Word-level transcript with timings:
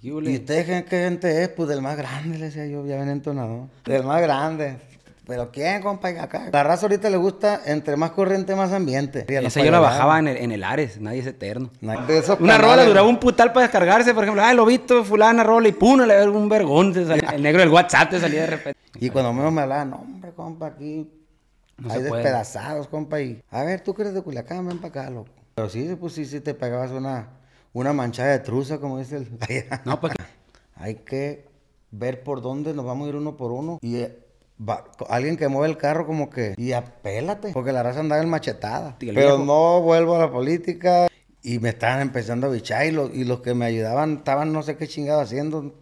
¿Qué 0.00 0.08
¿Y 0.08 0.10
hule? 0.10 0.34
usted 0.36 0.66
qué 0.66 0.84
gente 0.88 1.42
es? 1.42 1.48
Pues 1.50 1.68
del 1.68 1.82
más 1.82 1.96
grande, 1.96 2.38
le 2.38 2.46
decía 2.46 2.66
yo, 2.66 2.84
ya 2.86 2.96
ven 2.96 3.08
entonado. 3.10 3.68
Del 3.84 4.04
más 4.04 4.20
grande. 4.22 4.76
¿Pero 5.26 5.50
quién, 5.52 5.80
compa? 5.82 6.10
Y 6.10 6.16
Acá. 6.16 6.48
La 6.52 6.64
raza 6.64 6.86
ahorita 6.86 7.08
le 7.08 7.16
gusta, 7.16 7.60
entre 7.66 7.96
más 7.96 8.10
corriente, 8.10 8.56
más 8.56 8.72
ambiente. 8.72 9.24
Esa 9.28 9.62
yo 9.62 9.70
la 9.70 9.78
bajaba 9.78 10.18
en 10.18 10.26
el, 10.28 10.36
en 10.38 10.50
el 10.50 10.64
Ares, 10.64 11.00
nadie 11.00 11.20
es 11.20 11.26
eterno. 11.26 11.70
Una 11.80 11.94
canales- 12.06 12.60
rola 12.60 12.84
duraba 12.84 13.06
un 13.06 13.18
putal 13.20 13.52
para 13.52 13.62
descargarse, 13.66 14.14
por 14.14 14.24
ejemplo, 14.24 14.42
ah, 14.42 14.52
lo 14.52 14.64
visto, 14.66 15.04
fulana 15.04 15.44
rola 15.44 15.68
y 15.68 15.72
pum, 15.72 16.00
le 16.00 16.28
un 16.28 16.48
vergón, 16.48 16.92
te 16.92 17.06
salía- 17.06 17.30
el 17.30 17.42
negro 17.42 17.60
del 17.60 17.70
WhatsApp 17.70 18.10
te 18.10 18.18
salía 18.20 18.40
de 18.42 18.46
repente. 18.48 18.80
Y 18.98 19.10
cuando 19.10 19.32
menos 19.32 19.52
me 19.52 19.60
hablaban, 19.62 19.90
no, 19.90 19.96
hombre, 19.98 20.32
compa, 20.32 20.66
aquí 20.66 21.08
No 21.78 21.92
hay 21.92 22.00
puede. 22.00 22.12
despedazados, 22.22 22.88
compa. 22.88 23.20
Y, 23.20 23.40
a 23.50 23.62
ver, 23.62 23.80
tú 23.80 23.94
que 23.94 24.02
eres 24.02 24.14
de 24.14 24.22
Culiacán, 24.22 24.66
ven 24.66 24.78
para 24.78 25.02
acá, 25.02 25.10
loco. 25.10 25.30
Pero 25.54 25.68
sí, 25.68 25.96
pues 26.00 26.14
sí, 26.14 26.24
sí 26.24 26.40
te 26.40 26.52
pegabas 26.54 26.90
una, 26.90 27.28
una 27.72 27.92
manchada 27.92 28.30
de 28.32 28.38
truza, 28.40 28.78
como 28.78 28.98
dice 28.98 29.16
el... 29.16 29.28
No, 29.84 30.00
pues 30.00 30.12
Hay 30.76 30.96
que 30.96 31.46
ver 31.90 32.22
por 32.22 32.42
dónde 32.42 32.74
nos 32.74 32.84
vamos 32.84 33.06
a 33.06 33.08
ir 33.10 33.16
uno 33.16 33.36
por 33.36 33.52
uno. 33.52 33.78
Y 33.82 33.96
eh, 33.96 34.18
va- 34.60 34.84
alguien 35.08 35.36
que 35.36 35.48
mueve 35.48 35.68
el 35.72 35.78
carro 35.78 36.06
como 36.06 36.30
que... 36.30 36.54
Y 36.56 36.72
apélate, 36.72 37.52
porque 37.52 37.72
la 37.72 37.82
raza 37.82 38.00
andaba 38.00 38.22
en 38.22 38.28
machetada. 38.28 38.96
Y 39.00 39.06
Pero 39.06 39.36
viejo- 39.38 39.44
no 39.44 39.80
vuelvo 39.80 40.16
a 40.16 40.18
la 40.18 40.30
política. 40.30 41.08
Y 41.42 41.58
me 41.58 41.70
estaban 41.70 42.00
empezando 42.00 42.46
a 42.46 42.50
bichar 42.50 42.86
y, 42.86 42.90
los- 42.92 43.12
y 43.14 43.24
los 43.24 43.40
que 43.40 43.54
me 43.54 43.64
ayudaban 43.66 44.18
estaban 44.18 44.52
no 44.52 44.62
sé 44.62 44.76
qué 44.76 44.86
chingado 44.86 45.20
haciendo. 45.20 45.74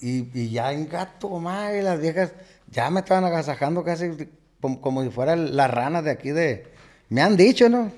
Y, 0.00 0.28
y 0.38 0.50
ya 0.50 0.72
en 0.72 0.88
gato, 0.88 1.30
madre, 1.38 1.82
las 1.82 1.98
viejas 2.00 2.32
ya 2.70 2.90
me 2.90 3.00
estaban 3.00 3.24
agasajando 3.24 3.82
casi 3.84 4.28
como, 4.60 4.80
como 4.80 5.02
si 5.02 5.10
fueran 5.10 5.56
las 5.56 5.70
ranas 5.70 6.04
de 6.04 6.10
aquí 6.10 6.30
de... 6.30 6.73
Me 7.10 7.20
han 7.20 7.36
dicho, 7.36 7.68
¿no? 7.68 7.92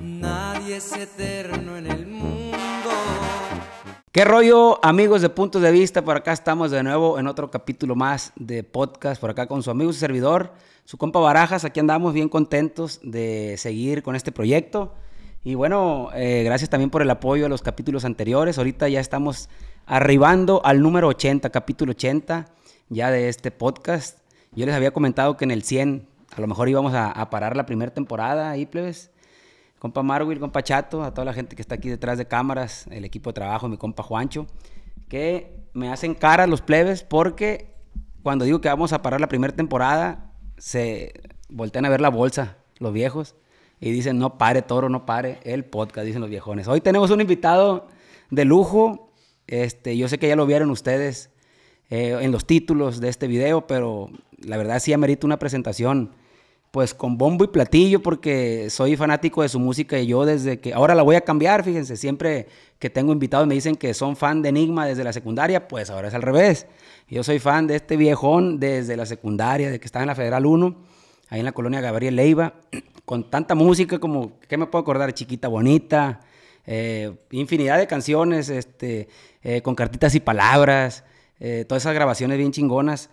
Nadie 0.00 0.76
es 0.76 0.92
eterno 0.96 1.76
en 1.76 1.86
el 1.86 2.06
mundo. 2.06 2.54
¿Qué 4.10 4.24
rollo, 4.24 4.82
amigos 4.82 5.20
de 5.20 5.28
Puntos 5.28 5.60
de 5.60 5.70
Vista? 5.70 6.02
Por 6.02 6.16
acá 6.16 6.32
estamos 6.32 6.70
de 6.70 6.82
nuevo 6.82 7.18
en 7.18 7.26
otro 7.26 7.50
capítulo 7.50 7.94
más 7.94 8.32
de 8.36 8.62
podcast, 8.62 9.20
por 9.20 9.30
acá 9.30 9.46
con 9.46 9.62
su 9.62 9.70
amigo 9.70 9.90
y 9.90 9.94
servidor, 9.94 10.52
su 10.84 10.96
compa 10.96 11.20
Barajas. 11.20 11.66
Aquí 11.66 11.80
andamos 11.80 12.14
bien 12.14 12.30
contentos 12.30 13.00
de 13.02 13.56
seguir 13.58 14.02
con 14.02 14.16
este 14.16 14.32
proyecto. 14.32 14.94
Y 15.42 15.54
bueno, 15.54 16.08
eh, 16.14 16.42
gracias 16.44 16.70
también 16.70 16.88
por 16.88 17.02
el 17.02 17.10
apoyo 17.10 17.44
a 17.44 17.50
los 17.50 17.60
capítulos 17.60 18.06
anteriores. 18.06 18.56
Ahorita 18.56 18.88
ya 18.88 19.00
estamos 19.00 19.50
arribando 19.84 20.62
al 20.64 20.80
número 20.80 21.08
80, 21.08 21.50
capítulo 21.50 21.90
80 21.90 22.46
ya 22.88 23.10
de 23.10 23.28
este 23.28 23.50
podcast. 23.50 24.20
Yo 24.52 24.64
les 24.64 24.74
había 24.74 24.92
comentado 24.92 25.36
que 25.36 25.44
en 25.44 25.50
el 25.50 25.62
100 25.62 26.13
a 26.36 26.40
lo 26.40 26.46
mejor 26.46 26.68
íbamos 26.68 26.92
a, 26.94 27.30
parar 27.30 27.56
la 27.56 27.66
primera 27.66 27.92
temporada 27.92 28.50
ahí, 28.50 28.66
plebes 28.66 29.10
compa 29.78 30.02
Marwil, 30.02 30.40
compa 30.40 30.62
Chato, 30.62 31.02
a 31.02 31.12
toda 31.12 31.26
la 31.26 31.34
gente 31.34 31.54
que 31.54 31.62
está 31.62 31.74
aquí 31.74 31.90
detrás 31.90 32.16
de 32.16 32.26
cámaras, 32.26 32.86
el 32.90 33.04
equipo 33.04 33.30
de 33.30 33.34
trabajo, 33.34 33.68
mi 33.68 33.76
compa 33.76 34.02
Juancho, 34.02 34.46
que 35.08 35.60
me 35.74 35.92
hacen 35.92 36.14
cara 36.14 36.46
los 36.46 36.62
plebes 36.62 37.02
porque 37.02 37.74
cuando 38.22 38.46
digo 38.46 38.62
que 38.62 38.68
vamos 38.68 38.94
a 38.94 39.02
parar 39.02 39.20
la 39.20 39.28
primera 39.28 39.54
temporada, 39.54 40.32
se 40.56 41.12
voltean 41.50 41.84
a 41.84 41.90
ver 41.90 42.00
la 42.00 42.08
bolsa, 42.08 42.56
los 42.78 42.94
viejos, 42.94 43.36
y 43.78 43.90
dicen, 43.90 44.18
no 44.18 44.38
pare, 44.38 44.62
toro, 44.62 44.88
no 44.88 45.04
pare, 45.04 45.40
el 45.44 45.66
podcast, 45.66 46.06
dicen 46.06 46.22
los 46.22 46.30
viejones. 46.30 46.66
Hoy 46.66 46.80
tenemos 46.80 47.10
un 47.10 47.20
invitado 47.20 47.88
de 48.30 48.46
lujo, 48.46 49.12
este, 49.46 49.98
yo 49.98 50.08
sé 50.08 50.18
que 50.18 50.28
ya 50.28 50.36
lo 50.36 50.46
vieron 50.46 50.70
ustedes 50.70 51.30
eh, 51.90 52.16
en 52.22 52.32
los 52.32 52.46
títulos 52.46 53.00
de 53.00 53.10
este 53.10 53.26
video, 53.26 53.66
pero 53.66 54.08
la 54.38 54.56
verdad 54.56 54.78
sí 54.78 54.94
amerita 54.94 55.26
una 55.26 55.38
presentación 55.38 56.12
pues 56.74 56.92
con 56.92 57.16
bombo 57.16 57.44
y 57.44 57.46
platillo 57.46 58.02
porque 58.02 58.68
soy 58.68 58.96
fanático 58.96 59.42
de 59.42 59.48
su 59.48 59.60
música 59.60 59.96
y 59.96 60.08
yo 60.08 60.24
desde 60.24 60.58
que 60.58 60.74
ahora 60.74 60.96
la 60.96 61.04
voy 61.04 61.14
a 61.14 61.20
cambiar, 61.20 61.62
fíjense, 61.62 61.96
siempre 61.96 62.48
que 62.80 62.90
tengo 62.90 63.12
invitados 63.12 63.46
me 63.46 63.54
dicen 63.54 63.76
que 63.76 63.94
son 63.94 64.16
fan 64.16 64.42
de 64.42 64.48
Enigma 64.48 64.84
desde 64.84 65.04
la 65.04 65.12
secundaria, 65.12 65.68
pues 65.68 65.88
ahora 65.88 66.08
es 66.08 66.14
al 66.14 66.22
revés. 66.22 66.66
Yo 67.08 67.22
soy 67.22 67.38
fan 67.38 67.68
de 67.68 67.76
este 67.76 67.96
viejón 67.96 68.58
desde 68.58 68.96
la 68.96 69.06
secundaria, 69.06 69.70
de 69.70 69.78
que 69.78 69.86
estaba 69.86 70.02
en 70.02 70.08
la 70.08 70.16
Federal 70.16 70.46
1, 70.46 70.76
ahí 71.28 71.38
en 71.38 71.44
la 71.44 71.52
colonia 71.52 71.80
Gabriel 71.80 72.16
Leiva, 72.16 72.54
con 73.04 73.30
tanta 73.30 73.54
música 73.54 74.00
como, 74.00 74.40
¿qué 74.40 74.56
me 74.56 74.66
puedo 74.66 74.82
acordar? 74.82 75.14
Chiquita 75.14 75.46
Bonita, 75.46 76.22
eh, 76.66 77.12
infinidad 77.30 77.78
de 77.78 77.86
canciones, 77.86 78.48
este, 78.48 79.06
eh, 79.44 79.62
con 79.62 79.76
cartitas 79.76 80.16
y 80.16 80.18
palabras, 80.18 81.04
eh, 81.38 81.66
todas 81.68 81.84
esas 81.84 81.94
grabaciones 81.94 82.36
bien 82.36 82.50
chingonas 82.50 83.10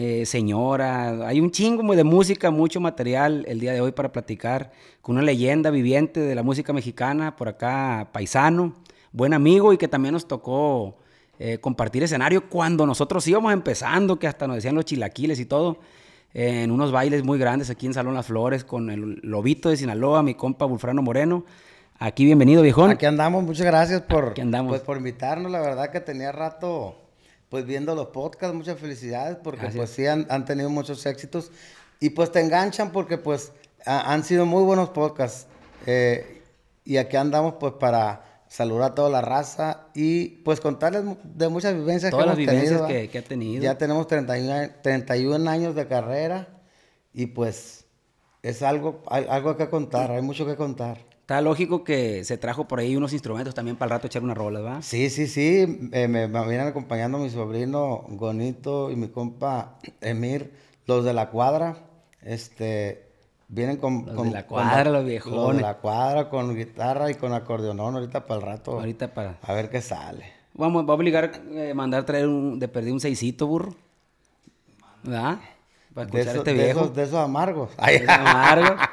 eh, 0.00 0.26
señora, 0.26 1.26
hay 1.26 1.40
un 1.40 1.50
chingo 1.50 1.82
de 1.96 2.04
música, 2.04 2.52
mucho 2.52 2.78
material 2.78 3.44
el 3.48 3.58
día 3.58 3.72
de 3.72 3.80
hoy 3.80 3.90
para 3.90 4.12
platicar 4.12 4.70
con 5.02 5.16
una 5.16 5.24
leyenda 5.24 5.70
viviente 5.70 6.20
de 6.20 6.36
la 6.36 6.44
música 6.44 6.72
mexicana, 6.72 7.34
por 7.34 7.48
acá 7.48 8.08
paisano, 8.12 8.74
buen 9.10 9.34
amigo 9.34 9.72
y 9.72 9.76
que 9.76 9.88
también 9.88 10.12
nos 10.12 10.28
tocó 10.28 10.98
eh, 11.40 11.58
compartir 11.58 12.04
escenario 12.04 12.48
cuando 12.48 12.86
nosotros 12.86 13.26
íbamos 13.26 13.52
empezando, 13.52 14.20
que 14.20 14.28
hasta 14.28 14.46
nos 14.46 14.54
decían 14.54 14.76
los 14.76 14.84
chilaquiles 14.84 15.40
y 15.40 15.46
todo, 15.46 15.78
eh, 16.32 16.62
en 16.62 16.70
unos 16.70 16.92
bailes 16.92 17.24
muy 17.24 17.36
grandes 17.36 17.68
aquí 17.68 17.86
en 17.86 17.94
Salón 17.94 18.14
Las 18.14 18.26
Flores 18.26 18.62
con 18.62 18.90
el 18.90 19.18
Lobito 19.24 19.68
de 19.68 19.78
Sinaloa, 19.78 20.22
mi 20.22 20.36
compa 20.36 20.64
Bulfrano 20.64 21.02
Moreno. 21.02 21.44
Aquí 21.98 22.24
bienvenido, 22.24 22.62
viejón. 22.62 22.92
Aquí 22.92 23.04
andamos, 23.04 23.42
muchas 23.42 23.66
gracias 23.66 24.02
por, 24.02 24.34
andamos. 24.40 24.70
Pues, 24.70 24.82
por 24.82 24.98
invitarnos. 24.98 25.50
La 25.50 25.60
verdad 25.60 25.90
que 25.90 25.98
tenía 25.98 26.30
rato 26.30 27.07
pues 27.48 27.64
viendo 27.64 27.94
los 27.94 28.08
podcasts, 28.08 28.54
muchas 28.54 28.78
felicidades 28.78 29.36
porque 29.42 29.60
Gracias. 29.62 29.76
pues 29.80 29.90
sí 29.90 30.06
han, 30.06 30.26
han 30.30 30.44
tenido 30.44 30.68
muchos 30.70 31.04
éxitos 31.06 31.50
y 32.00 32.10
pues 32.10 32.30
te 32.32 32.40
enganchan 32.40 32.92
porque 32.92 33.18
pues 33.18 33.52
ha- 33.86 34.12
han 34.12 34.22
sido 34.24 34.46
muy 34.46 34.62
buenos 34.62 34.90
podcasts 34.90 35.46
Eh, 35.86 36.42
y 36.84 36.96
aquí 36.96 37.16
andamos 37.16 37.54
pues 37.60 37.74
para 37.74 38.42
saludar 38.48 38.92
a 38.92 38.94
toda 38.94 39.10
la 39.10 39.20
raza 39.20 39.86
y 39.94 40.28
pues 40.44 40.58
contarles 40.60 41.04
de 41.22 41.48
muchas 41.48 41.74
vivencias 41.74 42.10
Todas 42.10 42.24
que 42.24 42.28
las 42.30 42.38
hemos 42.38 42.46
vivencias 42.52 42.80
tenido, 42.80 42.86
que, 42.88 43.08
que 43.10 43.18
ha 43.18 43.22
tenido. 43.22 43.62
Ya 43.62 43.78
tenemos 43.78 44.06
31, 44.06 44.52
a- 44.54 44.68
31 44.82 45.48
años 45.48 45.74
de 45.74 45.86
carrera 45.86 46.48
y 47.14 47.26
pues 47.26 47.84
es 48.42 48.62
algo, 48.62 49.02
algo 49.06 49.56
que 49.56 49.68
contar, 49.68 50.10
hay 50.10 50.22
mucho 50.22 50.44
que 50.46 50.56
contar. 50.56 50.98
Está 51.28 51.42
lógico 51.42 51.84
que 51.84 52.24
se 52.24 52.38
trajo 52.38 52.66
por 52.66 52.78
ahí 52.78 52.96
unos 52.96 53.12
instrumentos 53.12 53.54
también 53.54 53.76
para 53.76 53.88
el 53.88 53.90
rato 53.98 54.06
echar 54.06 54.22
unas 54.22 54.38
rolas, 54.38 54.64
¿va? 54.64 54.80
Sí, 54.80 55.10
sí, 55.10 55.26
sí. 55.26 55.90
eh, 55.92 56.08
me, 56.08 56.26
me 56.26 56.48
vienen 56.48 56.68
acompañando 56.68 57.18
mi 57.18 57.28
sobrino 57.28 58.06
Gonito 58.08 58.90
y 58.90 58.96
mi 58.96 59.08
compa 59.08 59.74
Emir, 60.00 60.54
los 60.86 61.04
de 61.04 61.12
la 61.12 61.28
cuadra. 61.28 61.76
Este, 62.22 63.10
vienen 63.48 63.76
con... 63.76 64.06
Los 64.06 64.14
con- 64.16 64.28
de 64.28 64.34
la 64.36 64.46
con- 64.46 64.56
cuadra, 64.64 64.84
los 64.84 64.92
Los 64.94 65.04
de 65.04 65.10
viejones. 65.10 65.60
la 65.60 65.74
cuadra 65.74 66.30
con 66.30 66.56
guitarra 66.56 67.10
y 67.10 67.14
con 67.16 67.34
acordeonón 67.34 67.96
ahorita 67.96 68.24
para 68.24 68.40
el 68.40 68.46
rato. 68.46 68.70
Ahorita 68.72 69.12
para... 69.12 69.36
A 69.42 69.52
ver 69.52 69.68
qué 69.68 69.82
sale. 69.82 70.32
Vamos, 70.54 70.86
va 70.88 70.92
a 70.92 70.96
obligar 70.96 71.30
a 71.70 71.74
mandar 71.74 72.04
traer 72.06 72.26
un, 72.26 72.58
de 72.58 72.68
perder 72.68 72.90
un 72.94 73.00
seisito, 73.00 73.46
burro. 73.46 73.74
¿Verdad? 75.02 75.40
Para 75.92 76.06
De, 76.06 76.20
escuchar 76.20 76.28
a 76.28 76.30
esos- 76.30 76.36
este 76.38 76.54
de 76.54 76.64
viejo. 76.64 76.80
esos, 76.80 76.94
de 76.94 77.02
esos 77.02 77.18
amargos. 77.18 77.68
Es 77.86 78.08
amargo. 78.08 78.76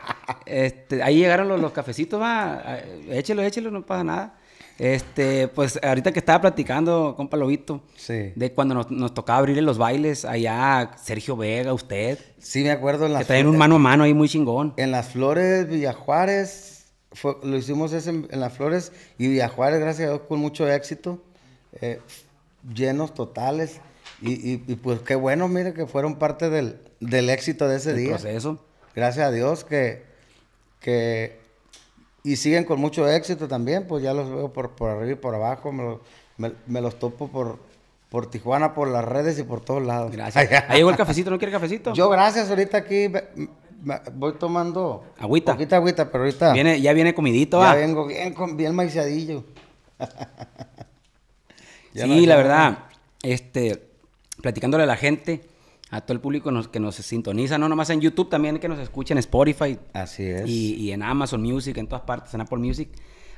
Este, 0.45 1.03
ahí 1.03 1.17
llegaron 1.17 1.47
los, 1.47 1.59
los 1.59 1.71
cafecitos, 1.71 2.19
va. 2.21 2.79
Échelo, 3.09 3.41
échelo, 3.43 3.71
no 3.71 3.85
pasa 3.85 4.03
nada. 4.03 4.37
Este, 4.77 5.47
pues 5.47 5.79
ahorita 5.81 6.11
que 6.11 6.19
estaba 6.19 6.41
platicando, 6.41 7.13
compa 7.15 7.37
Lobito, 7.37 7.81
Sí. 7.95 8.33
de 8.35 8.51
cuando 8.53 8.75
nos, 8.75 8.91
nos 8.91 9.13
tocaba 9.13 9.39
abrirle 9.39 9.61
los 9.61 9.77
bailes, 9.77 10.25
allá 10.25 10.91
Sergio 11.01 11.37
Vega, 11.37 11.71
usted, 11.73 12.19
Sí, 12.39 12.61
me 12.63 12.71
acuerdo 12.71 13.05
en 13.07 13.17
que 13.17 13.23
traían 13.23 13.47
un 13.47 13.55
mano 13.57 13.75
a 13.75 13.79
mano 13.79 14.03
ahí 14.03 14.13
muy 14.13 14.27
chingón. 14.27 14.73
en 14.77 14.91
las 14.91 15.09
flores 15.13 15.67
Villajuárez. 15.69 16.87
Fue, 17.13 17.37
lo 17.43 17.55
hicimos 17.55 17.93
ese 17.93 18.09
en, 18.09 18.27
en 18.29 18.41
las 18.41 18.51
flores 18.51 18.91
y 19.17 19.29
Villajuárez, 19.29 19.79
gracias 19.79 20.09
a 20.09 20.11
Dios, 20.11 20.21
con 20.27 20.39
mucho 20.39 20.69
éxito. 20.69 21.23
eh, 21.81 21.99
llenos 22.73 23.13
totales. 23.13 23.79
Y, 24.21 24.31
y- 24.33 24.63
y, 24.67 24.75
pues 24.75 24.99
qué 25.01 25.15
bueno, 25.15 25.47
mire, 25.47 25.73
que 25.73 25.85
fueron 25.87 26.15
parte 26.15 26.49
del, 26.49 26.79
del 26.99 27.29
éxito 27.29 27.67
de 27.67 27.77
ese 27.77 27.91
el 27.91 27.97
día. 27.97 28.09
proceso. 28.11 28.65
Gracias 28.95 29.27
a 29.27 29.31
Dios 29.31 29.63
que, 29.65 30.03
que... 30.85 31.39
Y 32.23 32.35
siguen 32.35 32.63
con 32.63 32.79
mucho 32.79 33.07
éxito 33.09 33.47
también, 33.47 33.87
pues 33.87 34.03
ya 34.03 34.13
los 34.13 34.29
veo 34.29 34.53
por, 34.53 34.71
por 34.71 34.91
arriba 34.91 35.11
y 35.13 35.15
por 35.15 35.33
abajo, 35.33 35.71
me, 35.71 35.83
lo- 35.83 36.01
me- 36.37 36.53
me 36.67 36.79
los 36.81 36.97
topo 36.99 37.27
por, 37.27 37.57
por 38.09 38.29
Tijuana, 38.29 38.73
por 38.75 38.87
las 38.87 39.03
redes 39.03 39.37
y 39.39 39.43
por 39.43 39.61
todos 39.61 39.83
lados. 39.83 40.11
Gracias. 40.11 40.63
Ahí 40.67 40.77
llegó 40.77 40.89
el 40.91 40.95
cafecito, 40.95 41.29
¿no 41.31 41.37
quiere 41.39 41.51
cafecito? 41.51 41.93
Yo 41.93 42.07
gracias, 42.09 42.49
ahorita 42.49 42.77
aquí 42.77 43.09
me- 43.09 43.99
voy 44.13 44.33
tomando... 44.33 45.03
Agüita. 45.19 45.53
Poquita 45.53 45.75
agüita, 45.77 46.11
pero 46.11 46.23
ahorita 46.23 46.53
Viene, 46.53 46.79
ya 46.81 46.93
viene 46.93 47.13
comidito, 47.15 47.59
ya 47.61 47.65
va. 47.69 47.75
vengo 47.75 48.05
bien, 48.07 48.33
con, 48.33 48.55
bien 48.57 48.73
maiciadillo. 48.75 49.43
Ya 51.93 52.03
sí, 52.03 52.09
no- 52.09 52.15
la 52.21 52.27
ya 52.27 52.35
verdad, 52.35 52.77
este, 53.23 53.81
platicándole 54.41 54.83
a 54.83 54.87
la 54.87 54.97
gente, 54.97 55.41
a 55.91 56.01
todo 56.01 56.13
el 56.13 56.19
público 56.19 56.51
nos- 56.51 56.67
que 56.67 56.79
nos 56.79 56.95
sintoniza, 56.95 57.57
no 57.57 57.69
nomás 57.69 57.89
en 57.91 58.01
YouTube, 58.01 58.29
también 58.29 58.59
que 58.59 58.67
nos 58.67 58.79
escucha 58.79 59.13
en 59.13 59.19
Spotify 59.19 59.77
Así 59.93 60.23
es. 60.23 60.47
y, 60.49 60.75
y 60.75 60.91
en 60.91 61.03
Amazon 61.03 61.41
Music, 61.41 61.77
en 61.77 61.87
todas 61.87 62.03
partes, 62.03 62.33
en 62.33 62.41
Apple 62.41 62.57
Music. 62.57 62.89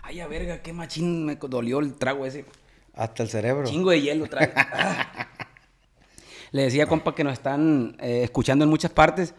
Ay, 0.04 0.22
a 0.22 0.28
verga, 0.28 0.62
qué 0.62 0.72
machín 0.74 1.26
me 1.26 1.36
dolió 1.36 1.80
el 1.80 1.94
trago 1.96 2.26
ese. 2.26 2.46
Hasta 2.94 3.24
el 3.24 3.30
cerebro. 3.30 3.66
Chingo 3.68 3.92
de 3.92 4.02
hielo 4.02 4.28
trae. 4.28 4.52
Ah. 4.56 5.28
Le 6.52 6.64
decía, 6.64 6.86
compa, 6.88 7.14
que 7.14 7.24
nos 7.26 7.34
están 7.34 7.98
eh, 8.00 8.22
escuchando 8.24 8.64
en 8.64 8.70
muchas 8.70 8.92
partes 8.92 9.34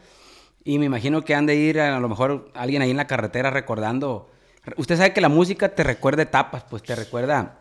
y 0.62 0.78
me 0.78 0.84
imagino 0.84 1.22
que 1.24 1.34
han 1.34 1.46
de 1.46 1.56
ir 1.56 1.80
a, 1.80 1.96
a 1.96 2.00
lo 2.00 2.08
mejor 2.08 2.50
alguien 2.54 2.82
ahí 2.82 2.90
en 2.90 2.98
la 2.98 3.06
carretera 3.06 3.50
recordando. 3.50 4.30
Usted 4.76 4.96
sabe 4.98 5.14
que 5.14 5.22
la 5.22 5.30
música 5.30 5.70
te 5.74 5.82
recuerda 5.82 6.22
etapas, 6.22 6.64
pues 6.68 6.82
te 6.82 6.94
recuerda 6.94 7.58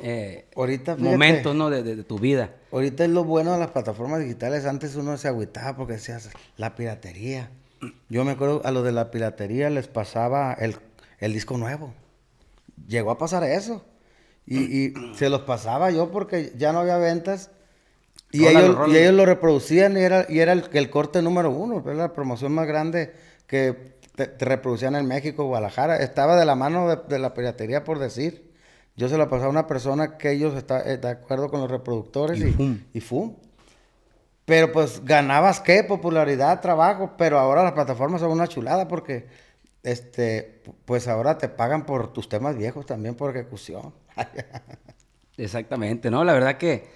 eh, 0.00 0.46
Ahorita, 0.54 0.94
fíjate. 0.96 1.10
momentos, 1.10 1.54
¿no? 1.56 1.68
De, 1.70 1.82
de- 1.82 1.96
de 1.96 2.04
tu 2.04 2.18
vida. 2.18 2.50
Ahorita 2.72 3.04
es 3.04 3.10
lo 3.10 3.24
bueno 3.24 3.52
de 3.52 3.58
las 3.58 3.70
plataformas 3.70 4.20
digitales. 4.20 4.64
Antes 4.64 4.94
uno 4.94 5.16
se 5.16 5.28
agüitaba 5.28 5.76
porque 5.76 5.94
decías 5.94 6.30
la 6.56 6.74
piratería. 6.76 7.50
Yo 8.08 8.24
me 8.24 8.32
acuerdo 8.32 8.60
a 8.64 8.70
los 8.70 8.84
de 8.84 8.92
la 8.92 9.10
piratería 9.10 9.70
les 9.70 9.88
pasaba 9.88 10.52
el, 10.52 10.76
el 11.18 11.32
disco 11.32 11.56
nuevo. 11.58 11.92
Llegó 12.86 13.10
a 13.10 13.18
pasar 13.18 13.42
eso. 13.44 13.84
Y, 14.46 14.58
y 14.86 14.94
se 15.16 15.28
los 15.28 15.42
pasaba 15.42 15.90
yo 15.90 16.10
porque 16.10 16.52
ya 16.56 16.72
no 16.72 16.80
había 16.80 16.96
ventas. 16.98 17.50
Y, 18.32 18.46
ellos, 18.46 18.76
y 18.88 18.96
ellos 18.96 19.14
lo 19.14 19.26
reproducían 19.26 19.96
y 19.96 20.00
era, 20.02 20.24
y 20.28 20.38
era 20.38 20.52
el, 20.52 20.64
el 20.72 20.88
corte 20.90 21.20
número 21.20 21.50
uno. 21.50 21.82
Era 21.84 21.94
la 21.94 22.12
promoción 22.12 22.52
más 22.52 22.66
grande 22.68 23.12
que 23.48 23.94
te, 24.14 24.26
te 24.28 24.44
reproducían 24.44 24.94
en 24.94 25.06
México, 25.06 25.46
Guadalajara. 25.46 25.96
Estaba 25.96 26.36
de 26.36 26.44
la 26.46 26.54
mano 26.54 26.88
de, 26.88 26.98
de 27.08 27.18
la 27.18 27.34
piratería, 27.34 27.82
por 27.82 27.98
decir. 27.98 28.49
Yo 28.96 29.08
se 29.08 29.16
la 29.16 29.28
pasaba 29.28 29.48
a 29.48 29.50
una 29.50 29.66
persona 29.66 30.18
que 30.18 30.32
ellos 30.32 30.54
estaban 30.54 31.00
de 31.00 31.08
acuerdo 31.08 31.48
con 31.48 31.60
los 31.60 31.70
reproductores 31.70 32.38
Y 32.38 32.48
y, 32.48 32.52
fum. 32.52 32.78
y 32.92 33.00
fum. 33.00 33.34
Pero 34.44 34.72
pues 34.72 35.04
ganabas 35.04 35.60
qué, 35.60 35.84
popularidad, 35.84 36.60
trabajo, 36.60 37.12
pero 37.16 37.38
ahora 37.38 37.62
las 37.62 37.72
plataformas 37.72 38.20
son 38.20 38.32
una 38.32 38.48
chulada 38.48 38.88
porque 38.88 39.28
este 39.82 40.62
pues 40.84 41.08
ahora 41.08 41.38
te 41.38 41.48
pagan 41.48 41.86
por 41.86 42.12
tus 42.12 42.28
temas 42.28 42.56
viejos 42.56 42.84
también 42.84 43.14
por 43.14 43.30
ejecución. 43.30 43.94
Exactamente, 45.36 46.10
¿no? 46.10 46.24
La 46.24 46.32
verdad 46.32 46.58
que 46.58 46.88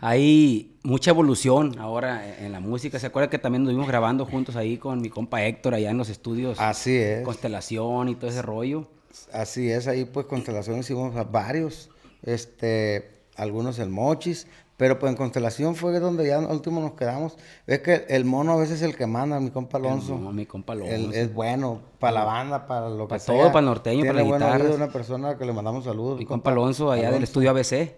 hay 0.00 0.76
mucha 0.82 1.10
evolución 1.10 1.78
ahora 1.78 2.26
en 2.38 2.46
en 2.46 2.52
la 2.52 2.60
música. 2.60 2.98
¿Se 2.98 3.06
acuerda 3.06 3.30
que 3.30 3.38
también 3.38 3.62
estuvimos 3.62 3.86
grabando 3.86 4.24
juntos 4.26 4.56
ahí 4.56 4.78
con 4.78 5.00
mi 5.00 5.10
compa 5.10 5.44
Héctor 5.44 5.74
allá 5.74 5.90
en 5.90 5.98
los 5.98 6.08
estudios 6.08 6.58
Así 6.58 6.96
es. 6.96 7.22
Constelación 7.24 8.08
y 8.08 8.14
todo 8.16 8.30
ese 8.30 8.42
rollo? 8.42 8.88
Así 9.32 9.70
es, 9.70 9.86
ahí 9.88 10.04
pues 10.04 10.26
Constelación 10.26 10.78
hicimos 10.78 11.14
a 11.16 11.24
varios, 11.24 11.90
este, 12.22 13.10
algunos 13.36 13.78
el 13.78 13.88
Mochis, 13.90 14.46
pero 14.76 14.98
pues 14.98 15.10
en 15.10 15.16
Constelación 15.16 15.76
fue 15.76 15.98
donde 16.00 16.26
ya 16.26 16.38
al 16.38 16.46
último 16.46 16.80
nos 16.80 16.92
quedamos. 16.94 17.36
Es 17.66 17.80
que 17.80 18.04
el 18.08 18.24
mono 18.24 18.52
a 18.52 18.56
veces 18.56 18.76
es 18.76 18.82
el 18.82 18.96
que 18.96 19.06
manda, 19.06 19.38
mi 19.38 19.50
compa 19.50 19.78
Alonso. 19.78 20.18
No, 20.18 20.32
mi 20.32 20.46
compa 20.46 20.72
Él 20.72 20.82
Alonso. 20.82 21.12
es 21.12 21.32
bueno 21.32 21.80
para 21.98 22.14
la 22.14 22.24
banda, 22.24 22.66
para 22.66 22.88
lo 22.88 23.04
que 23.04 23.10
Para 23.10 23.18
sea. 23.20 23.34
todo, 23.34 23.46
para 23.48 23.60
el 23.60 23.66
norteño, 23.66 24.00
para 24.04 24.14
Tiene 24.22 24.32
oído, 24.32 24.46
guitarras. 24.46 24.74
una 24.74 24.88
persona 24.90 25.36
que 25.38 25.44
le 25.44 25.52
mandamos 25.52 25.84
saludos. 25.84 26.18
Mi 26.18 26.26
compa 26.26 26.50
Alonso 26.50 26.90
allá 26.90 27.10
del 27.12 27.22
estudio 27.22 27.50
ABC. 27.50 27.94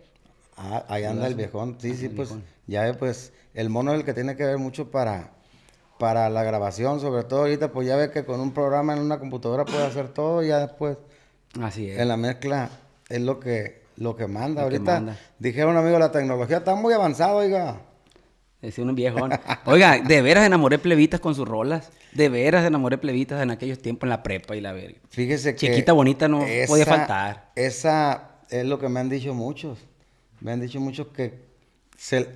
Ah, 0.56 0.84
ahí 0.88 1.04
anda 1.04 1.26
el 1.26 1.34
viejón. 1.36 1.76
Sí, 1.78 1.94
sí, 1.94 2.08
pues 2.08 2.28
viejón. 2.30 2.44
ya 2.66 2.82
ve, 2.82 2.94
pues 2.94 3.32
el 3.54 3.70
mono 3.70 3.92
es 3.92 4.00
el 4.00 4.04
que 4.04 4.12
tiene 4.14 4.36
que 4.36 4.44
ver 4.44 4.58
mucho 4.58 4.90
para, 4.90 5.32
para 5.98 6.28
la 6.30 6.42
grabación, 6.42 7.00
sobre 7.00 7.24
todo 7.24 7.40
ahorita, 7.40 7.72
pues 7.72 7.86
ya 7.86 7.96
ve 7.96 8.10
que 8.10 8.24
con 8.24 8.40
un 8.40 8.52
programa 8.52 8.94
en 8.94 9.00
una 9.00 9.18
computadora 9.18 9.64
puede 9.64 9.84
hacer 9.84 10.08
todo 10.08 10.42
y 10.42 10.48
ya 10.48 10.58
después 10.58 10.98
Así 11.60 11.88
es. 11.88 11.98
en 11.98 12.08
la 12.08 12.16
mezcla 12.16 12.70
es 13.08 13.20
lo 13.20 13.38
que, 13.40 13.82
lo 13.96 14.16
que 14.16 14.26
manda. 14.26 14.62
Lo 14.62 14.68
que 14.68 14.76
ahorita 14.76 14.94
manda. 14.94 15.18
dijeron, 15.38 15.76
amigo, 15.76 15.98
la 15.98 16.10
tecnología 16.10 16.58
está 16.58 16.74
muy 16.74 16.92
avanzada, 16.94 17.34
oiga. 17.34 17.80
Es 18.60 18.78
un 18.78 18.94
viejón. 18.94 19.30
Oiga, 19.66 20.00
de 20.00 20.22
veras 20.22 20.46
enamoré 20.46 20.78
plebitas 20.78 21.20
con 21.20 21.34
sus 21.34 21.46
rolas. 21.46 21.90
De 22.12 22.30
veras 22.30 22.64
enamoré 22.64 22.96
plebitas 22.96 23.42
en 23.42 23.50
aquellos 23.50 23.78
tiempos 23.78 24.06
en 24.06 24.10
la 24.10 24.22
prepa 24.22 24.56
y 24.56 24.62
la 24.62 24.72
verga. 24.72 24.98
Fíjese 25.10 25.54
que... 25.54 25.66
Chiquita 25.66 25.92
bonita 25.92 26.28
no 26.28 26.42
podía 26.66 26.86
faltar. 26.86 27.50
Esa 27.56 28.30
es 28.48 28.64
lo 28.64 28.78
que 28.78 28.88
me 28.88 29.00
han 29.00 29.10
dicho 29.10 29.34
muchos. 29.34 29.78
Me 30.40 30.52
han 30.52 30.60
dicho 30.60 30.80
muchos 30.80 31.08
que 31.08 31.53
se- 31.96 32.28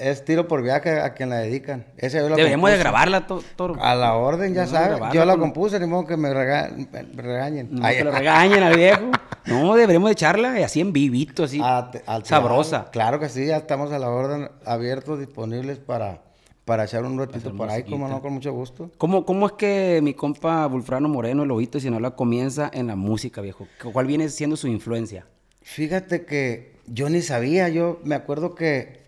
es 0.00 0.24
tiro 0.24 0.46
por 0.48 0.62
viaje 0.62 1.00
a 1.00 1.14
quien 1.14 1.30
la 1.30 1.36
dedican. 1.38 1.86
Yo 2.00 2.28
la 2.28 2.36
Deberíamos 2.36 2.70
de 2.70 2.76
grabarla, 2.78 3.26
to- 3.26 3.42
Toro. 3.56 3.76
A 3.82 3.94
la 3.94 4.14
orden, 4.14 4.54
ya 4.54 4.66
sabes. 4.66 4.98
Yo 5.12 5.24
la 5.24 5.36
compuse, 5.36 5.80
ni 5.80 5.86
modo 5.86 6.06
que 6.06 6.16
me, 6.16 6.32
rega- 6.32 6.70
me 6.70 7.22
regañen. 7.22 7.68
No, 7.70 7.86
Ay, 7.86 7.96
que 7.96 8.04
lo 8.04 8.10
regañen 8.12 8.62
al 8.62 8.76
viejo. 8.76 9.10
No, 9.46 9.74
deberíamos 9.74 10.08
de 10.08 10.12
echarla 10.12 10.54
así 10.64 10.80
en 10.80 10.92
vivito, 10.92 11.44
así. 11.44 11.60
a- 11.62 11.90
te- 11.90 12.02
al 12.06 12.24
sabrosa. 12.24 12.90
Claro 12.92 13.18
que 13.18 13.28
sí, 13.28 13.46
ya 13.46 13.56
estamos 13.56 13.90
a 13.92 13.98
la 13.98 14.08
orden, 14.10 14.48
abiertos, 14.64 15.18
disponibles 15.18 15.78
para, 15.78 16.22
para 16.64 16.84
echar 16.84 17.04
un 17.04 17.18
ratito 17.18 17.56
por 17.56 17.68
ahí, 17.68 17.82
como 17.82 18.06
no, 18.08 18.20
con 18.22 18.34
mucho 18.34 18.52
gusto. 18.52 18.90
¿Cómo, 18.98 19.24
¿Cómo 19.24 19.46
es 19.46 19.52
que 19.52 20.00
mi 20.02 20.14
compa 20.14 20.64
Bulfrano 20.66 21.08
Moreno, 21.08 21.42
el 21.42 21.48
lobito 21.48 21.78
de 21.78 21.82
Sinaloa, 21.82 22.14
comienza 22.14 22.70
en 22.72 22.86
la 22.86 22.94
música, 22.94 23.40
viejo? 23.40 23.66
¿Cuál 23.92 24.06
viene 24.06 24.28
siendo 24.28 24.56
su 24.56 24.68
influencia? 24.68 25.26
Fíjate 25.62 26.24
que 26.24 26.76
yo 26.92 27.08
ni 27.08 27.22
sabía, 27.22 27.68
yo 27.70 28.00
me 28.04 28.14
acuerdo 28.14 28.54
que, 28.54 29.02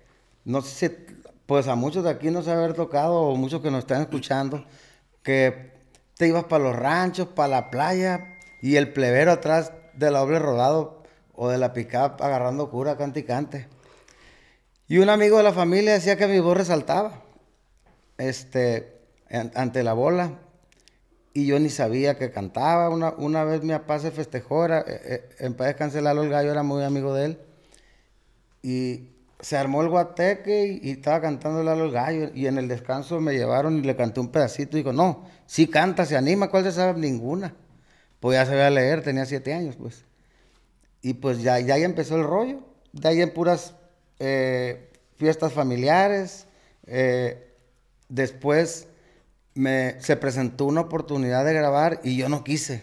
no 0.44 0.62
sé 0.62 0.88
si, 0.88 0.96
pues 1.46 1.68
a 1.68 1.74
muchos 1.74 2.04
de 2.04 2.10
aquí 2.10 2.30
nos 2.30 2.48
ha 2.48 2.54
haber 2.54 2.72
tocado, 2.72 3.20
o 3.20 3.36
muchos 3.36 3.60
que 3.60 3.70
nos 3.70 3.80
están 3.80 4.00
escuchando, 4.00 4.64
que 5.22 5.72
te 6.16 6.28
ibas 6.28 6.44
para 6.44 6.64
los 6.64 6.76
ranchos, 6.76 7.28
para 7.28 7.48
la 7.48 7.70
playa, 7.70 8.38
y 8.62 8.76
el 8.76 8.92
plebero 8.92 9.32
atrás 9.32 9.72
de 9.94 10.10
la 10.10 10.20
doble 10.20 10.38
rodado 10.38 11.02
o 11.34 11.50
de 11.50 11.58
la 11.58 11.72
pickup 11.74 12.22
agarrando 12.22 12.70
cura, 12.70 12.96
cante 12.96 13.68
y 14.86 14.98
un 14.98 15.10
amigo 15.10 15.36
de 15.36 15.42
la 15.42 15.52
familia 15.52 15.92
decía 15.92 16.16
que 16.16 16.26
mi 16.26 16.40
voz 16.40 16.56
resaltaba, 16.56 17.22
este, 18.16 19.00
an- 19.30 19.52
ante 19.54 19.82
la 19.82 19.92
bola, 19.92 20.38
y 21.34 21.46
yo 21.46 21.58
ni 21.58 21.68
sabía 21.68 22.16
que 22.16 22.30
cantaba. 22.30 22.88
Una, 22.88 23.10
una 23.16 23.44
vez 23.44 23.62
mi 23.62 23.72
papá 23.72 23.98
se 23.98 24.10
festejó, 24.10 24.64
era, 24.64 24.80
eh, 24.80 24.84
eh, 25.04 25.28
en 25.40 25.54
paz 25.54 25.74
cancelarlo 25.74 26.22
el 26.22 26.30
gallo, 26.30 26.50
era 26.52 26.62
muy 26.62 26.84
amigo 26.84 27.12
de 27.12 27.24
él. 27.24 27.38
Y 28.64 29.10
se 29.40 29.58
armó 29.58 29.82
el 29.82 29.90
guateque 29.90 30.80
y, 30.82 30.90
estaba 30.92 31.20
cantando 31.20 31.62
Lalo 31.62 31.84
el 31.84 31.90
gallo. 31.90 32.30
Y 32.34 32.46
en 32.46 32.56
el 32.56 32.66
descanso 32.66 33.20
me 33.20 33.34
llevaron 33.34 33.76
y 33.76 33.82
le 33.82 33.94
canté 33.94 34.20
un 34.20 34.28
pedacito. 34.28 34.78
Y 34.78 34.80
digo, 34.80 34.94
no, 34.94 35.26
sí 35.44 35.66
canta, 35.66 36.06
se 36.06 36.16
anima, 36.16 36.48
¿cuál 36.48 36.64
se 36.64 36.72
sabe? 36.72 36.98
Ninguna. 36.98 37.54
Pues 38.20 38.38
ya 38.38 38.46
sabía 38.46 38.70
leer, 38.70 39.02
tenía 39.02 39.26
siete 39.26 39.52
años, 39.52 39.76
pues. 39.76 40.06
Y 41.02 41.12
pues 41.12 41.42
ya, 41.42 41.60
ya 41.60 41.76
empezó 41.76 42.16
el 42.16 42.24
rollo. 42.24 42.60
De 42.92 43.06
ahí 43.06 43.20
en 43.20 43.34
puras 43.34 43.74
eh, 44.18 44.88
fiestas 45.16 45.52
familiares. 45.52 46.46
eh, 46.86 47.50
después 48.08 48.88
me, 49.54 50.00
se 50.00 50.16
presentó 50.16 50.64
una 50.64 50.82
oportunidad 50.82 51.44
de 51.44 51.52
grabar 51.52 52.00
y 52.02 52.16
yo 52.16 52.28
no 52.28 52.44
quise, 52.44 52.82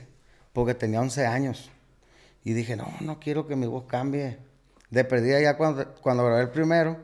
porque 0.54 0.76
tenía 0.76 1.02
11 1.02 1.26
años. 1.26 1.72
Y 2.44 2.54
dije, 2.54 2.76
no, 2.76 2.88
no 3.00 3.20
quiero 3.20 3.48
que 3.48 3.56
mi 3.56 3.66
voz 3.66 3.86
cambie. 3.86 4.38
De 4.92 5.04
perdida 5.04 5.40
ya 5.42 5.58
cuando, 5.58 5.94
cuando 6.02 6.24
grabé 6.26 6.42
el 6.44 6.50
primero, 6.50 6.98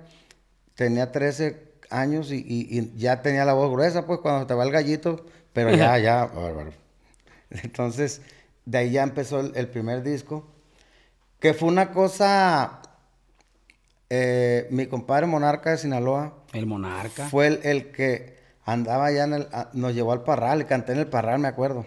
tenía 0.76 1.12
13 1.12 1.64
años 1.90 2.32
y, 2.32 2.36
y- 2.38 2.68
y 2.80 2.94
ya 2.98 3.22
tenía 3.22 3.46
la 3.46 3.54
voz 3.54 3.72
gruesa, 3.72 4.06
pues 4.06 4.20
cuando 4.20 4.46
te 4.46 4.54
va 4.54 4.64
el 4.66 4.72
gallito, 4.72 5.26
pero 5.54 5.74
ya, 5.76 5.98
ya, 5.98 6.26
bárbaro. 6.26 6.72
Entonces, 7.50 8.22
de 8.66 8.78
ahí 8.78 8.92
ya 8.92 9.04
empezó 9.04 9.40
el, 9.40 9.54
el 9.56 9.70
primer 9.70 10.04
disco, 10.04 10.46
que 11.40 11.54
fue 11.54 11.70
una 11.70 11.92
cosa, 11.92 12.82
eh, 14.10 14.68
mi 14.72 14.88
compadre 14.88 15.28
Monarca 15.28 15.72
de 15.72 15.78
Sinaloa, 15.78 16.34
El 16.54 16.66
monarca. 16.66 17.28
fue 17.30 17.48
el, 17.48 17.60
el 17.64 17.92
que 17.92 18.38
andaba 18.66 19.06
allá 19.06 19.24
en 19.24 19.34
el, 19.34 19.48
a- 19.54 19.70
nos 19.74 19.94
llevó 19.94 20.12
al 20.12 20.24
Parral, 20.24 20.66
canté 20.68 20.92
en 20.94 21.00
el 21.00 21.08
Parral, 21.08 21.40
me 21.40 21.48
acuerdo. 21.48 21.86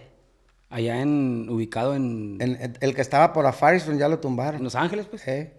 Allá 0.70 1.00
en, 1.02 1.48
ubicado 1.50 1.94
en, 1.94 2.38
En- 2.40 2.56
en- 2.62 2.76
el 2.80 2.94
que 2.94 3.00
estaba 3.02 3.32
por 3.32 3.44
la 3.44 3.52
Firestone 3.52 3.98
ya 3.98 4.08
lo 4.08 4.18
tumbaron. 4.20 4.56
en 4.58 4.64
Los 4.64 4.76
Ángeles, 4.76 5.06
pues. 5.06 5.26
Eh, 5.28 5.52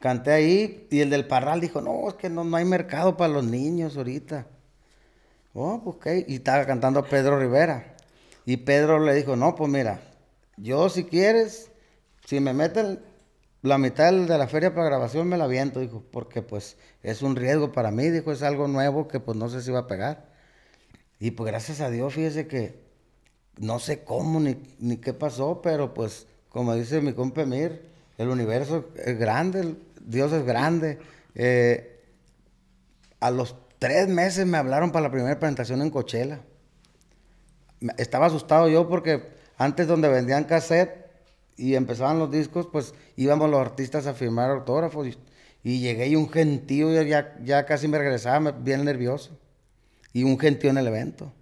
Canté 0.00 0.32
ahí 0.32 0.88
y 0.90 1.00
el 1.00 1.10
del 1.10 1.26
Parral 1.26 1.60
dijo, 1.60 1.82
no, 1.82 2.08
es 2.08 2.14
que 2.14 2.30
no, 2.30 2.42
no 2.42 2.56
hay 2.56 2.64
mercado 2.64 3.16
para 3.18 3.32
los 3.34 3.44
niños 3.44 3.96
ahorita. 3.96 4.46
Oh, 5.52 5.82
pues 5.84 5.96
qué. 6.02 6.24
Y 6.26 6.36
estaba 6.36 6.64
cantando 6.64 7.04
Pedro 7.04 7.38
Rivera. 7.38 7.96
Y 8.46 8.56
Pedro 8.56 8.98
le 8.98 9.14
dijo, 9.14 9.36
no, 9.36 9.54
pues 9.54 9.70
mira, 9.70 10.00
yo 10.56 10.88
si 10.88 11.04
quieres, 11.04 11.70
si 12.24 12.40
me 12.40 12.54
meten 12.54 13.00
la 13.60 13.76
mitad 13.76 14.10
de 14.10 14.38
la 14.38 14.48
feria 14.48 14.74
para 14.74 14.86
grabación, 14.86 15.28
me 15.28 15.36
la 15.36 15.46
viento, 15.46 15.80
dijo, 15.80 16.02
porque 16.10 16.40
pues 16.40 16.78
es 17.02 17.20
un 17.20 17.36
riesgo 17.36 17.70
para 17.72 17.90
mí, 17.90 18.08
dijo, 18.08 18.32
es 18.32 18.42
algo 18.42 18.68
nuevo 18.68 19.06
que 19.06 19.20
pues 19.20 19.36
no 19.36 19.50
sé 19.50 19.60
si 19.60 19.70
va 19.70 19.80
a 19.80 19.86
pegar. 19.86 20.30
Y 21.18 21.32
pues 21.32 21.50
gracias 21.50 21.82
a 21.82 21.90
Dios, 21.90 22.14
fíjese 22.14 22.46
que 22.46 22.80
no 23.58 23.78
sé 23.78 24.02
cómo 24.02 24.40
ni, 24.40 24.56
ni 24.78 24.96
qué 24.96 25.12
pasó, 25.12 25.60
pero 25.60 25.92
pues 25.92 26.26
como 26.48 26.74
dice 26.74 27.02
mi 27.02 27.12
compa 27.12 27.42
Emir, 27.42 27.82
el 28.16 28.28
universo 28.28 28.86
es 28.96 29.18
grande, 29.18 29.76
Dios 30.00 30.32
es 30.32 30.44
grande. 30.44 30.98
Eh, 31.34 32.00
a 33.20 33.30
los 33.30 33.56
tres 33.78 34.08
meses 34.08 34.46
me 34.46 34.58
hablaron 34.58 34.92
para 34.92 35.04
la 35.04 35.10
primera 35.12 35.38
presentación 35.38 35.82
en 35.82 35.90
Coachella. 35.90 36.40
Estaba 37.96 38.26
asustado 38.26 38.68
yo 38.68 38.88
porque 38.88 39.28
antes 39.56 39.86
donde 39.86 40.08
vendían 40.08 40.44
cassette 40.44 41.06
y 41.56 41.74
empezaban 41.74 42.18
los 42.18 42.30
discos, 42.30 42.68
pues 42.70 42.94
íbamos 43.16 43.48
los 43.50 43.60
artistas 43.60 44.06
a 44.06 44.14
firmar 44.14 44.50
autógrafos 44.50 45.06
y, 45.08 45.18
y 45.62 45.80
llegué 45.80 46.08
y 46.08 46.16
un 46.16 46.30
gentío, 46.30 46.92
ya- 46.92 47.02
ya, 47.02 47.36
ya 47.42 47.66
casi 47.66 47.88
me 47.88 47.98
regresaba 47.98 48.50
bien 48.52 48.84
nervioso. 48.84 49.38
Y 50.12 50.24
un 50.24 50.38
gentío 50.38 50.70
en 50.70 50.78
el 50.78 50.86
evento. 50.88 51.32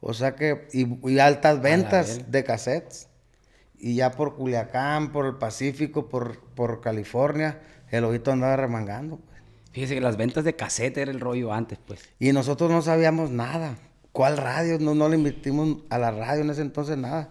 O 0.00 0.12
sea 0.12 0.34
que, 0.34 0.68
y, 0.72 1.08
y 1.10 1.18
altas 1.18 1.60
ventas 1.62 2.30
de 2.30 2.44
cassettes. 2.44 3.08
Y 3.78 3.94
ya 3.94 4.10
por 4.10 4.34
Culiacán, 4.34 5.12
por 5.12 5.24
el 5.26 5.36
Pacífico, 5.36 6.08
por, 6.08 6.40
por 6.54 6.80
California, 6.80 7.60
el 7.90 8.04
ojito 8.04 8.32
andaba 8.32 8.56
remangando. 8.56 9.16
pues. 9.16 9.38
Fíjese 9.72 9.94
que 9.94 10.00
las 10.00 10.16
ventas 10.16 10.44
de 10.44 10.56
cassette 10.56 10.98
era 10.98 11.10
el 11.10 11.20
rollo 11.20 11.52
antes, 11.52 11.78
pues. 11.86 12.00
Y 12.18 12.32
nosotros 12.32 12.70
no 12.70 12.82
sabíamos 12.82 13.30
nada. 13.30 13.76
¿Cuál 14.12 14.36
radio? 14.36 14.78
No, 14.80 14.94
no 14.94 15.08
le 15.08 15.16
invertimos 15.16 15.78
a 15.90 15.98
la 15.98 16.10
radio 16.10 16.42
en 16.42 16.50
ese 16.50 16.62
entonces 16.62 16.96
nada. 16.96 17.30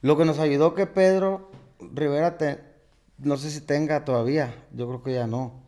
Lo 0.00 0.16
que 0.16 0.24
nos 0.24 0.38
ayudó 0.38 0.74
que 0.74 0.86
Pedro 0.86 1.50
Rivera 1.80 2.38
te- 2.38 2.60
no 3.18 3.36
sé 3.36 3.50
si 3.50 3.60
tenga 3.60 4.04
todavía, 4.04 4.54
yo 4.72 4.86
creo 4.88 5.02
que 5.02 5.12
ya 5.14 5.26
no. 5.26 5.60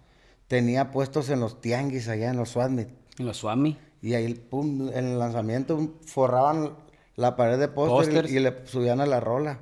Tenía 0.48 0.90
puestos 0.90 1.28
en 1.30 1.40
los 1.40 1.60
tianguis 1.60 2.08
allá 2.08 2.30
en 2.30 2.36
los 2.36 2.50
Swatmit. 2.50 2.88
En 3.18 3.26
los 3.26 3.36
Swami. 3.38 3.76
Y 4.02 4.14
ahí, 4.14 4.34
pum, 4.34 4.88
en 4.92 5.04
el 5.06 5.18
lanzamiento 5.18 5.94
forraban 6.06 6.76
la 7.16 7.36
pared 7.36 7.58
de 7.58 7.68
póster 7.68 8.26
y, 8.30 8.36
y 8.36 8.40
le 8.40 8.66
subían 8.66 9.00
a 9.00 9.06
la 9.06 9.20
rola 9.20 9.60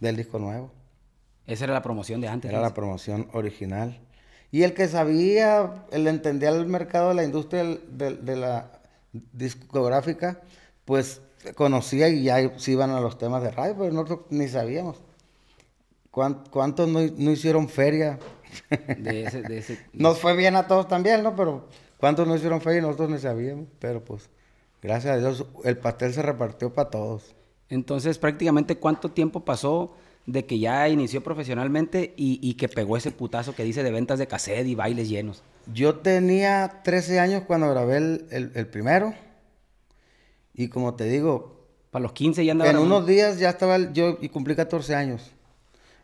del 0.00 0.16
disco 0.16 0.38
nuevo. 0.38 0.70
Esa 1.46 1.64
era 1.64 1.74
la 1.74 1.82
promoción 1.82 2.20
de 2.20 2.28
antes. 2.28 2.50
Era 2.50 2.60
la 2.60 2.74
promoción 2.74 3.28
original. 3.32 4.00
Y 4.52 4.62
el 4.62 4.74
que 4.74 4.86
sabía, 4.86 5.86
el 5.90 6.06
entendía 6.06 6.50
el 6.50 6.66
mercado 6.66 7.08
de 7.08 7.14
la 7.14 7.24
industria 7.24 7.64
de, 7.64 8.36
la 8.36 8.70
discográfica, 9.32 10.40
pues 10.84 11.20
conocía 11.54 12.08
y 12.08 12.24
ya 12.24 12.58
se 12.58 12.72
iban 12.72 12.90
a 12.90 13.00
los 13.00 13.18
temas 13.18 13.42
de 13.42 13.50
radio, 13.50 13.74
pero 13.76 13.90
nosotros 13.92 14.20
ni 14.30 14.46
sabíamos. 14.48 15.00
¿Cuán- 16.10 16.44
¿Cuántos 16.50 16.88
no, 16.88 17.00
no 17.00 17.30
hicieron 17.30 17.68
feria? 17.68 18.18
De 18.98 19.24
ese, 19.24 19.42
de 19.42 19.58
ese- 19.58 19.78
Nos 19.92 20.18
fue 20.18 20.36
bien 20.36 20.54
a 20.56 20.66
todos 20.66 20.86
también, 20.86 21.22
¿no? 21.22 21.34
Pero 21.34 21.66
¿cuántos 21.98 22.28
no 22.28 22.36
hicieron 22.36 22.60
feria 22.60 22.80
y 22.80 22.82
nosotros 22.82 23.08
ni 23.10 23.18
sabíamos? 23.18 23.66
Pero 23.78 24.04
pues, 24.04 24.28
gracias 24.82 25.14
a 25.14 25.18
Dios, 25.18 25.46
el 25.64 25.78
pastel 25.78 26.12
se 26.12 26.20
repartió 26.22 26.72
para 26.74 26.90
todos. 26.90 27.34
Entonces, 27.70 28.18
prácticamente, 28.18 28.76
¿cuánto 28.76 29.10
tiempo 29.10 29.40
pasó 29.46 29.94
de 30.26 30.44
que 30.46 30.58
ya 30.58 30.88
inició 30.88 31.22
profesionalmente 31.22 32.14
y, 32.16 32.38
y 32.42 32.54
que 32.54 32.68
pegó 32.68 32.96
ese 32.96 33.10
putazo 33.10 33.54
que 33.54 33.64
dice 33.64 33.82
de 33.82 33.90
ventas 33.90 34.18
de 34.18 34.26
cassette 34.28 34.66
y 34.66 34.74
bailes 34.74 35.08
llenos? 35.08 35.42
Yo 35.72 35.96
tenía 35.96 36.80
13 36.84 37.18
años 37.20 37.42
cuando 37.46 37.68
grabé 37.70 37.96
el, 37.98 38.26
el- 38.30 38.52
el 38.54 38.66
primero. 38.68 39.14
Y 40.54 40.68
como 40.68 40.94
te 40.94 41.04
digo, 41.04 41.66
Para 41.90 42.02
los 42.04 42.12
15 42.12 42.44
ya 42.44 42.52
andaba... 42.52 42.70
en 42.70 42.76
grabando. 42.76 42.96
unos 42.96 43.08
días 43.08 43.38
ya 43.38 43.50
estaba 43.50 43.76
el- 43.76 43.92
yo 43.92 44.18
y 44.20 44.28
cumplí 44.28 44.54
14 44.54 44.94
años. 44.94 45.30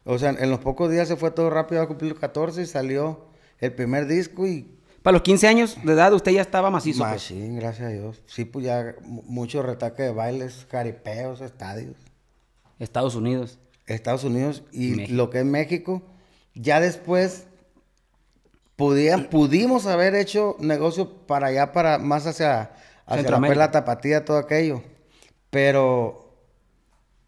O 0.04 0.18
sea, 0.18 0.30
en 0.30 0.50
los 0.50 0.60
pocos 0.60 0.90
días 0.90 1.06
se 1.08 1.16
fue 1.16 1.30
todo 1.30 1.50
rápido 1.50 1.82
a 1.82 1.86
cumplir 1.88 2.14
14 2.14 2.62
y 2.62 2.66
salió 2.66 3.26
el 3.58 3.72
primer 3.74 4.06
disco 4.06 4.46
y 4.46 4.74
Para 5.02 5.12
los 5.12 5.22
15 5.22 5.46
años 5.48 5.76
de 5.84 5.92
edad 5.92 6.12
usted 6.14 6.32
ya 6.32 6.40
estaba 6.42 6.70
macizo. 6.70 7.00
pues. 7.00 7.10
machín, 7.12 7.56
gracias 7.56 7.88
a 7.88 7.90
Dios. 7.92 8.22
Sí, 8.26 8.44
pues 8.44 8.64
ya 8.64 8.94
mu- 9.02 9.22
mucho 9.24 9.62
retaque 9.62 10.02
de 10.04 10.12
bailes, 10.12 10.66
jaripeos, 10.70 11.40
estadios. 11.40 11.96
Estados 12.78 13.14
Unidos. 13.14 13.58
Estados 13.94 14.24
Unidos 14.24 14.62
y 14.72 14.90
México. 14.90 15.16
lo 15.16 15.30
que 15.30 15.38
es 15.40 15.44
México. 15.44 16.02
Ya 16.54 16.80
después 16.80 17.46
podía- 18.76 19.28
pudimos 19.30 19.86
haber 19.86 20.14
hecho 20.14 20.56
negocio 20.60 21.26
para 21.26 21.48
allá, 21.48 21.72
para 21.72 21.98
más 21.98 22.26
hacia, 22.26 22.72
hacia 23.06 23.30
la. 23.30 23.40
Perla 23.40 23.70
Tapatía, 23.70 24.24
todo 24.24 24.38
aquello. 24.38 24.82
Pero 25.50 26.34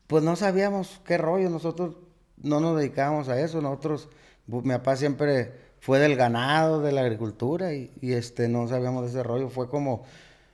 pues 0.06 0.24
no 0.24 0.36
sabíamos 0.36 1.00
qué 1.04 1.16
rollo, 1.18 1.50
nosotros 1.50 1.96
no 2.42 2.60
nos 2.60 2.76
dedicábamos 2.78 3.28
a 3.28 3.40
eso, 3.40 3.60
nosotros, 3.60 4.08
mi 4.46 4.60
papá 4.72 4.96
siempre 4.96 5.52
fue 5.80 5.98
del 6.00 6.16
ganado, 6.16 6.80
de 6.82 6.90
la 6.92 7.02
agricultura 7.02 7.72
y, 7.74 7.92
y, 8.00 8.12
este 8.14 8.48
no 8.48 8.66
sabíamos 8.66 9.04
de 9.04 9.10
ese 9.10 9.22
rollo, 9.22 9.48
fue 9.48 9.68
como 9.68 10.04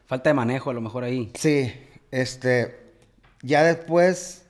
Falta 0.07 0.31
de 0.31 0.35
manejo 0.35 0.71
a 0.71 0.75
lo 0.75 0.81
mejor 0.81 1.03
ahí. 1.05 1.33
Sí, 1.35 1.73
este, 2.13 2.77
ya 3.43 3.65
después 3.65 4.46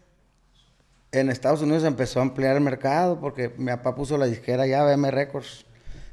en 1.20 1.30
Estados 1.30 1.62
Unidos 1.62 1.84
empezó 1.84 2.20
a 2.20 2.22
ampliar 2.22 2.56
el 2.56 2.62
mercado 2.62 3.20
porque 3.20 3.52
mi 3.56 3.66
papá 3.66 3.94
puso 3.94 4.18
la 4.18 4.26
disquera 4.26 4.66
ya, 4.66 4.84
BM 4.84 5.10
Records. 5.10 5.66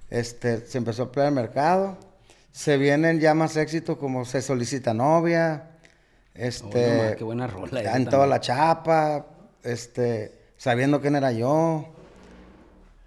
Este, 0.10 0.65
se 0.65 0.77
empezó 0.77 1.03
a 1.03 1.05
ampliar 1.05 1.27
el 1.27 1.33
mercado. 1.33 1.98
Se 2.51 2.77
vienen 2.77 3.19
ya 3.19 3.33
más 3.33 3.57
éxitos 3.57 3.98
como 3.98 4.25
Se 4.25 4.41
solicita 4.41 4.93
novia, 4.93 5.72
este, 6.36 7.00
Oh, 7.00 7.10
no 7.12 7.15
qué 7.15 7.24
buena 7.24 7.48
rola 7.48 7.95
en 7.95 8.05
toda 8.05 8.27
la 8.27 8.39
chapa, 8.39 9.25
este, 9.63 10.31
sabiendo 10.57 11.01
quién 11.01 11.15
era 11.15 11.31
yo. 11.31 11.86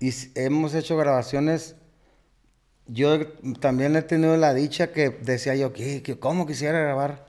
Y 0.01 0.13
hemos 0.35 0.75
hecho 0.75 0.97
grabaciones 0.97 1.77
yo 2.89 3.27
también 3.61 3.97
he 3.97 4.03
tenido 4.03 4.37
la 4.37 4.55
dicha 4.55 4.93
que 4.93 5.11
decía 5.11 5.55
yo, 5.57 5.73
que 5.73 6.19
¿cómo 6.21 6.47
quisiera 6.47 6.79
grabar 6.79 7.27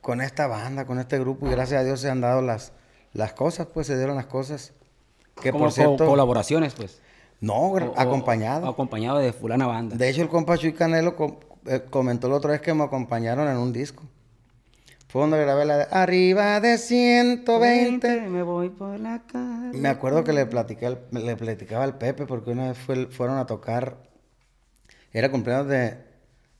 con 0.00 0.20
esta 0.20 0.46
banda, 0.46 0.86
con 0.86 0.98
este 0.98 1.18
grupo? 1.18 1.46
Y 1.46 1.50
gracias 1.50 1.80
a 1.80 1.84
Dios 1.84 2.00
se 2.00 2.10
han 2.10 2.20
dado 2.20 2.40
las, 2.40 2.72
las 3.12 3.32
cosas, 3.32 3.66
pues 3.72 3.86
se 3.86 3.96
dieron 3.96 4.16
las 4.16 4.26
cosas. 4.26 4.72
Que 5.40 5.50
Como 5.52 5.64
por 5.64 5.72
cierto, 5.72 5.96
co- 6.04 6.06
colaboraciones, 6.06 6.74
pues. 6.74 7.00
no, 7.40 7.54
O- 7.54 7.76
o- 7.76 7.94
acompañado. 7.98 8.68
acompañado 8.68 9.18
de 9.18 9.32
fulana 9.32 9.66
banda. 9.66 9.96
De 9.96 10.08
hecho, 10.08 10.22
el 10.22 10.28
compa 10.28 10.58
Chuy 10.58 10.72
Canelo 10.74 11.16
com- 11.16 11.36
eh, 11.66 11.82
comentó 11.88 12.28
la 12.28 12.36
otra 12.36 12.50
vez 12.52 12.60
que 12.60 12.74
me 12.74 12.84
acompañaron 12.84 13.48
en 13.48 13.56
un 13.56 13.72
disco. 13.72 14.02
Fue 15.08 15.22
donde 15.22 15.40
grabé 15.40 15.64
la 15.64 15.76
de 15.78 15.86
Arriba 15.90 16.60
de 16.60 16.78
120. 16.78 18.20
me 18.28 18.42
voy 18.44 18.68
por 18.68 19.00
la 19.00 19.22
calle. 19.26 19.76
Me 19.76 19.88
acuerdo 19.88 20.22
que 20.22 20.32
le, 20.32 20.46
platiqué 20.46 20.86
al- 20.86 21.00
le 21.10 21.36
platicaba 21.36 21.82
al 21.84 21.98
Pepe 21.98 22.26
porque 22.26 22.50
una 22.50 22.68
vez 22.68 22.78
fue- 22.78 23.06
fueron 23.06 23.38
a 23.38 23.46
tocar, 23.46 23.96
era 25.12 25.30
cumpleaños 25.30 25.66
de, 25.68 25.96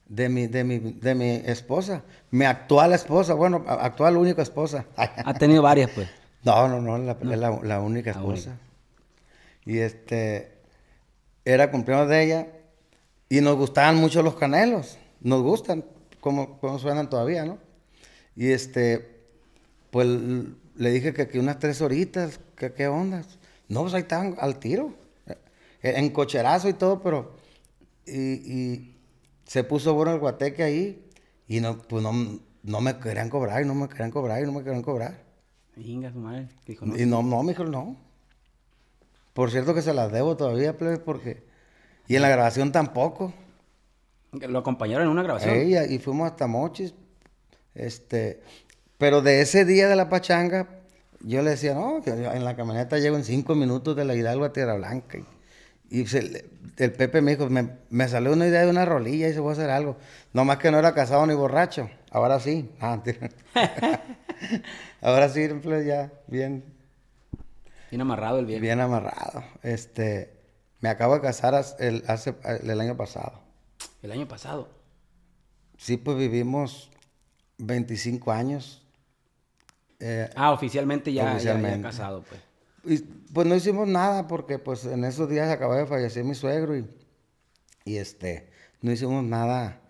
de, 0.09 0.29
mi, 0.29 0.47
de, 0.49 0.65
mi, 0.65 0.79
de 0.79 1.15
mi 1.15 1.31
esposa, 1.47 2.03
mi 2.33 2.45
actual 2.45 2.93
esposa, 2.93 3.35
bueno, 3.35 3.65
actual 3.69 4.17
única 4.17 4.43
esposa. 4.43 4.85
Ha 4.97 5.35
tenido 5.35 5.63
varias, 5.63 5.91
pues. 5.91 6.09
No, 6.43 6.69
no, 6.69 6.81
no, 6.81 6.99
la, 6.99 7.13
es 7.13 7.39
la, 7.39 7.61
la 7.63 7.81
única 7.81 8.13
La 8.13 8.19
esposa. 8.19 8.59
Y 9.65 9.79
este, 9.79 10.53
era 11.45 11.71
cumpleaños 11.71 12.09
de 12.09 12.23
ella 12.23 12.47
y 13.29 13.41
nos 13.41 13.57
gustaban 13.57 13.97
mucho 13.97 14.23
los 14.23 14.35
canelos, 14.37 14.99
nos 15.21 15.43
gustan, 15.43 15.85
como, 16.21 16.59
como 16.59 16.79
suenan 16.79 17.11
todavía, 17.11 17.45
¿no? 17.45 17.59
Y 18.35 18.51
este, 18.51 19.21
pues 19.91 20.07
le 20.07 20.91
dije 20.91 21.13
que, 21.13 21.29
que 21.29 21.39
unas 21.39 21.59
tres 21.59 21.81
horitas, 21.81 22.41
que 22.57 22.73
qué 22.73 22.89
onda. 22.89 23.23
No, 23.69 23.83
pues 23.83 23.95
ahí 23.95 24.03
estaban 24.03 24.37
al 24.39 24.59
tiro, 24.59 24.95
eh, 25.27 25.37
en 25.83 26.11
cocherazo 26.11 26.69
y 26.69 26.73
todo, 26.73 27.01
pero, 27.03 27.33
y, 28.07 28.19
y 28.19 28.97
se 29.47 29.63
puso 29.63 29.95
bueno 29.95 30.13
el 30.13 30.21
guateque 30.21 30.63
ahí 30.63 31.07
y 31.47 31.61
no, 31.61 31.79
pues 31.79 32.03
no, 32.03 32.41
no 32.63 32.81
me 32.81 32.99
querían 32.99 33.29
cobrar 33.29 33.63
y 33.63 33.67
no 33.67 33.75
me 33.75 33.89
querían 33.89 34.11
cobrar 34.11 34.43
y 34.43 34.47
no 34.47 34.53
me 34.53 34.65
querían 34.65 34.83
cobrar. 34.83 35.30
Venga, 35.77 36.13
su 36.13 36.19
madre. 36.19 36.49
Dijo, 36.67 36.87
no. 36.87 36.97
Y 36.97 37.07
no, 37.07 37.23
no, 37.23 37.43
mijo, 37.43 37.65
no. 37.65 37.97
Por 39.33 39.51
cierto 39.51 39.75
que 39.75 39.83
se 39.83 39.95
las 39.95 40.11
debo 40.13 40.37
todavía, 40.37 40.77
plebe, 40.77 40.99
porque... 40.99 41.43
Y 42.09 42.17
en 42.17 42.23
la 42.23 42.29
grabación 42.29 42.73
tampoco. 42.73 43.33
Lo 44.33 44.59
acompañaron 44.59 45.05
en 45.07 45.13
una 45.13 45.23
grabación. 45.23 45.55
Ella, 45.55 45.87
y 45.87 45.99
fuimos 45.99 46.31
hasta 46.31 46.47
Mochis. 46.47 46.95
Este... 47.75 48.43
Pero 48.99 49.23
de 49.23 49.41
ese 49.41 49.65
día 49.65 49.89
de 49.89 49.97
la 49.97 50.11
pachanga, 50.11 50.69
yo 51.21 51.41
le 51.43 51.51
decía, 51.51 51.73
no, 51.75 52.05
yo 52.05 52.13
en 52.15 52.45
la 52.45 52.55
camioneta 52.55 52.99
llego 52.99 53.17
en 53.17 53.25
cinco 53.25 53.55
minutos 53.55 53.97
de 53.97 54.05
la 54.05 54.15
Hidalgo 54.15 54.45
a 54.45 54.53
Tierra 54.53 54.75
Blanca. 54.75 55.19
Y, 55.89 56.01
y 56.01 56.07
se 56.07 56.23
le- 56.23 56.45
el 56.77 56.93
Pepe 56.93 57.23
me 57.23 57.31
dijo, 57.37 57.49
me, 57.49 57.71
me 57.89 58.09
salió 58.09 58.33
una 58.33 58.47
idea 58.47 58.61
de 58.63 58.69
una 58.71 58.85
rolilla 58.85 59.29
y 59.29 59.33
se 59.33 59.41
voy 59.41 59.51
a 59.51 59.53
hacer 59.53 59.71
algo. 59.71 59.97
Nomás 60.35 60.59
que 60.59 60.71
no 60.71 60.79
era 60.79 60.93
casado 60.93 61.27
ni 61.27 61.35
borracho. 61.35 61.89
Ahora 62.11 62.41
sí. 62.41 62.69
Ah. 62.81 63.01
Ahora 65.01 65.29
sí, 65.29 65.47
plebe, 65.49 65.87
ya, 65.87 66.13
bien, 66.27 66.65
Bien 67.91 68.01
amarrado 68.03 68.39
el 68.39 68.47
viejo. 68.47 68.61
Bien 68.63 68.81
amarrado. 68.81 69.43
Este, 69.63 70.33
me 70.81 70.89
acabo 70.89 71.15
de 71.15 71.21
casar 71.23 71.55
as- 71.57 71.75
el, 71.81 72.05
hace, 72.07 72.35
el 72.63 72.81
año 72.81 72.97
pasado. 72.97 73.41
El 74.03 74.13
año 74.13 74.29
pasado. 74.29 74.69
Sí, 75.77 75.97
pues 75.97 76.17
vivimos 76.17 76.91
25 77.59 78.31
años. 78.31 78.87
Eh, 79.99 80.31
Ah, 80.37 80.53
oficialmente 80.53 81.13
ya, 81.13 81.23
ya- 81.23 81.29
ya 81.31 81.35
Oficialmente. 81.35 81.83
casado, 81.83 82.23
pues. 82.23 82.41
y 82.85 82.99
pues 83.35 83.47
no 83.47 83.55
hicimos 83.57 83.87
nada 83.89 84.27
porque 84.29 84.59
pues 84.59 84.85
en 84.87 85.05
esos 85.05 85.29
días 85.29 85.51
acababa 85.51 85.81
de 85.81 85.87
fallecer 85.87 86.25
mi 86.25 86.35
suegro 86.35 86.77
y, 86.77 86.87
y 87.85 87.97
este, 87.97 88.51
no 88.81 88.91
hicimos 88.93 89.23
nada, 89.25 89.81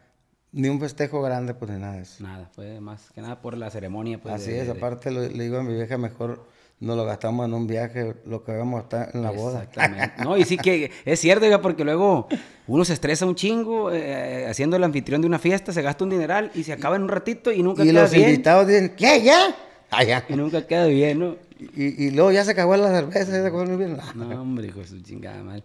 ni 0.52 0.69
un 0.69 0.80
festejo 0.80 1.23
grande 1.23 1.54
pues 1.54 1.71
ni 1.71 1.78
nada 1.78 1.95
de 1.95 2.02
eso. 2.02 2.23
Nada, 2.23 2.49
fue 2.54 2.80
más 2.80 3.11
que 3.14 3.21
nada 3.21 3.40
por 3.40 3.57
la 3.57 3.71
ceremonia, 3.71 4.19
pues. 4.21 4.35
Así 4.35 4.50
de- 4.50 4.61
es, 4.61 4.66
de- 4.66 4.73
aparte 4.73 5.11
le 5.11 5.28
digo 5.28 5.59
a 5.59 5.62
mi 5.62 5.75
vieja, 5.75 5.97
mejor 5.99 6.47
nos 6.80 6.97
lo 6.97 7.04
gastamos 7.04 7.45
en 7.47 7.52
un 7.52 7.66
viaje, 7.66 8.14
lo 8.25 8.42
que 8.42 8.52
vamos 8.52 8.80
a 8.80 8.83
estar 8.85 9.11
en 9.14 9.23
la 9.23 9.30
boda. 9.30 9.64
Exactamente. 9.64 10.14
No, 10.25 10.37
y 10.38 10.45
sí 10.45 10.57
que 10.57 10.90
es 11.04 11.21
cierto, 11.21 11.45
oiga, 11.45 11.61
porque 11.61 11.85
luego 11.85 12.26
uno 12.66 12.85
se 12.87 12.95
estresa 12.95 13.26
un 13.26 13.35
chingo 13.35 13.92
eh, 13.92 14.47
haciendo 14.49 14.76
el 14.76 14.85
anfitrión 14.85 15.21
de 15.21 15.26
una 15.26 15.38
fiesta, 15.38 15.73
se 15.75 15.83
gasta 15.83 16.04
un 16.04 16.11
dineral 16.11 16.50
y 16.54 16.64
se 16.64 16.73
acaba 16.73 16.97
en 16.97 17.02
un 17.02 17.09
ratito 17.11 17.52
y 17.52 17.62
nunca 17.62 17.85
Y 17.85 17.88
queda 17.88 18.02
los 18.02 18.11
bien. 18.12 18.30
invitados 18.30 18.66
dicen, 18.66 18.95
¿qué? 18.97 19.23
¿Ya? 19.23 19.54
Allá. 19.90 20.25
Y 20.28 20.35
nunca 20.35 20.66
queda 20.66 20.87
bien, 20.87 21.19
¿no? 21.19 21.37
Y, 21.76 22.07
y 22.07 22.11
luego 22.12 22.33
ya 22.33 22.45
se 22.45 22.52
acabó 22.52 22.75
la 22.76 22.88
cerveza, 22.90 23.26
ya 23.26 23.42
se 23.42 23.47
acabó 23.47 23.64
vino. 23.76 23.99
No, 24.14 24.40
hombre, 24.40 24.69
hijo 24.69 24.83
su 24.85 25.00
chingada 25.02 25.42
madre. 25.42 25.62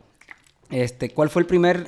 Este, 0.69 1.11
¿cuál 1.11 1.29
fue 1.29 1.43
el 1.43 1.45
primer 1.47 1.85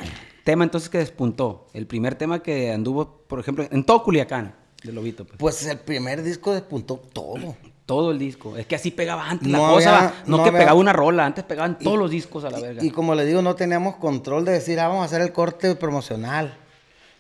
tema 0.48 0.64
entonces 0.64 0.90
que 0.90 0.98
despuntó? 1.00 1.68
El 1.74 1.88
primer 1.88 2.16
tema 2.16 2.42
que 2.42 2.72
anduvo, 2.72 3.20
por 3.28 3.40
ejemplo, 3.42 3.66
en 3.70 3.84
todo 3.84 4.02
Culiacán, 4.04 4.56
de 4.82 4.94
Lobito, 4.94 5.26
pues. 5.26 5.38
Pues 5.38 5.66
el 5.68 5.78
primer 5.80 6.24
disco 6.24 6.54
despuntó 6.54 6.96
todo. 7.12 7.56
Todo 7.86 8.12
el 8.12 8.20
disco. 8.20 8.56
Es 8.56 8.66
que 8.66 8.76
así 8.76 8.92
pegaba 8.92 9.30
antes 9.30 9.48
No 9.48 9.62
la 9.68 9.74
cosa, 9.74 9.98
había- 9.98 10.14
no, 10.26 10.38
no 10.38 10.44
que 10.44 10.50
había- 10.50 10.60
pegaba 10.62 10.80
una 10.80 10.94
rola, 10.94 11.26
antes 11.26 11.44
pegaban 11.44 11.78
todos 11.78 11.98
los 12.00 12.10
discos 12.12 12.46
a 12.46 12.50
la 12.50 12.60
verga. 12.62 12.82
Y, 12.84 12.88
y 12.88 12.92
como 12.92 13.14
le 13.14 13.26
digo, 13.26 13.42
no 13.42 13.56
teníamos 13.56 13.96
control 13.98 14.46
de 14.46 14.54
decir, 14.54 14.80
ah, 14.80 14.88
vamos 14.88 15.04
a 15.04 15.06
hacer 15.06 15.22
el 15.22 15.34
corte 15.34 15.76
promocional. 15.76 16.58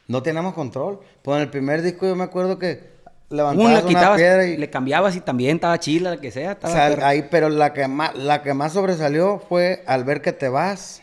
No 0.07 0.23
teníamos 0.23 0.53
control. 0.53 0.99
Pues 1.21 1.35
en 1.35 1.41
el 1.43 1.49
primer 1.49 1.81
disco 1.81 2.05
yo 2.07 2.15
me 2.15 2.23
acuerdo 2.23 2.57
que 2.57 2.95
levantabas 3.29 3.73
la 3.73 3.79
una 3.79 3.87
quitabas, 3.89 4.17
piedra 4.17 4.45
y... 4.45 4.55
le 4.55 4.69
cambiabas 4.69 5.15
y 5.17 5.19
también 5.21 5.55
estaba 5.57 5.77
chila, 5.79 6.11
la 6.11 6.21
que 6.21 6.31
sea. 6.31 6.57
o 6.61 6.67
sea, 6.69 6.87
perra. 6.89 7.07
ahí, 7.09 7.27
pero 7.29 7.49
la 7.49 7.73
que, 7.73 7.87
más, 7.89 8.15
la 8.15 8.41
que 8.41 8.53
más 8.53 8.71
sobresalió 8.73 9.39
fue 9.49 9.83
al 9.85 10.05
ver 10.05 10.21
que 10.21 10.31
te 10.31 10.47
vas, 10.47 11.01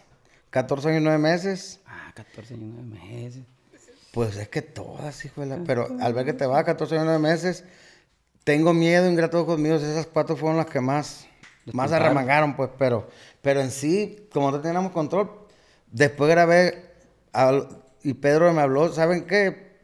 14 0.50 0.88
años 0.88 1.00
y 1.00 1.04
9 1.04 1.18
meses. 1.18 1.80
Ah, 2.14 2.22
14 2.24 2.54
años, 2.54 2.74
9 2.76 3.00
meses. 3.12 3.42
Pues 4.12 4.36
es 4.36 4.48
que 4.48 4.62
todas, 4.62 5.24
hijo 5.24 5.40
de 5.40 5.48
la... 5.48 5.56
Pero 5.64 5.88
al 6.00 6.14
ver 6.14 6.24
que 6.24 6.32
te 6.32 6.46
vas, 6.46 6.62
14 6.64 6.94
años 6.94 7.04
y 7.04 7.08
9 7.08 7.18
meses, 7.22 7.64
tengo 8.44 8.72
miedo, 8.72 9.08
ingrato 9.10 9.40
ojos 9.40 9.58
míos, 9.58 9.82
esas 9.82 10.06
cuatro 10.06 10.36
fueron 10.36 10.56
las 10.56 10.66
que 10.66 10.80
más, 10.80 11.26
más 11.72 11.90
arremangaron, 11.96 12.54
pues, 12.56 12.70
pero, 12.78 13.08
pero 13.42 13.60
en 13.60 13.70
sí, 13.70 14.28
como 14.32 14.50
no 14.52 14.60
teníamos 14.60 14.92
control, 14.92 15.30
después 15.90 16.30
grabé, 16.30 16.92
y 18.04 18.14
Pedro 18.14 18.52
me 18.52 18.60
habló, 18.62 18.92
¿saben 18.92 19.24
qué? 19.26 19.74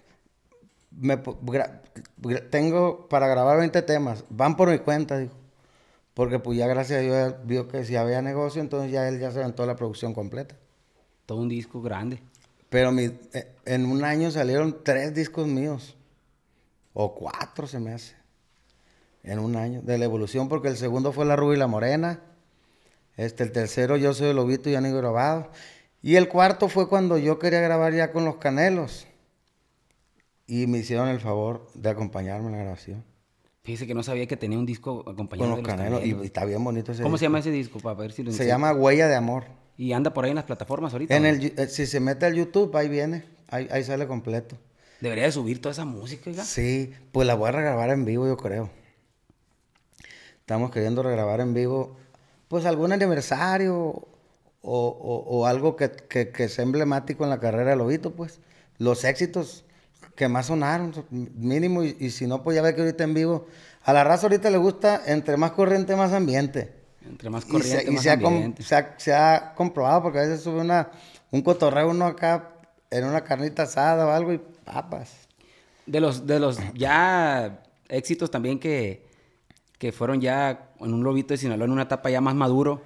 Me, 0.93 1.21
gra- 1.23 1.81
tengo 2.51 3.09
para 3.09 3.27
grabar 3.27 3.59
20 3.59 3.83
temas, 3.83 4.25
van 4.29 4.57
por 4.57 4.69
mi 4.71 4.79
cuenta, 4.79 5.19
dijo. 5.19 5.35
Porque 6.15 6.39
pues 6.39 6.59
ya 6.59 6.67
gracias 6.67 6.99
a 6.99 7.03
Dios 7.03 7.35
vio 7.45 7.67
que 7.69 7.85
si 7.85 7.97
había 7.97 8.21
negocio, 8.21 8.61
entonces 8.61 8.93
ya 8.93 9.09
él 9.09 9.19
ya 9.19 9.31
se 9.31 9.39
aventó 9.41 9.65
la 9.65 9.77
producción 9.77 10.13
completa. 10.13 10.55
Todo 11.31 11.43
un 11.43 11.49
disco 11.49 11.81
grande. 11.81 12.19
Pero 12.71 12.91
mi- 12.91 13.05
eh, 13.05 13.55
en 13.65 13.87
un 13.87 14.03
año 14.03 14.33
salieron 14.33 14.79
tres 14.83 15.15
discos 15.15 15.47
míos. 15.47 15.97
O 16.93 17.15
cuatro 17.15 17.69
se 17.69 17.79
me 17.79 17.93
hace. 17.93 18.17
En 19.23 19.39
un 19.39 19.55
año. 19.55 19.81
De 19.81 19.97
la 19.97 20.07
evolución, 20.07 20.49
porque 20.49 20.67
el 20.67 20.77
segundo 20.77 21.13
fue 21.13 21.25
La 21.25 21.37
Rubia 21.37 21.55
y 21.55 21.59
la 21.61 21.69
Morena. 21.69 22.19
Este, 23.17 23.45
el 23.45 23.53
tercero, 23.53 23.97
Yo 23.97 24.13
soy 24.13 24.31
el 24.31 24.35
Lobito 24.37 24.69
y 24.69 24.73
ya 24.73 24.81
no 24.81 24.89
he 24.89 24.93
grabado. 24.93 25.53
Y 26.03 26.17
el 26.17 26.27
cuarto 26.27 26.69
fue 26.69 26.89
cuando 26.89 27.17
yo 27.17 27.39
quería 27.39 27.61
grabar 27.61 27.95
ya 27.95 28.11
con 28.11 28.25
los 28.25 28.39
Canelos. 28.39 29.07
Y 30.49 30.67
me 30.67 30.79
hicieron 30.79 31.09
el 31.11 31.21
favor 31.21 31.69
de 31.75 31.91
acompañarme 31.91 32.47
en 32.47 32.53
la 32.55 32.59
grabación. 32.59 33.05
Fíjese 33.63 33.87
que 33.87 33.95
no 33.95 34.03
sabía 34.03 34.27
que 34.27 34.37
tenía 34.37 34.59
un 34.59 34.67
disco 34.67 35.05
acompañado 35.09 35.49
Con 35.49 35.51
los 35.51 35.57
de 35.59 35.63
los 35.63 35.77
Canelos. 35.77 36.01
Y, 36.01 36.03
Canelos. 36.03 36.25
y 36.25 36.27
está 36.27 36.45
bien 36.45 36.65
bonito 36.65 36.91
ese 36.91 37.05
¿Cómo 37.05 37.17
se 37.19 37.27
llama 37.27 37.39
ese 37.39 37.53
disco, 37.53 37.79
para 37.79 37.95
ver 37.95 38.11
si 38.11 38.25
lo 38.25 38.33
Se 38.33 38.49
llama 38.49 38.73
Huella 38.73 39.07
de 39.07 39.15
Amor. 39.15 39.45
Y 39.77 39.93
anda 39.93 40.13
por 40.13 40.25
ahí 40.25 40.31
en 40.31 40.37
las 40.37 40.45
plataformas 40.45 40.93
ahorita. 40.93 41.17
En 41.17 41.25
¿o 41.25 41.29
el, 41.29 41.55
eh, 41.57 41.67
si 41.69 41.87
se 41.87 42.01
mete 42.01 42.27
al 42.27 42.35
YouTube, 42.35 42.77
ahí 42.77 42.89
viene. 42.89 43.25
Ahí, 43.49 43.67
ahí 43.71 43.83
sale 43.83 44.07
completo. 44.07 44.57
Debería 45.01 45.25
de 45.25 45.33
subir 45.33 45.61
toda 45.63 45.73
esa 45.73 45.85
música, 45.87 46.29
oiga. 46.29 46.45
Sí, 46.45 46.93
pues 47.13 47.27
la 47.27 47.35
voy 47.35 47.49
a 47.49 47.53
regrabar 47.53 47.91
en 47.91 48.05
vivo, 48.05 48.27
yo 48.27 48.37
creo. 48.37 48.71
Estamos 50.41 50.71
queriendo 50.71 51.03
regrabar 51.03 51.41
en 51.41 51.55
vivo, 51.55 51.97
pues 52.49 52.67
algún 52.67 52.93
aniversario 52.93 53.77
o, 53.77 54.07
o- 54.63 55.25
o 55.29 55.47
algo 55.47 55.77
que, 55.77 55.91
que- 55.91 56.31
que 56.31 56.49
sea 56.49 56.65
emblemático 56.65 57.25
en 57.25 57.31
la 57.31 57.41
carrera 57.41 57.71
de 57.71 57.77
Lobito, 57.77 58.13
pues. 58.15 58.41
Los 58.79 59.05
éxitos 59.05 59.65
que 60.17 60.29
más 60.29 60.47
sonaron, 60.47 60.93
so- 60.93 61.07
mínimo, 61.11 61.83
y, 61.85 61.97
y 62.01 62.11
si 62.11 62.27
no, 62.27 62.43
pues 62.43 62.57
ya 62.57 62.63
ve 62.63 62.75
que 62.75 62.83
ahorita 62.83 63.05
en 63.05 63.15
vivo, 63.15 63.47
a 63.85 63.93
la 63.93 64.05
raza 64.05 64.27
ahorita 64.27 64.51
le 64.51 64.59
gusta 64.59 65.03
entre 65.07 65.37
más 65.37 65.53
corriente, 65.53 65.97
más 65.97 66.13
ambiente. 66.13 66.73
Entre 67.07 67.31
más 67.31 67.45
Y 67.45 67.47
se- 67.47 67.53
corriente, 67.53 67.85
y 67.91 67.95
más 67.95 68.03
se, 68.03 68.11
ha 68.11 68.13
ambiente. 68.15 68.63
se 68.63 68.75
ha, 68.77 68.95
se 68.99 69.15
ha 69.15 69.55
comprobado, 69.55 70.03
porque 70.03 70.19
a 70.19 70.23
veces 70.23 70.43
sube 70.43 70.61
una, 70.61 70.91
un 71.31 71.43
cotorreo 71.43 71.89
uno 71.91 72.07
acá 72.07 72.51
en 72.91 73.05
una 73.05 73.23
carnita 73.23 73.63
asada 73.65 74.07
o 74.07 74.11
algo 74.11 74.33
y 74.33 74.41
papas. 74.65 75.29
De 75.87 76.01
los, 76.01 76.27
de 76.27 76.39
los 76.41 76.59
ya 76.75 77.63
éxitos 77.89 78.31
también 78.31 78.59
que, 78.59 79.05
que 79.79 79.93
fueron 79.93 80.21
ya 80.21 80.71
en 80.79 80.93
un 80.95 81.03
lobito 81.03 81.35
de 81.35 81.39
Sinaloa 81.39 81.65
en 81.65 81.73
una 81.73 81.83
etapa 81.83 82.11
ya 82.11 82.21
más 82.21 82.35
maduro, 82.35 82.83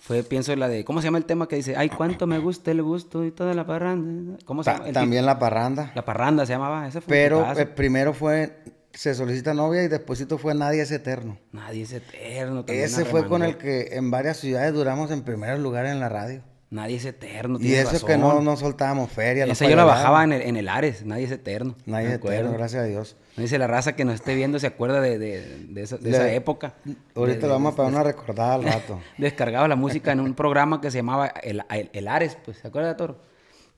fue, 0.00 0.22
pienso, 0.22 0.54
la 0.54 0.68
de, 0.68 0.84
¿cómo 0.84 1.00
se 1.00 1.06
llama 1.06 1.18
el 1.18 1.24
tema 1.24 1.48
que 1.48 1.56
dice? 1.56 1.74
Ay, 1.76 1.88
cuánto 1.88 2.26
me 2.28 2.38
gusta 2.38 2.70
el 2.70 2.80
gusto 2.82 3.24
y 3.24 3.32
toda 3.32 3.54
la 3.54 3.66
parranda. 3.66 4.38
¿Cómo 4.44 4.62
se 4.62 4.70
Ta- 4.70 4.76
llama? 4.76 4.88
El 4.88 4.94
también 4.94 5.26
la 5.26 5.38
parranda. 5.38 5.90
La 5.96 6.04
parranda 6.04 6.46
se 6.46 6.52
llamaba, 6.52 6.86
ese 6.86 7.00
fue 7.00 7.06
un 7.16 7.22
Pero 7.22 7.40
hitazo. 7.40 7.60
eh, 7.62 7.66
primero 7.66 8.12
fue 8.12 8.62
Se 8.96 9.14
solicita 9.14 9.52
novia 9.54 9.82
y 9.82 9.88
despuésito 9.88 10.38
fue 10.38 10.54
Nadie 10.54 10.80
es 10.82 10.90
eterno. 10.90 11.36
Nadie 11.52 11.82
es 11.82 11.92
eterno. 11.92 12.64
también 12.64 12.86
Ese 12.86 13.04
fue 13.04 13.28
con 13.28 13.42
el 13.42 13.56
que 13.58 13.90
en 13.92 14.10
varias 14.10 14.38
ciudades 14.38 14.72
duramos 14.72 15.10
en 15.10 15.22
primeros 15.22 15.60
lugares 15.60 15.92
en 15.92 16.00
la 16.00 16.08
radio. 16.08 16.40
Nadie 16.70 16.96
es 16.96 17.04
eterno. 17.04 17.58
Y 17.60 17.74
eso 17.74 18.04
que 18.06 18.14
razón. 18.16 18.20
no, 18.20 18.40
no 18.40 18.56
soltábamos 18.56 19.12
feria. 19.12 19.46
no 19.46 19.52
Esa 19.52 19.68
yo 19.68 19.76
la 19.76 19.84
bajaba 19.84 20.24
en 20.24 20.32
el, 20.32 20.42
en 20.42 20.56
el 20.56 20.68
Ares. 20.68 21.04
Nadie 21.04 21.24
es 21.24 21.30
eterno. 21.30 21.76
Nadie 21.84 22.08
es 22.08 22.14
eterno, 22.14 22.52
gracias 22.52 22.82
a 22.82 22.86
Dios. 22.86 23.16
Me 23.36 23.42
dice 23.44 23.58
la 23.58 23.66
raza 23.66 23.94
que 23.94 24.04
nos 24.04 24.14
esté 24.14 24.34
viendo 24.34 24.58
se 24.58 24.66
acuerda 24.66 25.00
de, 25.02 25.18
de- 25.18 25.66
de 25.68 25.82
esa, 25.82 25.96
de 25.98 26.10
Le- 26.10 26.16
esa 26.16 26.32
época. 26.32 26.74
Ahorita 27.14 27.46
le 27.46 27.52
vamos 27.52 27.74
a 27.74 27.76
pegar 27.76 27.92
una 27.92 28.02
recordada 28.02 28.54
al 28.54 28.64
rato. 28.64 28.98
Descargabas 29.18 29.68
la 29.68 29.76
música 29.76 30.10
en 30.10 30.20
un 30.20 30.34
programa 30.34 30.80
que 30.80 30.90
se 30.90 30.96
llamaba 30.98 31.28
el, 31.28 31.62
el- 31.70 31.90
el 31.92 32.08
Ares, 32.08 32.36
pues, 32.44 32.56
¿se 32.58 32.66
acuerda, 32.66 32.96
Toro? 32.96 33.18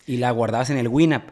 Y 0.07 0.17
la 0.19 0.31
guardabas 0.31 0.71
en 0.71 0.79
el 0.79 0.89
Winamp. 0.89 1.29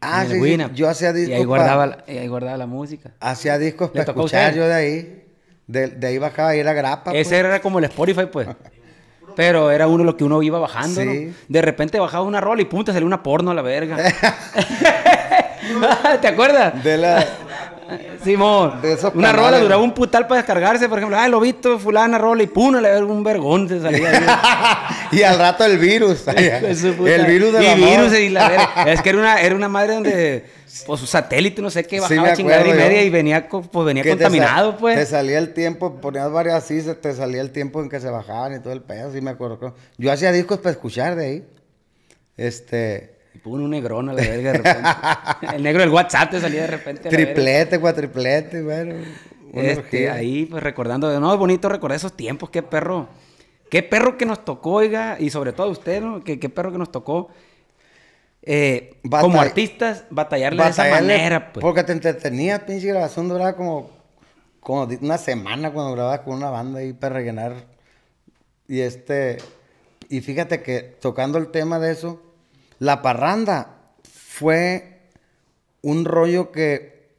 Ah, 0.00 0.24
sí, 0.28 0.56
yo 0.74 0.88
hacía 0.88 1.10
Y 1.10 1.12
discos 1.14 1.34
ahí 1.36 1.42
pa- 1.42 1.46
guardaba, 1.46 1.86
la- 1.86 2.04
y 2.06 2.16
ahí 2.18 2.28
guardaba 2.28 2.56
la 2.56 2.66
música. 2.66 3.10
Hacía 3.20 3.58
discos 3.58 3.90
¿Le 3.94 4.00
para 4.04 4.12
escuchar 4.12 4.54
yo 4.54 4.66
de 4.66 4.74
ahí. 4.74 5.24
De, 5.66 5.88
de 5.88 6.06
ahí 6.06 6.18
bajaba 6.18 6.56
y 6.56 6.60
era 6.60 6.72
grapa. 6.72 7.12
Ese 7.12 7.30
pues. 7.30 7.32
era 7.40 7.60
como 7.60 7.78
el 7.78 7.84
Spotify, 7.84 8.26
pues. 8.32 8.48
Pero 9.36 9.70
era 9.70 9.86
uno 9.86 10.02
lo 10.02 10.16
que 10.16 10.24
uno 10.24 10.42
iba 10.42 10.58
bajando, 10.58 11.04
¿no? 11.04 11.12
Sí. 11.12 11.32
De 11.48 11.62
repente 11.62 12.00
bajaba 12.00 12.24
una 12.24 12.40
rola 12.40 12.62
y 12.62 12.64
pum, 12.64 12.84
te 12.84 12.92
salió 12.92 13.06
una 13.06 13.22
porno 13.22 13.50
a 13.52 13.54
la 13.54 13.62
verga. 13.62 13.96
¿Te 16.20 16.28
acuerdas? 16.28 16.82
De 16.82 16.96
la... 16.96 17.24
Simón. 18.22 18.80
De 18.82 18.92
esos 18.92 19.14
una 19.14 19.32
rola 19.32 19.58
duraba 19.58 19.82
un 19.82 19.92
putal 19.92 20.26
para 20.26 20.40
descargarse, 20.40 20.88
por 20.88 20.98
ejemplo. 20.98 21.18
Ah, 21.18 21.28
lo 21.28 21.40
visto, 21.40 21.78
fulana 21.78 22.18
rola 22.18 22.42
y 22.42 22.46
pum, 22.46 22.76
le 22.76 23.02
un 23.02 23.22
vergón 23.22 23.68
te 23.68 23.80
salía 23.80 24.10
y 25.12 25.22
al 25.22 25.38
rato 25.38 25.64
el 25.64 25.78
virus. 25.78 26.26
El 26.28 27.26
virus 27.26 27.52
del 27.52 27.78
y 27.78 27.84
virus 27.84 28.18
y 28.18 28.28
la. 28.28 28.84
Es 28.86 29.02
que 29.02 29.10
era 29.10 29.18
una, 29.18 29.40
era 29.40 29.54
una 29.54 29.68
madre 29.68 29.94
donde, 29.94 30.44
pues, 30.86 31.00
su 31.00 31.06
satélite, 31.06 31.60
no 31.62 31.70
sé 31.70 31.84
qué, 31.84 31.96
Sí, 31.96 32.02
bajaba 32.02 32.28
me 32.30 32.36
chingadera 32.36 32.68
y 32.68 32.72
media 32.72 33.00
yo. 33.00 33.06
y 33.06 33.10
venía, 33.10 33.48
pues, 33.48 33.86
venía 33.86 34.04
contaminado, 34.04 34.76
pues. 34.76 34.96
Te 34.96 35.06
salía 35.06 35.38
el 35.38 35.52
tiempo, 35.52 36.00
ponías 36.00 36.30
varias 36.30 36.56
así, 36.56 36.80
se 36.80 36.94
te 36.94 37.14
salía 37.14 37.40
el 37.40 37.50
tiempo 37.50 37.82
en 37.82 37.88
que 37.88 38.00
se 38.00 38.10
bajaban 38.10 38.54
y 38.54 38.60
todo 38.60 38.72
el 38.72 38.82
pedo, 38.82 39.12
sí 39.12 39.20
me 39.20 39.30
acuerdo. 39.30 39.74
Yo 39.98 40.12
hacía 40.12 40.32
discos 40.32 40.58
para 40.58 40.70
escuchar 40.70 41.16
de 41.16 41.26
ahí. 41.26 41.48
Este, 42.36 43.19
Y 43.34 43.38
pum, 43.38 43.62
un 43.62 43.70
negrón 43.70 44.08
a 44.08 44.12
la 44.12 44.22
verga 44.22 44.52
de 44.52 44.58
repente. 44.58 45.46
el 45.56 45.62
negro 45.62 45.80
del 45.82 45.90
WhatsApp 45.90 46.30
te 46.30 46.40
salía 46.40 46.62
de 46.62 46.66
repente. 46.66 47.08
a 47.08 47.10
la 47.10 47.16
triplete, 47.16 47.78
cuatriplete, 47.78 48.62
bueno. 48.62 48.94
Este, 49.52 50.08
ahí, 50.10 50.46
pues 50.46 50.62
recordando, 50.62 51.18
no, 51.18 51.32
es 51.32 51.38
bonito 51.38 51.68
recordar 51.68 51.96
esos 51.96 52.16
tiempos, 52.16 52.50
qué 52.50 52.62
perro, 52.62 53.08
qué 53.68 53.82
perro 53.82 54.16
que 54.16 54.24
nos 54.24 54.44
tocó, 54.44 54.74
oiga, 54.74 55.16
y 55.18 55.30
sobre 55.30 55.52
todo 55.52 55.70
usted, 55.70 56.00
¿no? 56.00 56.22
Que, 56.22 56.38
qué 56.38 56.48
perro 56.48 56.70
que 56.70 56.78
nos 56.78 56.92
tocó, 56.92 57.30
eh, 58.42 58.96
Batall- 59.02 59.22
como 59.22 59.40
artistas, 59.40 60.04
batallarle 60.10 60.62
de 60.62 60.70
esa 60.70 60.88
manera, 60.88 61.52
pues. 61.52 61.62
Porque 61.62 61.82
te 61.82 61.92
entretenías, 61.92 62.60
pinche 62.60 62.86
grabación 62.86 63.28
duraba 63.28 63.56
como, 63.56 63.90
como 64.60 64.84
una 64.84 65.18
semana 65.18 65.72
cuando 65.72 65.92
grababas 65.92 66.20
con 66.20 66.34
una 66.34 66.50
banda 66.50 66.78
ahí 66.80 66.92
para 66.92 67.16
rellenar. 67.16 67.54
Y 68.68 68.80
este, 68.80 69.38
y 70.08 70.20
fíjate 70.20 70.62
que 70.62 70.80
tocando 71.00 71.38
el 71.38 71.50
tema 71.50 71.80
de 71.80 71.90
eso, 71.92 72.22
la 72.80 73.02
parranda 73.02 73.76
fue 74.02 75.02
un 75.82 76.04
rollo 76.04 76.50
que 76.50 77.10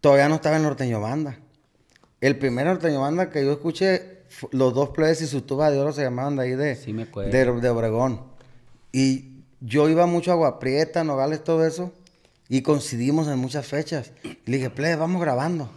todavía 0.00 0.28
no 0.28 0.36
estaba 0.36 0.56
en 0.56 0.64
Norteño 0.64 1.00
Banda. 1.00 1.38
El 2.20 2.38
primer 2.38 2.66
Norteño 2.66 3.00
Banda 3.00 3.30
que 3.30 3.44
yo 3.44 3.52
escuché, 3.52 4.22
los 4.50 4.74
dos 4.74 4.90
plebes 4.90 5.20
y 5.22 5.26
su 5.26 5.42
tuba 5.42 5.70
de 5.70 5.78
oro 5.78 5.92
se 5.92 6.02
llamaban 6.02 6.36
de 6.36 6.42
ahí 6.42 6.50
de, 6.52 6.74
Sí, 6.74 6.92
me 6.92 7.04
de, 7.04 7.60
de 7.60 7.68
Obregón. 7.68 8.22
Y 8.90 9.44
yo 9.60 9.88
iba 9.90 10.06
mucho 10.06 10.30
a 10.30 10.34
Agua 10.34 10.58
Prieta, 10.58 11.04
Nogales, 11.04 11.44
todo 11.44 11.66
eso, 11.66 11.92
y 12.48 12.62
coincidimos 12.62 13.28
en 13.28 13.38
muchas 13.38 13.66
fechas. 13.66 14.12
Y 14.24 14.50
le 14.50 14.56
dije, 14.56 14.70
plebe, 14.70 14.96
vamos 14.96 15.20
grabando. 15.20 15.70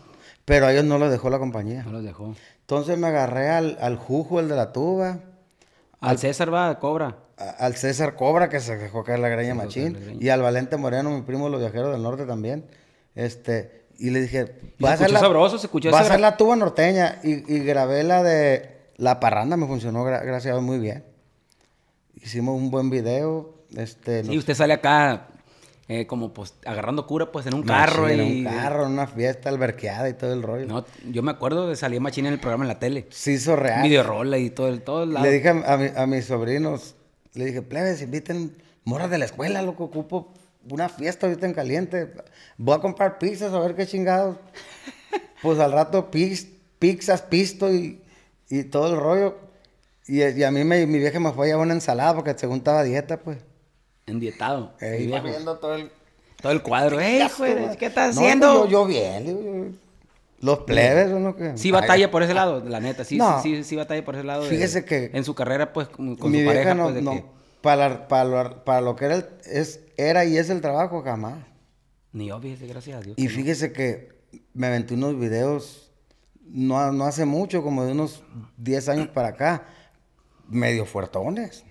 Pero 0.45 0.67
a 0.67 0.71
ellos 0.71 0.85
no 0.85 0.97
los 0.97 1.11
dejó 1.11 1.29
la 1.29 1.37
compañía. 1.37 1.83
No 1.83 1.91
los 1.91 2.03
dejó. 2.03 2.33
Entonces 2.61 2.97
me 2.97 3.07
agarré 3.07 3.49
al, 3.49 3.77
al 3.81 3.97
Jujo, 3.97 4.39
el 4.39 4.47
de 4.47 4.55
la 4.55 4.71
tuba, 4.71 5.19
Al 5.99 6.17
César 6.17 6.53
va, 6.53 6.79
cobra. 6.79 7.17
Al 7.49 7.75
César 7.75 8.15
Cobra, 8.15 8.49
que 8.49 8.59
se 8.59 8.77
dejó 8.77 9.03
caer 9.03 9.19
la 9.19 9.29
greña 9.29 9.53
machín, 9.55 9.93
la 9.93 9.99
greña. 9.99 10.17
y 10.21 10.29
al 10.29 10.41
Valente 10.41 10.77
Moreno, 10.77 11.09
mi 11.11 11.21
primo, 11.21 11.49
los 11.49 11.59
viajeros 11.59 11.91
del 11.91 12.01
norte 12.03 12.25
también. 12.25 12.65
Este, 13.15 13.85
y 13.97 14.09
le 14.09 14.21
dije, 14.21 14.55
va 14.83 14.93
a 14.93 14.97
ser 14.97 16.17
gra- 16.17 16.21
la 16.21 16.37
tuba 16.37 16.55
norteña. 16.55 17.19
Y, 17.23 17.53
y 17.53 17.59
grabé 17.59 18.03
la 18.03 18.23
de 18.23 18.69
La 18.97 19.19
Parranda, 19.19 19.57
me 19.57 19.67
funcionó, 19.67 20.03
gra- 20.05 20.23
gracias 20.25 20.51
a 20.53 20.55
Dios, 20.57 20.63
muy 20.63 20.79
bien. 20.79 21.03
Hicimos 22.21 22.55
un 22.57 22.69
buen 22.71 22.89
video. 22.89 23.53
Este, 23.75 24.21
Sí, 24.23 24.27
nos- 24.29 24.37
usted 24.37 24.53
sale 24.53 24.73
acá 24.73 25.27
eh, 25.87 26.05
como 26.07 26.33
pues 26.33 26.53
agarrando 26.65 27.05
cura 27.07 27.31
pues 27.31 27.45
en 27.47 27.53
un 27.53 27.63
carro 27.63 28.09
y... 28.09 28.13
En 28.13 28.21
un 28.21 28.43
carro, 28.53 28.85
en 28.85 28.91
una 28.93 29.07
fiesta 29.07 29.49
alberqueada 29.49 30.07
y 30.09 30.13
todo 30.13 30.31
el 30.33 30.41
rollo. 30.43 30.65
No, 30.67 30.85
yo 31.09 31.21
me 31.23 31.31
acuerdo 31.31 31.67
de 31.67 31.75
salir 31.75 31.99
machina 31.99 32.27
en 32.29 32.33
el 32.35 32.39
programa 32.39 32.63
en 32.63 32.69
la 32.69 32.79
tele. 32.79 33.07
Se 33.09 33.33
hizo 33.33 33.55
real. 33.55 33.81
Videorola 33.83 34.37
y 34.37 34.49
todo 34.51 34.67
el 34.69 34.81
todo 34.83 35.03
el 35.03 35.13
lado. 35.13 35.25
Le 35.25 35.31
dije 35.33 35.49
a, 35.49 35.73
a 35.73 35.77
mi- 35.77 35.89
a 35.95 36.05
mis 36.05 36.25
sobrinos, 36.25 36.95
le 37.33 37.45
dije, 37.45 37.61
plebes, 37.61 38.01
inviten 38.01 38.55
morras 38.83 39.09
de 39.09 39.17
la 39.17 39.25
escuela, 39.25 39.61
loco, 39.61 39.85
ocupo 39.85 40.33
una 40.69 40.89
fiesta 40.89 41.27
ahorita 41.27 41.45
en 41.47 41.53
caliente. 41.53 42.11
Voy 42.57 42.75
a 42.75 42.79
comprar 42.79 43.17
pizzas, 43.19 43.53
a 43.53 43.59
ver 43.59 43.75
qué 43.75 43.85
chingados. 43.87 44.37
Pues 45.41 45.57
al 45.57 45.71
rato 45.71 46.11
pis- 46.11 46.49
pizzas, 46.77 47.23
pisto 47.23 47.73
y, 47.73 47.99
y 48.49 48.63
todo 48.65 48.93
el 48.93 48.99
rollo. 48.99 49.37
Y, 50.07 50.21
y 50.23 50.43
a 50.43 50.51
mí 50.51 50.63
me- 50.63 50.85
mi 50.85 50.99
vieja 50.99 51.19
me 51.19 51.31
fue 51.31 51.47
a 51.47 51.49
llevar 51.49 51.65
una 51.65 51.73
ensalada 51.73 52.13
porque 52.13 52.37
según 52.37 52.57
estaba 52.57 52.83
dieta, 52.83 53.17
pues. 53.17 53.39
Endietado. 54.05 54.73
Mi 54.79 55.07
viejo. 55.07 55.23
viendo 55.25 55.57
todo 55.57 55.73
el... 55.75 55.91
Todo 56.39 56.51
el 56.51 56.61
cuadro. 56.61 56.99
¡Ey, 56.99 57.27
güey! 57.39 57.75
¿Qué 57.77 57.87
estás 57.87 58.13
No, 58.15 58.21
haciendo? 58.21 58.65
yo, 58.65 58.69
yo 58.69 58.85
bien. 58.85 59.25
digo, 59.25 59.41
yo- 59.41 59.65
Los 60.41 60.59
plebes 60.59 61.09
son 61.09 61.23
los 61.23 61.35
que... 61.35 61.57
Sí 61.57 61.71
batalla 61.71 62.09
por 62.11 62.23
ese 62.23 62.33
lado, 62.33 62.63
la 62.65 62.79
neta. 62.79 63.03
Sí, 63.03 63.17
No. 63.17 63.41
sí, 63.41 63.55
sí, 63.57 63.63
sí 63.63 63.75
batalla 63.75 64.03
por 64.03 64.15
ese 64.15 64.23
lado. 64.23 64.43
de- 64.43 64.49
Fíjese 64.49 64.83
que- 64.85 65.11
En 65.13 65.23
su 65.23 65.35
carrera, 65.35 65.71
pues, 65.71 65.87
con, 65.87 66.15
con 66.15 66.31
Mi 66.31 66.39
su 66.39 66.41
vieja 66.43 66.49
pareja, 66.53 66.73
no, 66.75 66.83
pues, 66.83 66.95
de 66.95 67.01
no 67.03 67.11
que... 67.13 67.25
para, 67.61 68.07
para, 68.07 68.23
lo, 68.25 68.63
para 68.65 68.81
lo 68.81 68.95
que 68.95 69.05
era, 69.05 69.15
el- 69.15 69.25
es, 69.45 69.81
era 69.97 70.25
y 70.25 70.37
es 70.37 70.49
el 70.49 70.61
trabajo, 70.61 71.01
jamás. 71.03 71.35
Ni 72.11 72.27
yo, 72.27 72.39
fíjese, 72.41 72.67
gracias 72.67 72.97
a 72.97 73.01
Dios. 73.01 73.15
Y 73.17 73.23
que 73.27 73.29
no. 73.29 73.35
fíjese 73.35 73.71
que 73.71 74.09
me 74.53 74.67
aventé 74.67 74.95
unos 74.95 75.17
videos 75.19 75.91
no, 76.43 76.91
no 76.91 77.05
hace 77.05 77.23
mucho, 77.25 77.63
como 77.63 77.85
de 77.85 77.91
unos 77.93 78.23
10 78.57 78.89
años 78.89 79.07
para 79.09 79.29
acá, 79.29 79.65
medio 80.49 80.85
fuertones. 80.85 81.63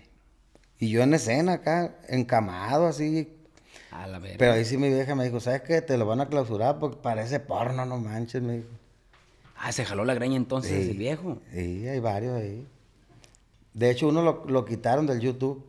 Y 0.78 0.88
yo 0.90 1.02
en 1.02 1.12
escena 1.12 1.54
acá, 1.54 1.98
encamado 2.08 2.86
así. 2.86 3.36
A 3.90 4.06
la 4.06 4.18
verga. 4.18 4.36
Pero 4.38 4.52
ahí 4.52 4.64
sí 4.64 4.76
mi 4.76 4.88
vieja 4.88 5.14
me 5.14 5.24
dijo, 5.24 5.40
¿sabes 5.40 5.62
qué? 5.62 5.82
Te 5.82 5.96
lo 5.98 6.06
van 6.06 6.20
a 6.20 6.26
clausurar 6.28 6.78
porque 6.78 6.96
parece 7.02 7.40
porno, 7.40 7.84
no 7.86 7.98
manches, 7.98 8.40
me 8.42 8.58
dijo. 8.58 8.68
Ah, 9.56 9.72
se 9.72 9.84
jaló 9.84 10.04
la 10.04 10.14
greña 10.14 10.36
entonces 10.36 10.84
Sí. 10.84 10.90
el 10.92 10.96
viejo. 10.96 11.38
Sí, 11.52 11.86
hay 11.86 12.00
varios 12.00 12.34
ahí. 12.40 12.66
De 13.74 13.90
hecho, 13.90 14.08
uno 14.08 14.22
lo, 14.22 14.44
lo 14.46 14.64
quitaron 14.64 15.06
del 15.06 15.20
YouTube. 15.20 15.64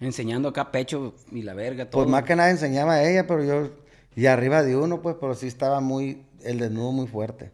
Enseñando 0.00 0.48
acá 0.48 0.70
pecho 0.70 1.14
y 1.32 1.42
la 1.42 1.54
verga, 1.54 1.88
todo. 1.90 2.02
Pues 2.02 2.10
más 2.10 2.22
que 2.24 2.34
nada 2.36 2.50
enseñaba 2.50 2.94
a 2.94 3.08
ella, 3.10 3.26
pero 3.26 3.44
yo... 3.44 3.70
Y 4.16 4.26
arriba 4.26 4.62
de 4.62 4.76
uno, 4.76 5.02
pues, 5.02 5.16
pero 5.20 5.34
sí 5.34 5.46
estaba 5.46 5.80
muy... 5.80 6.22
El 6.42 6.58
desnudo 6.58 6.92
muy 6.92 7.06
fuerte. 7.06 7.50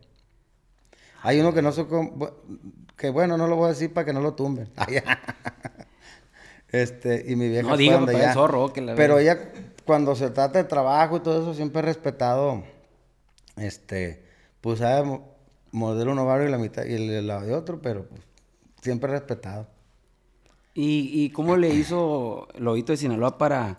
Hay 1.23 1.41
uno 1.41 1.53
que 1.53 1.61
no 1.63 1.73
sé 1.73 1.87
Que 2.97 3.11
bueno, 3.11 3.37
no 3.37 3.47
lo 3.49 3.57
voy 3.57 3.67
a 3.67 3.69
decir 3.71 3.93
para 3.93 4.05
que 4.05 4.13
no 4.13 4.21
lo 4.21 4.35
tumben. 4.35 4.69
Ay, 4.77 4.99
este, 6.71 7.25
y 7.29 7.37
mi 7.37 7.49
vieja 7.49 7.69
No 7.69 7.77
diga, 7.77 7.99
papá, 8.01 8.13
ya- 8.13 8.29
el 8.29 8.35
zorro, 8.35 8.73
que 8.73 8.81
la 8.81 8.95
Pero 8.95 9.19
ella, 9.19 9.39
cuando 9.87 10.15
se 10.15 10.31
trata 10.31 10.59
de 10.63 10.69
trabajo 10.69 11.17
y 11.17 11.21
todo 11.21 11.41
eso, 11.41 11.55
siempre 11.55 11.81
he 11.81 11.85
respetado... 11.85 12.65
Este... 13.57 14.25
Pues 14.61 14.81
sabe 14.81 15.07
mo- 15.07 15.29
morder 15.71 16.09
un 16.09 16.19
ovario 16.19 16.49
y 16.49 16.51
la 16.51 16.59
mitad... 16.59 16.85
Y 16.85 16.95
el 16.95 17.27
lado 17.27 17.47
de 17.47 17.55
otro, 17.55 17.81
pero 17.81 18.07
pues... 18.07 18.21
Siempre 18.83 19.11
he 19.11 19.15
respetado. 19.15 19.69
¿Y, 20.75 21.11
y 21.13 21.31
cómo 21.31 21.57
le 21.57 21.71
hizo 21.71 22.49
Lobito 22.59 22.93
de 22.93 22.99
Sinaloa 22.99 23.39
para 23.39 23.79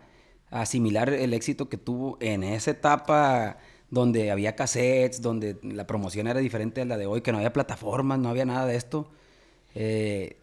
asimilar 0.49 1.09
el 1.09 1.33
éxito 1.33 1.69
que 1.69 1.77
tuvo 1.77 2.17
en 2.19 2.43
esa 2.43 2.71
etapa 2.71 3.57
donde 3.89 4.31
había 4.31 4.55
cassettes, 4.55 5.21
donde 5.21 5.59
la 5.61 5.85
promoción 5.87 6.27
era 6.27 6.39
diferente 6.39 6.81
a 6.81 6.85
la 6.85 6.97
de 6.97 7.05
hoy, 7.05 7.21
que 7.21 7.31
no 7.31 7.37
había 7.37 7.53
plataformas, 7.53 8.19
no 8.19 8.29
había 8.29 8.45
nada 8.45 8.65
de 8.65 8.75
esto? 8.75 9.11
Eh, 9.75 10.37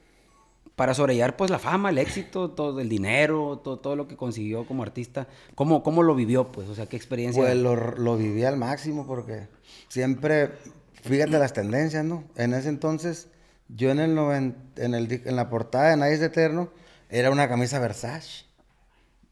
para 0.77 0.93
sobrellevar 0.95 1.37
pues 1.37 1.51
la 1.51 1.59
fama, 1.59 1.91
el 1.91 1.99
éxito, 1.99 2.51
todo 2.51 2.81
el 2.81 2.89
dinero, 2.89 3.61
todo, 3.63 3.79
todo 3.79 3.95
lo 3.97 4.09
que 4.09 4.17
consiguió 4.17 4.67
como 4.67 4.83
artista, 4.83 5.29
¿cómo, 5.55 5.83
cómo 5.83 6.03
lo 6.03 6.15
vivió 6.15 6.51
pues? 6.51 6.69
O 6.69 6.75
sea, 6.75 6.87
¿qué 6.87 6.97
experiencia? 6.97 7.43
Pues 7.43 7.57
lo, 7.57 7.77
lo 7.77 8.17
viví 8.17 8.45
al 8.45 8.57
máximo 8.57 9.07
porque 9.07 9.47
siempre, 9.89 10.51
fíjate 11.03 11.39
las 11.39 11.53
tendencias, 11.53 12.05
¿no? 12.05 12.25
En 12.37 12.55
ese 12.55 12.69
entonces, 12.71 13.29
yo 13.69 13.91
en 13.91 14.01
el 14.01 14.15
noven- 14.17 14.57
en, 14.77 14.95
el, 14.95 15.23
en 15.25 15.37
la 15.37 15.49
portada 15.49 15.91
de 15.91 15.97
Nadie 15.97 16.15
es 16.15 16.21
Eterno, 16.23 16.69
era 17.09 17.31
una 17.31 17.49
camisa 17.49 17.79
Versace. 17.79 18.45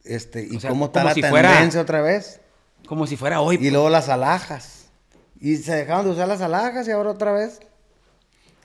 Este, 0.05 0.47
y 0.51 0.57
O 0.57 0.61
sea, 0.61 0.71
cómo 0.71 0.87
está 0.87 1.03
la 1.05 1.15
si 1.15 1.23
fuera- 1.23 1.51
tendencia 1.53 1.81
otra 1.81 2.03
vez. 2.03 2.41
Como 2.87 3.07
si 3.07 3.17
fuera 3.17 3.41
hoy. 3.41 3.57
Y 3.61 3.71
luego 3.71 3.89
las 3.91 4.09
alhajas. 4.09 4.87
Y 5.41 5.57
se 5.57 5.75
dejaron 5.75 6.05
de 6.05 6.13
usar 6.13 6.29
las 6.29 6.41
alhajas 6.41 6.87
y 6.87 6.93
ahora 6.93 7.11
otra 7.11 7.33
vez. 7.33 7.61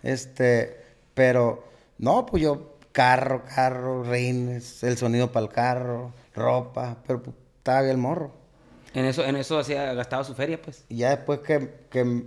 Este, 0.03 0.77
pero, 1.13 1.63
no, 1.97 2.25
pues 2.25 2.43
yo, 2.43 2.77
carro, 2.91 3.43
carro, 3.53 4.03
reines, 4.03 4.83
el 4.83 4.97
sonido 4.97 5.31
para 5.31 5.45
el 5.45 5.51
carro, 5.51 6.13
ropa, 6.35 6.97
pero 7.05 7.21
pues, 7.23 7.35
estaba 7.57 7.81
bien 7.81 7.91
el 7.91 7.97
morro. 7.97 8.31
En 8.93 9.05
eso, 9.05 9.23
en 9.25 9.35
eso 9.35 9.59
hacía, 9.59 9.93
gastaba 9.93 10.23
su 10.23 10.33
feria 10.33 10.61
pues. 10.61 10.85
Y 10.89 10.97
ya 10.97 11.09
después 11.15 11.39
que, 11.41 11.85
que 11.89 12.23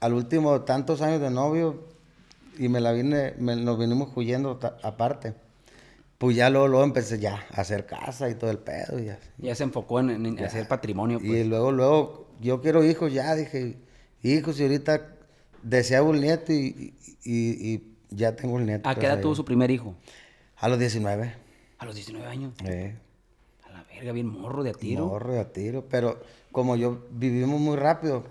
al 0.00 0.14
último 0.14 0.62
tantos 0.62 1.02
años 1.02 1.20
de 1.20 1.30
novio 1.30 1.84
y 2.58 2.68
me 2.68 2.80
la 2.80 2.92
vine, 2.92 3.34
me- 3.38 3.56
nos 3.56 3.78
vinimos 3.78 4.10
huyendo 4.16 4.58
aparte, 4.82 5.34
pues 6.18 6.36
ya 6.36 6.50
luego, 6.50 6.68
luego 6.68 6.84
empecé 6.84 7.18
ya 7.18 7.44
a 7.52 7.60
hacer 7.60 7.86
casa 7.86 8.28
y 8.28 8.34
todo 8.34 8.50
el 8.50 8.58
pedo 8.58 8.98
y 8.98 9.08
así. 9.08 9.28
Ya 9.38 9.54
se 9.54 9.64
enfocó 9.64 10.00
en, 10.00 10.10
en 10.26 10.44
hacer 10.44 10.68
patrimonio 10.68 11.18
pues. 11.18 11.30
Y 11.30 11.44
luego, 11.44 11.72
luego, 11.72 12.28
yo 12.40 12.60
quiero 12.60 12.84
hijos 12.84 13.12
ya, 13.12 13.34
dije, 13.34 13.76
hijos 14.22 14.58
y 14.60 14.62
ahorita 14.64 15.08
deseaba 15.62 16.08
un 16.08 16.20
nieto 16.20 16.52
y, 16.52 16.94
y- 17.24 17.72
y 17.74 17.89
ya 18.10 18.36
tengo 18.36 18.58
el 18.58 18.66
nieto. 18.66 18.88
¿A 18.88 18.94
qué 18.94 19.06
edad 19.06 19.20
tuvo 19.20 19.34
su 19.34 19.44
primer 19.44 19.70
hijo? 19.70 19.94
A 20.56 20.68
los 20.68 20.78
19. 20.78 21.34
A 21.78 21.84
los 21.86 21.94
19 21.94 22.26
años. 22.26 22.54
Eh, 22.64 22.96
A 23.64 23.70
la 23.72 23.84
verga, 23.84 24.12
bien 24.12 24.26
morro 24.26 24.62
de 24.62 24.70
a 24.70 24.74
tiro. 24.74 25.06
morro 25.06 25.34
y 25.34 25.38
a 25.38 25.52
tiro. 25.52 25.86
Pero 25.88 26.20
como 26.52 26.76
yo 26.76 27.06
vivimos 27.10 27.60
muy 27.60 27.76
rápido, 27.76 28.24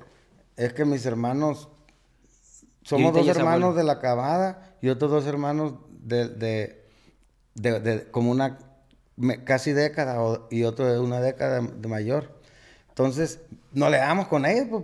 es 0.56 0.74
que 0.74 0.86
mis 0.86 1.06
hermanos, 1.06 1.70
somos 2.84 3.14
dos 3.14 3.28
hermanos 3.38 3.76
de 3.76 3.84
la 3.84 4.00
cabada 4.00 4.76
y 4.82 4.90
otros 4.90 5.12
dos 5.12 5.26
hermanos 5.26 5.74
de, 6.02 6.28
de, 6.30 6.86
de- 7.56 7.80
de 7.80 8.12
como 8.12 8.32
una 8.32 8.58
me- 9.16 9.44
casi 9.44 9.74
década 9.74 10.22
o- 10.22 10.48
y 10.50 10.64
otro 10.64 10.86
de 10.92 11.00
una 11.00 11.20
década 11.22 11.62
de 11.62 11.88
mayor. 11.88 12.40
Entonces, 12.90 13.42
no 13.74 13.90
le 13.90 13.98
damos 13.98 14.28
con 14.28 14.46
ellos, 14.46 14.68
pues, 14.70 14.84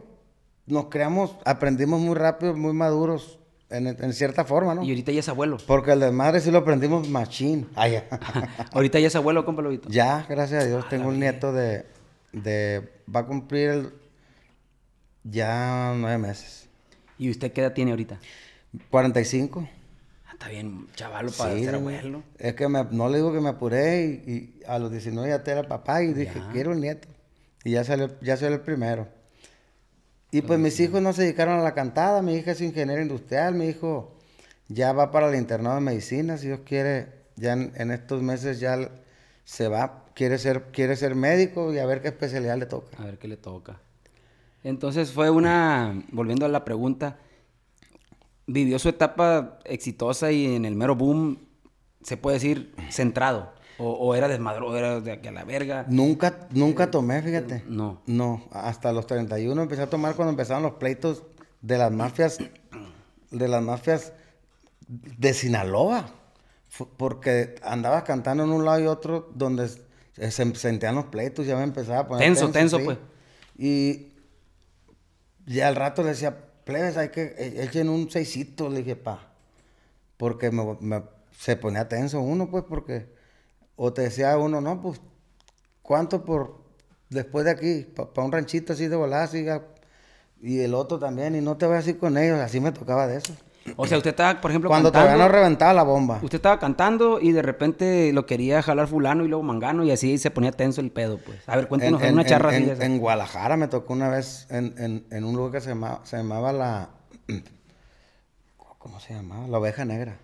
nos 0.67 0.85
creamos, 0.85 1.35
aprendimos 1.45 1.99
muy 2.01 2.15
rápido, 2.15 2.55
muy 2.55 2.73
maduros, 2.73 3.39
en, 3.69 3.87
en 3.87 4.13
cierta 4.13 4.45
forma, 4.45 4.75
¿no? 4.75 4.83
Y 4.83 4.89
ahorita 4.89 5.11
ya 5.11 5.19
es 5.19 5.29
abuelo. 5.29 5.57
Porque 5.65 5.91
el 5.93 5.99
desmadre 5.99 6.39
sí 6.41 6.51
lo 6.51 6.59
aprendimos 6.59 7.09
machín. 7.09 7.67
Ya. 7.75 8.05
ahorita 8.71 8.99
ya 8.99 9.07
es 9.07 9.15
abuelo, 9.15 9.43
compa 9.45 9.61
Lobito. 9.61 9.89
Ya, 9.89 10.25
gracias 10.29 10.63
a 10.63 10.67
Dios, 10.67 10.87
tengo 10.89 11.09
un 11.09 11.19
nieto 11.19 11.51
de, 11.53 11.85
de, 12.31 12.89
va 13.13 13.21
a 13.21 13.25
cumplir 13.25 13.69
el, 13.69 13.93
ya 15.23 15.93
nueve 15.97 16.17
meses. 16.17 16.67
¿Y 17.17 17.29
usted 17.29 17.51
qué 17.53 17.61
edad 17.61 17.73
tiene 17.73 17.91
ahorita? 17.91 18.19
45. 18.91 19.67
Ah, 20.27 20.31
está 20.33 20.49
bien, 20.49 20.87
chavalo, 20.95 21.31
para 21.31 21.55
Sí, 21.55 21.63
ser 21.63 21.75
abuelo. 21.75 22.23
Es 22.37 22.53
que 22.55 22.67
me- 22.67 22.83
no 22.91 23.09
le 23.09 23.17
digo 23.17 23.33
que 23.33 23.39
me 23.39 23.49
apuré 23.49 24.21
y, 24.25 24.31
y 24.31 24.63
a 24.67 24.77
los 24.79 24.91
19 24.91 25.29
ya 25.29 25.43
te 25.43 25.51
era 25.51 25.63
papá 25.63 26.03
y 26.03 26.13
dije, 26.13 26.33
Ya. 26.39 26.49
quiero 26.51 26.71
un 26.71 26.81
nieto. 26.81 27.07
Y 27.63 27.71
ya 27.71 27.83
salió, 27.83 28.11
ya 28.21 28.37
salió 28.37 28.55
el 28.55 28.61
primero. 28.61 29.07
Y 30.35 30.41
pues 30.41 30.59
mis 30.59 30.77
hijos 30.81 31.01
no 31.01 31.13
se 31.13 31.21
dedicaron 31.21 31.57
a 31.57 31.63
la 31.63 31.73
cantada, 31.73 32.21
mi 32.21 32.35
hija 32.35 32.51
es 32.51 32.59
ingeniero 32.59 33.01
industrial, 33.01 33.55
mi 33.55 33.67
hijo 33.67 34.11
ya 34.67 34.91
va 34.91 35.09
para 35.09 35.29
el 35.29 35.35
internado 35.35 35.75
de 35.75 35.81
medicina, 35.81 36.37
si 36.37 36.47
Dios 36.47 36.59
quiere, 36.65 37.07
ya 37.37 37.53
en, 37.53 37.71
en 37.77 37.89
estos 37.89 38.21
meses 38.21 38.59
ya 38.59 38.91
se 39.45 39.69
va, 39.69 40.03
quiere 40.13 40.37
ser, 40.37 40.71
quiere 40.73 40.97
ser 40.97 41.15
médico 41.15 41.73
y 41.73 41.79
a 41.79 41.85
ver 41.85 42.01
qué 42.01 42.09
especialidad 42.09 42.57
le 42.57 42.65
toca. 42.65 43.01
A 43.01 43.05
ver 43.05 43.17
qué 43.17 43.29
le 43.29 43.37
toca. 43.37 43.79
Entonces 44.61 45.13
fue 45.13 45.29
una, 45.29 46.03
volviendo 46.11 46.45
a 46.45 46.49
la 46.49 46.65
pregunta, 46.65 47.17
vivió 48.45 48.77
su 48.77 48.89
etapa 48.89 49.59
exitosa 49.63 50.33
y 50.33 50.53
en 50.53 50.65
el 50.65 50.75
mero 50.75 50.97
boom, 50.97 51.47
se 52.03 52.17
puede 52.17 52.33
decir, 52.33 52.75
centrado. 52.89 53.53
O, 53.77 53.89
o 53.91 54.15
era 54.15 54.27
desmadro, 54.27 54.69
o 54.69 54.75
era 54.75 55.01
de 55.01 55.11
aquí 55.11 55.27
a 55.27 55.31
la 55.31 55.43
verga. 55.43 55.85
Nunca, 55.89 56.47
nunca 56.51 56.89
tomé, 56.91 57.21
fíjate. 57.21 57.63
No. 57.67 58.01
No, 58.05 58.43
hasta 58.51 58.91
los 58.93 59.05
31 59.07 59.61
empecé 59.61 59.81
a 59.81 59.89
tomar 59.89 60.15
cuando 60.15 60.29
empezaron 60.31 60.63
los 60.63 60.73
pleitos 60.73 61.23
de 61.61 61.77
las 61.77 61.91
mafias, 61.91 62.37
de 63.31 63.47
las 63.47 63.61
mafias 63.61 64.13
de 64.87 65.33
Sinaloa. 65.33 66.05
Porque 66.97 67.55
andabas 67.63 68.03
cantando 68.03 68.43
en 68.43 68.49
un 68.51 68.65
lado 68.65 68.79
y 68.81 68.87
otro 68.87 69.29
donde 69.33 69.67
se 69.69 69.85
se 70.31 70.55
sentían 70.55 70.95
los 70.95 71.05
pleitos, 71.05 71.45
ya 71.45 71.57
me 71.57 71.63
empezaba 71.63 71.99
a 71.99 72.07
poner 72.07 72.23
Tenso, 72.25 72.49
tenso, 72.51 72.79
pues. 72.79 72.97
Y 73.57 74.13
ya 75.45 75.67
al 75.67 75.75
rato 75.75 76.03
le 76.03 76.09
decía, 76.09 76.37
plebes, 76.63 76.95
hay 76.97 77.09
que 77.09 77.33
echen 77.61 77.89
un 77.89 78.09
seisito, 78.09 78.69
le 78.69 78.79
dije, 78.79 78.95
pa. 78.95 79.33
Porque 80.17 80.51
me- 80.51 80.77
me- 80.79 81.03
se 81.37 81.57
ponía 81.57 81.87
tenso 81.89 82.21
uno, 82.21 82.49
pues, 82.49 82.63
porque... 82.67 83.13
O 83.75 83.91
te 83.93 84.03
decía 84.03 84.37
uno, 84.37 84.61
no, 84.61 84.81
pues, 84.81 85.01
¿cuánto 85.81 86.23
por 86.23 86.61
después 87.09 87.45
de 87.45 87.51
aquí? 87.51 87.81
Para 87.95 88.25
un 88.25 88.31
ranchito 88.31 88.73
así 88.73 88.87
de 88.87 88.95
volada, 88.95 89.23
así, 89.23 89.45
y 90.41 90.59
el 90.59 90.73
otro 90.73 90.99
también, 90.99 91.35
y 91.35 91.41
no 91.41 91.57
te 91.57 91.65
voy 91.65 91.77
así 91.77 91.95
con 91.95 92.17
ellos, 92.17 92.39
así 92.39 92.59
me 92.59 92.71
tocaba 92.71 93.07
de 93.07 93.17
eso. 93.17 93.33
O 93.77 93.87
sea, 93.87 93.97
usted 93.97 94.11
estaba, 94.11 94.39
por 94.41 94.51
ejemplo, 94.51 94.69
Cuando 94.69 94.91
cantando. 94.91 95.07
todavía 95.17 95.25
no 95.25 95.31
reventaba 95.31 95.73
la 95.73 95.81
bomba. 95.81 96.19
Usted 96.21 96.35
estaba 96.35 96.59
cantando 96.59 97.19
y 97.19 97.31
de 97.31 97.41
repente 97.41 98.13
lo 98.13 98.27
quería 98.27 98.61
jalar 98.61 98.87
fulano 98.87 99.25
y 99.25 99.27
luego 99.27 99.41
mangano 99.41 99.83
y 99.83 99.89
así 99.89 100.19
se 100.19 100.29
ponía 100.29 100.51
tenso 100.51 100.81
el 100.81 100.91
pedo, 100.91 101.17
pues. 101.17 101.39
A 101.47 101.55
ver, 101.55 101.67
cuéntenos 101.67 101.99
en, 102.03 102.13
una 102.13 102.21
en- 102.21 102.27
charra 102.27 102.49
así 102.49 102.57
en- 102.59 102.67
de 102.67 102.73
esa. 102.73 102.85
en 102.85 102.99
Guadalajara 102.99 103.57
me 103.57 103.67
tocó 103.67 103.93
una 103.93 104.09
vez 104.09 104.45
en, 104.51 104.75
en- 104.77 105.05
en 105.09 105.23
un 105.23 105.35
lugar 105.35 105.51
que 105.53 105.61
se 105.61 105.69
llamaba, 105.69 106.01
se 106.03 106.15
llamaba 106.17 106.53
la... 106.53 106.89
¿Cómo 108.77 108.99
se 108.99 109.15
llamaba? 109.15 109.47
La 109.47 109.57
Oveja 109.57 109.83
Negra. 109.83 110.15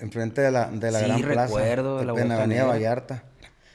Enfrente 0.00 0.40
de 0.40 0.50
la, 0.50 0.66
de 0.70 0.90
la 0.90 0.98
Sí, 1.00 1.04
Gran 1.06 1.22
Plaza. 1.22 1.46
recuerdo 1.46 1.98
de 1.98 2.04
la 2.06 2.12
en 2.20 2.32
Avenida. 2.32 2.64
Vallarta. 2.64 3.22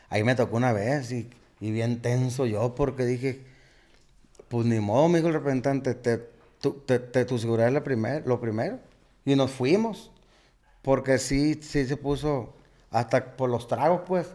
Ahí 0.09 0.23
me 0.23 0.35
tocó 0.35 0.57
una 0.57 0.73
vez 0.73 1.11
y, 1.11 1.29
y 1.59 1.71
bien 1.71 2.01
tenso 2.01 2.45
yo 2.45 2.75
porque 2.75 3.05
dije, 3.05 3.41
pues 4.49 4.65
ni 4.65 4.79
modo, 4.79 5.07
dijo 5.13 5.27
el 5.27 5.33
representante, 5.33 5.93
te, 5.95 6.17
tu, 6.59 6.73
te- 6.73 6.99
te- 6.99 7.25
tu 7.25 7.37
seguridad 7.39 7.67
es 7.69 7.73
la 7.73 7.83
primer, 7.83 8.27
lo 8.27 8.39
primero. 8.41 8.79
Y 9.25 9.35
nos 9.35 9.51
fuimos. 9.51 10.11
Porque 10.81 11.17
sí, 11.19 11.59
sí 11.61 11.85
se 11.85 11.95
puso 11.97 12.53
hasta 12.89 13.37
por 13.37 13.49
los 13.49 13.67
tragos, 13.67 14.01
pues. 14.07 14.27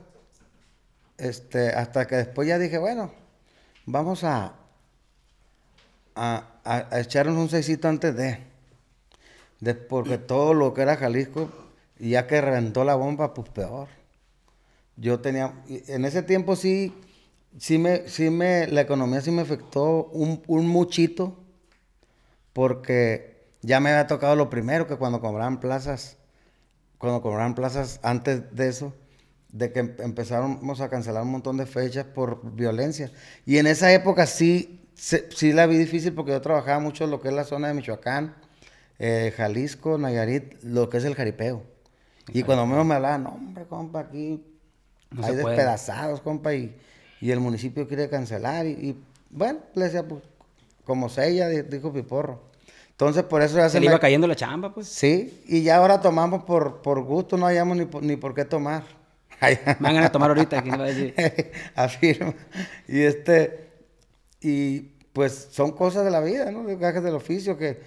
este, 1.19 1.71
hasta 1.71 2.07
que 2.07 2.17
después 2.17 2.47
ya 2.49 2.59
dije, 2.59 2.79
bueno, 2.79 3.11
vamos 3.87 4.23
a, 4.25 4.53
a, 6.15 6.45
a- 6.65 6.87
a 6.91 7.01
echarnos 7.01 7.37
un 7.37 7.49
seisito 7.49 7.89
antes 7.89 8.15
de, 8.17 8.39
de- 9.61 9.75
porque 9.75 10.19
todo 10.19 10.55
lo 10.55 10.73
que 10.75 10.83
era 10.83 10.97
Jalisco, 10.97 11.51
y 11.99 12.11
ya 12.11 12.27
que 12.27 12.41
reventó 12.41 12.85
la 12.85 12.95
bomba, 12.97 13.35
pues 13.35 13.49
peor. 13.51 13.89
Yo 14.97 15.21
tenía, 15.21 15.53
en 15.69 16.05
ese 16.05 16.23
tiempo 16.23 16.57
sí, 16.57 16.95
sí 17.59 17.79
me, 17.79 18.09
sí 18.09 18.31
me, 18.31 18.67
la 18.69 18.83
economía 18.83 19.21
sí 19.21 19.31
me 19.31 19.43
afectó 19.43 20.07
un, 20.07 20.43
un 20.47 20.69
muchito, 20.69 21.37
porque 22.53 23.37
ya 23.63 23.81
me 23.81 23.91
había 23.91 24.07
tocado 24.07 24.37
lo 24.37 24.51
primero, 24.51 24.87
que 24.87 24.97
cuando 24.97 25.21
cobraban 25.21 25.61
plazas, 25.61 26.17
cuando 26.99 27.23
cobraban 27.23 27.55
plazas 27.55 28.01
antes 28.03 28.55
de 28.57 28.69
eso, 28.69 28.95
de 29.53 29.73
que 29.73 29.81
em- 29.81 29.97
empezáramos 30.01 30.81
a 30.83 30.91
cancelar 30.91 31.25
un 31.25 31.33
montón 31.33 31.57
de 31.59 31.67
fechas 31.67 32.07
por 32.07 32.55
violencia. 32.55 33.13
Y 33.47 33.59
en 33.59 33.67
esa 33.69 33.93
época 33.93 34.27
sí, 34.27 34.89
sí 34.95 35.53
la 35.53 35.67
vi 35.67 35.79
difícil 35.79 36.15
porque 36.15 36.33
yo 36.33 36.43
trabajaba 36.43 36.81
mucho 36.81 37.05
en 37.05 37.11
lo 37.13 37.21
que 37.21 37.29
es 37.29 37.35
la 37.35 37.45
zona 37.45 37.69
de 37.69 37.75
Michoacán, 37.75 38.37
eh, 38.99 39.33
Jalisco, 39.37 39.99
Nayarit, 39.99 40.63
lo 40.65 40.91
que 40.91 40.99
es 40.99 41.05
el 41.05 41.15
jaripeo. 41.15 41.65
Y 42.33 42.43
cuando 42.43 42.67
menos 42.67 42.85
me 42.87 42.95
hablaban, 42.95 43.25
no, 43.25 43.31
hombre, 43.31 43.65
compa, 43.67 44.01
aquí 44.01 44.43
No 45.11 45.25
hay 45.25 45.35
se 45.35 45.41
puede". 45.43 45.55
despedazados, 45.57 46.21
compa, 46.21 46.55
y, 46.55 46.75
y 47.21 47.31
el 47.31 47.41
municipio 47.41 47.87
quiere 47.87 48.09
cancelar. 48.09 48.67
Y, 48.67 48.71
y, 48.71 49.03
bueno, 49.31 49.61
le 49.75 49.85
decía, 49.85 50.07
pues, 50.07 50.23
como 50.85 51.09
sella, 51.09 51.49
di- 51.49 51.63
dijo 51.63 51.93
Piporro. 51.93 52.41
Entonces, 52.91 53.23
por 53.25 53.43
eso 53.43 53.57
ya 53.59 53.69
Se 53.69 53.79
le 53.79 53.87
me- 53.87 53.93
iba 53.93 54.01
cayendo 54.01 54.27
la 54.27 54.35
chamba, 54.37 54.73
pues. 54.73 54.89
Sí, 54.89 55.43
y 55.47 55.63
ya 55.63 55.77
ahora 55.77 56.01
tomamos 56.01 56.45
por, 56.45 56.81
por 56.83 57.03
gusto, 57.03 57.37
no 57.37 57.47
hayamos 57.47 57.77
ni, 57.77 57.85
por- 57.85 58.03
ni 58.03 58.17
por 58.17 58.35
qué 58.35 58.45
tomar. 58.45 58.83
Van 59.81 59.97
a 59.99 60.11
tomar 60.11 60.31
ahorita, 60.31 60.63
¿quién 60.63 60.81
va 60.81 60.85
a 60.85 60.89
decir? 60.89 61.15
Afirma. 61.75 62.35
Y 62.89 63.01
este, 63.03 63.69
y 64.41 64.81
pues 65.13 65.49
son 65.51 65.73
cosas 65.73 66.05
de 66.05 66.11
la 66.11 66.21
vida, 66.21 66.51
¿no? 66.51 66.65
De 66.65 66.77
gajes 66.77 67.03
del 67.03 67.15
oficio 67.15 67.57
que 67.59 67.81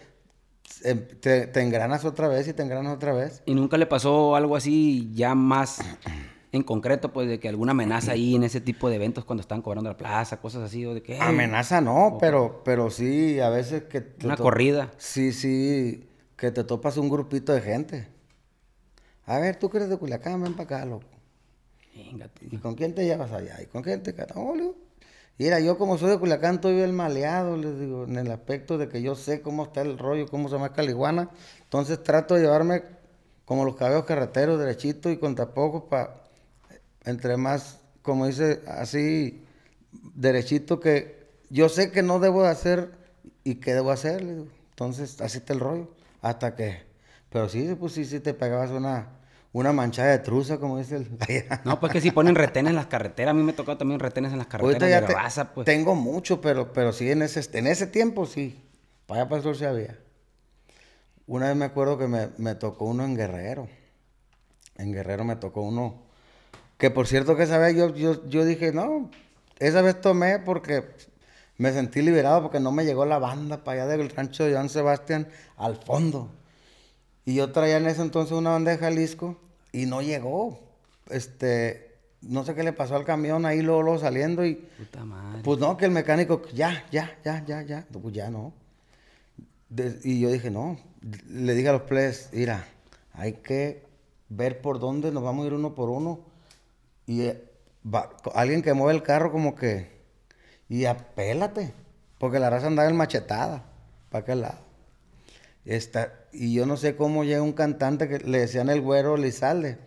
te, 1.22 1.48
te 1.48 1.62
engranas 1.62 2.06
otra 2.06 2.28
vez 2.28 2.48
y 2.48 2.54
te 2.54 2.64
engranas 2.64 2.94
otra 2.94 3.14
vez. 3.14 3.42
¿Y 3.46 3.56
nunca 3.56 3.78
le 3.78 3.86
pasó 3.86 4.36
algo 4.36 4.56
así 4.56 5.12
ya 5.14 5.36
más 5.36 5.80
en 6.52 6.64
concreto, 6.64 7.14
pues, 7.14 7.28
de 7.28 7.40
que 7.40 7.50
alguna 7.50 7.72
amenaza 7.72 8.14
ahí 8.14 8.36
en 8.36 8.44
ese 8.44 8.62
tipo 8.62 8.90
de 8.90 8.96
eventos 8.96 9.26
cuando 9.26 9.42
están 9.42 9.62
cobrando 9.62 9.90
la 9.90 9.98
plaza, 9.98 10.38
cosas 10.38 10.64
así, 10.64 10.86
o 10.86 10.94
de 10.94 11.04
que... 11.04 11.20
Amenaza 11.20 11.82
no, 11.82 12.18
pero, 12.20 12.62
pero 12.64 12.90
sí, 12.90 13.40
a 13.40 13.50
veces 13.50 13.84
que... 13.84 14.02
te 14.02 14.26
Una 14.26 14.38
corrida. 14.38 14.92
Sí, 14.98 15.32
sí, 15.32 16.08
que 16.36 16.52
te 16.52 16.64
topas 16.64 16.98
un 16.98 17.10
grupito 17.10 17.54
de 17.54 17.62
gente. 17.62 18.08
A 19.26 19.38
ver, 19.38 19.58
tú 19.58 19.70
que 19.70 19.78
eres 19.78 19.90
de 19.90 19.98
Culiacán, 19.98 20.42
ven 20.42 20.54
para 20.54 20.64
acá, 20.64 20.86
loco. 20.86 21.06
Venga. 21.96 22.30
¿Y 22.42 22.58
con 22.58 22.76
quién 22.76 22.96
te 22.96 23.06
llevas 23.06 23.32
allá? 23.32 23.62
¿Y 23.62 23.66
con 23.66 23.84
quién 23.84 24.02
te? 24.02 24.16
No, 24.34 24.56
Mira, 25.40 25.62
yo 25.62 25.78
como 25.78 25.98
soy 25.98 26.10
de 26.10 26.20
Culiacán, 26.20 26.56
estoy 26.56 26.76
bien 26.76 26.94
maleado, 26.94 27.56
les 27.56 27.80
digo, 27.80 28.04
en 28.04 28.18
el 28.18 28.30
aspecto 28.30 28.78
de 28.78 28.90
que 28.90 29.02
yo 29.02 29.16
sé 29.16 29.42
cómo 29.42 29.64
está 29.64 29.80
el 29.82 29.98
rollo, 29.98 30.28
cómo 30.28 30.50
se 30.50 30.56
llama 30.56 30.74
Caliguana. 30.74 31.30
Entonces 31.64 32.04
trato 32.04 32.36
de 32.36 32.42
llevarme 32.42 32.84
como 33.46 33.64
los 33.64 33.78
cabellos 33.78 34.04
carreteros, 34.04 34.60
derechito 34.60 35.10
y 35.10 35.18
con 35.18 35.36
tapojos 35.36 35.84
para, 35.84 36.24
entre 37.06 37.38
más, 37.38 37.80
como 38.02 38.28
dice, 38.28 38.62
así, 38.68 39.46
derechito 40.14 40.82
que 40.82 41.30
yo 41.50 41.70
sé 41.70 41.90
que 41.90 42.04
no 42.04 42.20
debo 42.20 42.44
de 42.44 42.50
hacer 42.50 42.92
y 43.46 43.56
qué 43.56 43.74
debo 43.74 43.92
hacer. 43.92 44.22
le 44.22 44.34
digo. 44.34 44.48
Entonces, 44.72 45.22
así 45.22 45.38
está 45.38 45.54
el 45.54 45.62
rollo. 45.62 45.90
Hasta 46.22 46.54
que, 46.54 46.82
pero 47.30 47.48
sí, 47.48 47.78
pues 47.80 47.94
sí, 47.94 48.04
sí 48.04 48.20
te 48.20 48.34
pegabas 48.34 48.72
una, 48.72 49.08
una 49.52 49.74
manchada 49.74 50.10
de 50.12 50.20
truza, 50.20 50.60
como 50.60 50.78
dice 50.78 50.98
el... 50.98 51.08
No, 51.66 51.80
pues 51.80 51.92
que 51.92 52.02
si 52.02 52.12
ponen 52.12 52.36
retenes 52.36 52.70
en 52.70 52.76
las 52.76 52.86
carreteras, 52.88 53.32
a 53.32 53.34
mí 53.34 53.44
me 53.44 53.54
tocó 53.54 53.78
también 53.78 54.00
retenes 54.00 54.32
en 54.32 54.38
las 54.38 54.48
carreteras 54.48 55.02
de 55.02 55.08
te- 55.08 55.14
raza, 55.14 55.54
pues. 55.54 55.66
tengo 55.66 55.96
mucho, 55.96 56.40
pero, 56.42 56.72
pero 56.74 56.94
sí 56.94 57.10
en 57.10 57.22
ese, 57.24 57.58
en 57.58 57.68
ese 57.68 57.88
tiempo 57.88 58.26
sí. 58.26 58.64
Para 59.08 59.22
allá 59.22 59.30
para 59.30 59.38
el 59.38 59.44
sur 59.44 59.56
sí 59.58 59.66
había. 59.66 59.98
Una 61.26 61.48
vez 61.48 61.56
me 61.56 61.66
acuerdo 61.66 61.98
que 61.98 62.08
me, 62.08 62.30
me 62.38 62.56
tocó 62.56 62.86
uno 62.86 63.04
en 63.06 63.16
Guerrero. 63.16 63.68
En 64.78 64.92
Guerrero 64.94 65.24
me 65.24 65.36
tocó 65.36 65.62
uno. 65.62 66.04
Que 66.78 66.90
por 66.92 67.08
cierto 67.08 67.36
que 67.36 67.44
esa 67.44 67.58
vez 67.58 67.76
yo, 67.76 67.94
yo, 67.96 68.28
yo 68.30 68.46
dije, 68.46 68.72
no, 68.72 69.10
esa 69.60 69.82
vez 69.82 70.00
tomé 70.00 70.40
porque 70.40 70.84
me 71.58 71.74
sentí 71.74 72.02
liberado 72.02 72.42
porque 72.44 72.60
no 72.60 72.72
me 72.72 72.86
llegó 72.86 73.06
la 73.06 73.20
banda 73.20 73.64
para 73.64 73.84
allá 73.84 73.92
del 73.98 74.10
rancho 74.10 74.46
de 74.46 74.54
Joan 74.54 74.70
Sebastián 74.70 75.28
al 75.58 75.76
fondo. 75.76 76.32
Y 77.26 77.36
yo 77.36 77.52
traía 77.52 77.78
en 77.78 77.88
ese 77.88 78.02
entonces 78.02 78.32
una 78.36 78.52
banda 78.52 78.72
de 78.72 78.78
Jalisco 78.78 79.38
y 79.72 79.86
no 79.86 80.02
llegó. 80.02 80.60
Este, 81.10 81.96
no 82.22 82.44
sé 82.46 82.56
qué 82.56 82.64
le 82.64 82.74
pasó 82.74 82.96
al 82.96 83.06
camión 83.06 83.46
ahí 83.46 83.62
luego, 83.62 83.84
luego 83.84 84.00
saliendo 84.00 84.46
y 84.46 84.56
Puta 84.56 85.06
madre. 85.06 85.42
pues 85.44 85.60
no, 85.60 85.78
que 85.78 85.86
el 85.86 85.92
mecánico, 85.92 86.42
ya, 86.54 86.86
ya, 86.92 87.18
ya, 87.24 87.44
ya, 87.46 87.62
ya, 87.62 87.86
pues 88.02 88.14
ya 88.14 88.30
no. 88.30 88.54
De- 89.70 90.00
y 90.04 90.20
yo 90.20 90.32
dije, 90.32 90.50
no, 90.50 90.78
le 91.30 91.54
dije 91.54 91.70
a 91.70 91.74
los 91.74 91.84
players, 91.84 92.30
mira, 92.34 92.66
hay 93.14 93.34
que 93.34 93.84
ver 94.30 94.62
por 94.62 94.80
dónde 94.80 95.12
nos 95.12 95.24
vamos 95.24 95.44
a 95.44 95.48
ir 95.48 95.54
uno 95.54 95.76
por 95.76 95.90
uno. 95.90 96.20
Y 97.06 97.22
eh, 97.22 97.44
va- 97.86 98.10
alguien 98.34 98.62
que 98.62 98.74
mueve 98.74 98.94
el 98.98 99.04
carro 99.04 99.32
como 99.32 99.56
que, 99.56 99.90
y 100.68 100.86
apélate, 100.86 101.74
porque 102.18 102.40
la 102.40 102.50
raza 102.50 102.68
andaba 102.68 102.90
en 102.90 102.96
machetada, 102.96 103.66
para 104.10 104.24
aquel 104.24 104.42
lado. 104.42 104.60
Esta, 105.66 106.14
y 106.32 106.54
yo 106.54 106.66
no 106.66 106.78
sé 106.78 106.96
cómo 106.96 107.24
llega 107.24 107.42
un 107.42 107.54
cantante 107.54 108.08
que 108.08 108.20
le 108.20 108.40
decían 108.40 108.70
el 108.70 108.82
güero 108.82 109.18
Lizalde. 109.18 109.78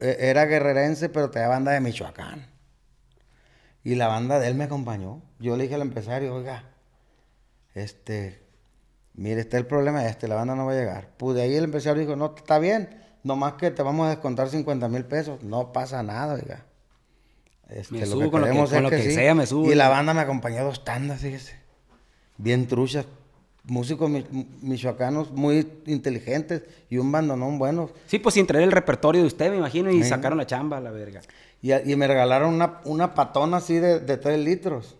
E- 0.00 0.16
Era 0.20 0.46
guerrerense, 0.46 1.08
pero 1.08 1.30
tenía 1.30 1.48
banda 1.48 1.72
de 1.72 1.80
Michoacán. 1.80 2.46
Y 3.84 3.94
la 3.94 4.08
banda 4.08 4.38
de 4.38 4.48
él 4.48 4.54
me 4.54 4.64
acompañó. 4.64 5.22
Yo 5.38 5.56
le 5.56 5.62
dije 5.64 5.74
al 5.74 5.82
empresario, 5.82 6.34
oiga, 6.34 6.64
este, 7.74 8.42
mire, 9.14 9.40
está 9.40 9.56
el 9.58 9.66
problema 9.66 10.06
este, 10.06 10.28
la 10.28 10.34
banda 10.34 10.54
no 10.54 10.66
va 10.66 10.72
a 10.72 10.76
llegar. 10.76 11.08
Pues 11.16 11.36
de 11.36 11.42
ahí 11.42 11.54
el 11.54 11.64
empresario 11.64 12.00
dijo, 12.02 12.16
no, 12.16 12.34
está 12.36 12.58
bien, 12.58 12.90
nomás 13.22 13.54
que 13.54 13.70
te 13.70 13.82
vamos 13.82 14.06
a 14.06 14.10
descontar 14.10 14.48
50 14.48 14.88
mil 14.88 15.04
pesos. 15.04 15.42
No 15.42 15.72
pasa 15.72 16.02
nada, 16.02 16.34
oiga. 16.34 16.66
Este, 17.68 17.94
Me 17.94 18.06
subo 18.06 18.30
con 18.30 18.40
lo 18.40 18.48
que- 18.48 18.70
con 18.74 18.82
lo 18.82 18.90
que 18.90 19.02
sí. 19.02 19.12
sea, 19.14 19.34
me 19.34 19.46
subo. 19.46 19.70
Y 19.70 19.74
la 19.74 19.88
banda 19.88 20.12
me 20.12 20.20
acompañó 20.20 20.64
dos 20.64 20.84
tandas, 20.84 21.20
fíjese. 21.20 21.54
Bien 22.36 22.66
truchas. 22.66 23.06
Músicos 23.64 24.08
mi- 24.08 24.24
michoacanos 24.62 25.30
muy 25.32 25.66
inteligentes 25.86 26.62
y 26.88 26.98
un 26.98 27.12
bandonón 27.12 27.58
bueno. 27.58 27.90
Sí, 28.06 28.18
pues 28.18 28.34
sin 28.34 28.46
traer 28.46 28.64
el 28.64 28.72
repertorio 28.72 29.20
de 29.20 29.26
usted, 29.26 29.50
me 29.50 29.58
imagino, 29.58 29.90
y 29.90 30.02
sacaron 30.02 30.38
la 30.38 30.46
chamba 30.46 30.78
a 30.78 30.80
la 30.80 30.90
verga. 30.90 31.20
Y, 31.62 31.94
me 31.96 32.06
regalaron 32.06 32.54
una, 32.54 32.80
una 32.84 33.14
patona 33.14 33.58
así 33.58 33.74
de, 33.74 34.00
de 34.00 34.16
3 34.16 34.38
litros. 34.38 34.96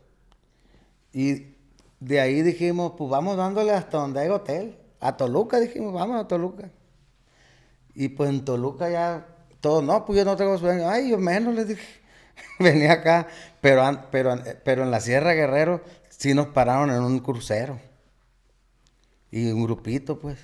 Y 1.13 1.55
de 2.01 2.21
ahí 2.21 2.43
dijimos, 2.43 2.93
pues 2.99 3.11
vamos 3.11 3.37
dándole 3.37 3.73
hasta 3.73 3.99
donde 3.99 4.21
hay 4.21 4.29
hotel. 4.29 4.77
A 5.01 5.17
Toluca 5.17 5.59
dijimos, 5.59 5.93
vamos 5.95 6.21
a 6.21 6.29
Toluca. 6.29 6.69
Y 7.95 8.09
pues 8.09 8.29
en 8.31 8.45
Toluca 8.45 8.91
ya, 8.91 9.27
todos, 9.61 9.83
no, 9.83 10.05
pues 10.05 10.19
yo 10.19 10.25
no 10.25 10.37
tengo 10.37 10.59
sueño. 10.59 10.89
Ay, 10.89 11.11
yo 11.11 11.19
menos 11.19 11.55
les 11.55 11.69
dije. 11.69 11.83
Venía 12.59 12.93
acá, 12.93 13.27
pero, 13.61 13.83
pero, 14.11 14.37
pero 14.63 14.83
en 14.83 14.91
la 14.91 15.01
Sierra 15.01 15.33
Guerrero 15.33 15.81
sí 16.11 16.35
nos 16.35 16.49
pararon 16.49 16.91
en 16.91 17.03
un 17.03 17.19
crucero. 17.21 17.79
Y 19.31 19.51
un 19.51 19.63
grupito, 19.65 20.19
pues. 20.19 20.39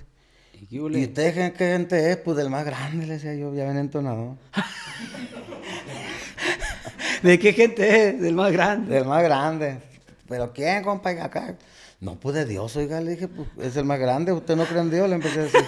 ¿Y 0.52 0.66
qué 0.66 0.80
ustedes 0.80 1.52
qué 1.52 1.66
gente 1.66 2.10
es? 2.10 2.16
Pues 2.18 2.36
del 2.36 2.50
más 2.50 2.64
grande, 2.64 3.06
le 3.06 3.14
decía 3.14 3.34
yo, 3.34 3.54
ya 3.54 3.66
ven 3.66 3.76
entonador. 3.76 4.36
¿De 7.22 7.38
qué 7.38 7.52
gente 7.52 8.08
es? 8.08 8.20
Del 8.20 8.34
más 8.34 8.52
grande. 8.52 8.94
Del 8.94 9.04
más 9.04 9.22
grande. 9.22 9.78
¿Pero 10.28 10.52
quién, 10.52 10.82
compa? 10.82 11.10
Acá. 11.10 11.54
No, 12.00 12.14
pues 12.16 12.34
de 12.34 12.44
Dios, 12.44 12.76
oiga, 12.76 13.00
le 13.00 13.12
dije, 13.12 13.28
pues 13.28 13.48
es 13.60 13.76
el 13.76 13.84
más 13.84 13.98
grande. 13.98 14.32
¿Usted 14.32 14.56
no 14.56 14.64
cree 14.64 14.80
en 14.80 14.90
Dios? 14.90 15.08
Le 15.08 15.14
empecé 15.16 15.40
a 15.40 15.42
decir. 15.44 15.60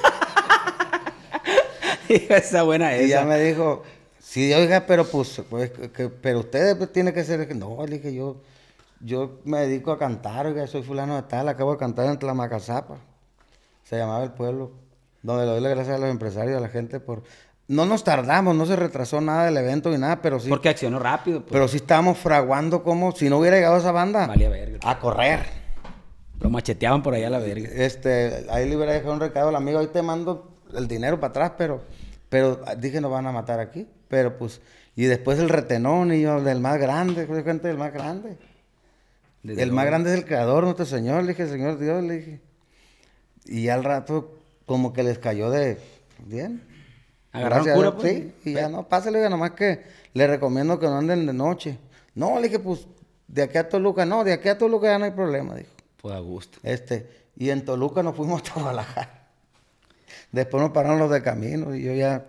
esa 2.31 2.62
buena 2.62 2.96
y 2.96 3.09
ya 3.09 3.20
esa. 3.20 3.28
me 3.28 3.38
dijo, 3.38 3.83
sí, 4.20 4.52
oiga, 4.52 4.85
pero 4.87 5.07
pues, 5.07 5.42
pues, 5.48 5.70
que- 5.70 6.09
pero 6.09 6.40
usted 6.40 6.76
pues, 6.76 6.92
tiene 6.92 7.12
que 7.12 7.24
ser. 7.24 7.54
No, 7.57 7.85
le 7.87 7.96
dije, 7.96 8.14
yo, 8.14 8.40
yo 9.00 9.40
me 9.44 9.61
dedico 9.61 9.90
a 9.92 9.98
cantar, 9.98 10.46
oiga, 10.46 10.66
soy 10.66 10.83
fulano 10.83 11.16
de 11.16 11.22
tal, 11.22 11.48
acabo 11.48 11.72
de 11.72 11.78
cantar 11.78 12.07
en 12.07 12.18
Tlamacazapa. 12.18 12.98
Se 13.88 13.96
llamaba 13.96 14.22
el 14.22 14.33
pueblo, 14.33 14.72
donde 15.22 15.46
le 15.46 15.53
doy 15.53 15.61
las 15.62 15.72
gracias 15.72 15.96
a 15.96 15.98
los 15.98 16.11
empresarios, 16.11 16.59
a 16.59 16.61
la 16.61 16.68
gente 16.68 17.01
por... 17.01 17.22
No 17.68 17.87
nos 17.87 18.05
tardamos, 18.05 18.55
no 18.55 18.66
se 18.66 18.77
retrasó 18.77 19.22
nada 19.22 19.46
del 19.46 19.57
evento 19.57 19.88
ni 19.88 19.96
nada, 19.96 20.20
pero 20.20 20.38
sí... 20.38 20.51
Porque 20.51 20.68
accionó 20.68 20.98
rápido. 20.98 21.40
Pues. 21.40 21.53
Pero 21.53 21.68
sí 21.68 21.79
estábamos 21.79 22.18
fraguando 22.18 22.83
como 22.83 23.12
si 23.12 23.31
no 23.31 23.38
hubiera 23.38 23.57
llegado 23.57 23.79
esa 23.79 23.90
banda. 23.90 24.27
Valía 24.27 24.51
verga. 24.51 24.79
A 24.83 24.98
correr. 24.98 25.40
Lo 26.38 26.51
macheteaban 26.51 27.03
por 27.03 27.14
allá 27.14 27.29
a 27.29 27.31
la 27.31 27.38
verga. 27.38 27.66
Este, 27.72 28.46
ahí 28.51 28.68
le 28.68 28.77
hubiera 28.77 28.92
dejado 28.92 29.14
un 29.14 29.20
recado 29.20 29.48
al 29.48 29.57
amigo, 29.57 29.79
ahí 29.79 29.87
te 29.87 30.03
mando 30.03 30.51
el 30.74 30.87
dinero 30.87 31.18
para 31.18 31.31
atrás, 31.31 31.53
pero, 31.57 31.81
pero 32.29 32.61
dije 32.77 33.01
nos 33.01 33.11
van 33.11 33.27
a 33.27 33.33
matar 33.33 33.59
aquí. 33.59 33.88
Pero 34.09 34.37
pues, 34.37 34.61
y 34.96 35.05
después 35.05 35.38
el 35.38 35.48
retenón 35.48 36.12
y 36.12 36.20
yo 36.20 36.42
del 36.42 36.61
más 36.61 36.79
grande, 36.79 37.27
gente 37.42 37.68
del 37.68 37.79
más 37.79 37.94
grande. 37.94 38.37
Desde 39.42 39.62
el 39.62 39.72
más 39.72 39.87
grande 39.87 40.11
es 40.11 40.18
el 40.18 40.27
creador, 40.27 40.64
nuestro 40.64 40.85
Señor, 40.85 41.22
le 41.22 41.29
dije, 41.29 41.46
Señor 41.46 41.79
Dios, 41.79 42.05
le 42.05 42.18
dije. 42.18 42.47
Y 43.48 43.64
ya 43.64 43.74
al 43.74 43.84
rato 43.84 44.34
como 44.66 44.92
que 44.92 45.02
les 45.02 45.18
cayó 45.18 45.50
de 45.50 45.78
bien. 46.24 46.62
Agarraron 47.32 47.64
Gracias 47.64 47.76
a 47.76 47.80
Dios, 47.80 47.94
pues. 48.00 48.12
Sí, 48.12 48.50
y 48.50 48.52
ya 48.54 48.68
no, 48.68 48.88
pásale, 48.88 49.18
oiga, 49.18 49.28
nomás 49.30 49.52
que 49.52 49.82
le 50.14 50.26
recomiendo 50.26 50.78
que 50.78 50.87
no 50.87 50.98
anden 50.98 51.26
de 51.26 51.32
noche. 51.32 51.78
No, 52.14 52.37
le 52.37 52.48
dije, 52.48 52.58
pues, 52.58 52.87
de 53.26 53.42
aquí 53.42 53.58
a 53.58 53.68
Toluca, 53.68 54.04
no, 54.04 54.24
de 54.24 54.32
aquí 54.32 54.48
a 54.48 54.58
Toluca 54.58 54.87
ya 54.88 54.98
no 54.98 55.04
hay 55.04 55.11
problema, 55.12 55.54
dijo. 55.54 55.70
Pues 56.00 56.14
a 56.14 56.18
gusto. 56.18 56.58
Este, 56.62 57.08
y 57.37 57.50
en 57.50 57.64
Toluca 57.64 58.02
nos 58.02 58.16
fuimos 58.16 58.42
a 58.50 58.54
Guadalajara. 58.54 59.28
Después 60.32 60.62
nos 60.62 60.72
pararon 60.72 60.98
los 60.98 61.11
de 61.11 61.22
camino 61.22 61.74
y 61.74 61.82
yo 61.82 61.92
ya, 61.94 62.26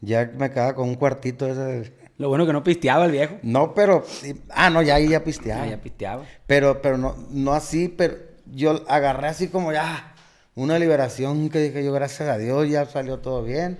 ya 0.00 0.30
me 0.36 0.50
quedaba 0.50 0.74
con 0.74 0.88
un 0.88 0.94
cuartito 0.96 1.46
ese. 1.46 1.60
de- 1.60 1.92
Lo 2.18 2.28
bueno 2.28 2.46
que 2.46 2.52
no 2.52 2.62
pisteaba 2.62 3.04
el 3.06 3.12
viejo. 3.12 3.36
No, 3.42 3.74
pero, 3.74 4.04
ah, 4.50 4.70
no, 4.70 4.82
ya 4.82 4.96
ahí 4.96 5.08
ya 5.08 5.24
pisteaba. 5.24 5.62
Ah, 5.62 5.66
ya 5.66 5.80
pisteaba. 5.80 6.24
Pero, 6.46 6.80
pero 6.82 6.98
no, 6.98 7.14
no 7.30 7.52
así, 7.52 7.88
pero 7.88 8.16
yo 8.54 8.82
agarré 8.88 9.28
así 9.28 9.48
como 9.48 9.72
ya 9.72 10.14
una 10.54 10.78
liberación 10.78 11.48
que 11.50 11.60
dije 11.60 11.84
yo, 11.84 11.92
gracias 11.92 12.28
a 12.28 12.38
Dios, 12.38 12.68
ya 12.68 12.84
salió 12.86 13.18
todo 13.18 13.42
bien. 13.42 13.78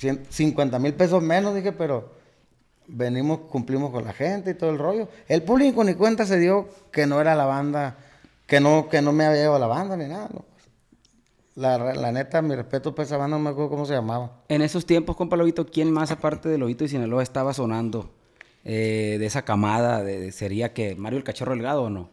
Cien- 0.00 0.24
50 0.28 0.78
mil 0.78 0.94
pesos 0.94 1.22
menos, 1.22 1.54
dije, 1.54 1.72
pero 1.72 2.12
venimos, 2.86 3.40
cumplimos 3.50 3.90
con 3.90 4.04
la 4.04 4.12
gente 4.12 4.50
y 4.50 4.54
todo 4.54 4.70
el 4.70 4.78
rollo. 4.78 5.08
El 5.28 5.42
público 5.42 5.82
ni 5.84 5.94
cuenta 5.94 6.24
se 6.26 6.38
dio 6.38 6.68
que 6.92 7.06
no 7.06 7.20
era 7.20 7.34
la 7.34 7.44
banda, 7.46 7.96
que 8.46 8.60
no, 8.60 8.88
que 8.88 9.02
no 9.02 9.12
me 9.12 9.24
había 9.26 9.42
llevado 9.42 9.58
la 9.60 9.66
banda 9.66 9.96
ni 9.96 10.06
nada. 10.06 10.28
La, 11.56 11.76
la 11.94 12.12
neta, 12.12 12.40
mi 12.42 12.54
respeto 12.54 12.94
para 12.94 13.04
esa 13.06 13.16
banda, 13.16 13.36
no 13.36 13.42
me 13.42 13.50
acuerdo 13.50 13.70
cómo 13.70 13.84
se 13.84 13.92
llamaba. 13.92 14.30
En 14.48 14.62
esos 14.62 14.86
tiempos, 14.86 15.16
compa 15.16 15.36
Lobito, 15.36 15.66
¿quién 15.66 15.90
más 15.90 16.10
aparte 16.10 16.48
de 16.48 16.56
Lobito 16.58 16.84
y 16.84 16.88
Sinaloa 16.88 17.22
estaba 17.22 17.52
sonando 17.52 18.10
eh, 18.64 19.16
de 19.18 19.26
esa 19.26 19.42
camada? 19.42 20.02
De- 20.02 20.32
¿Sería 20.32 20.72
que 20.72 20.94
Mario 20.94 21.18
el 21.18 21.24
Cachorro 21.24 21.52
Delgado 21.52 21.82
o 21.82 21.90
no? 21.90 22.08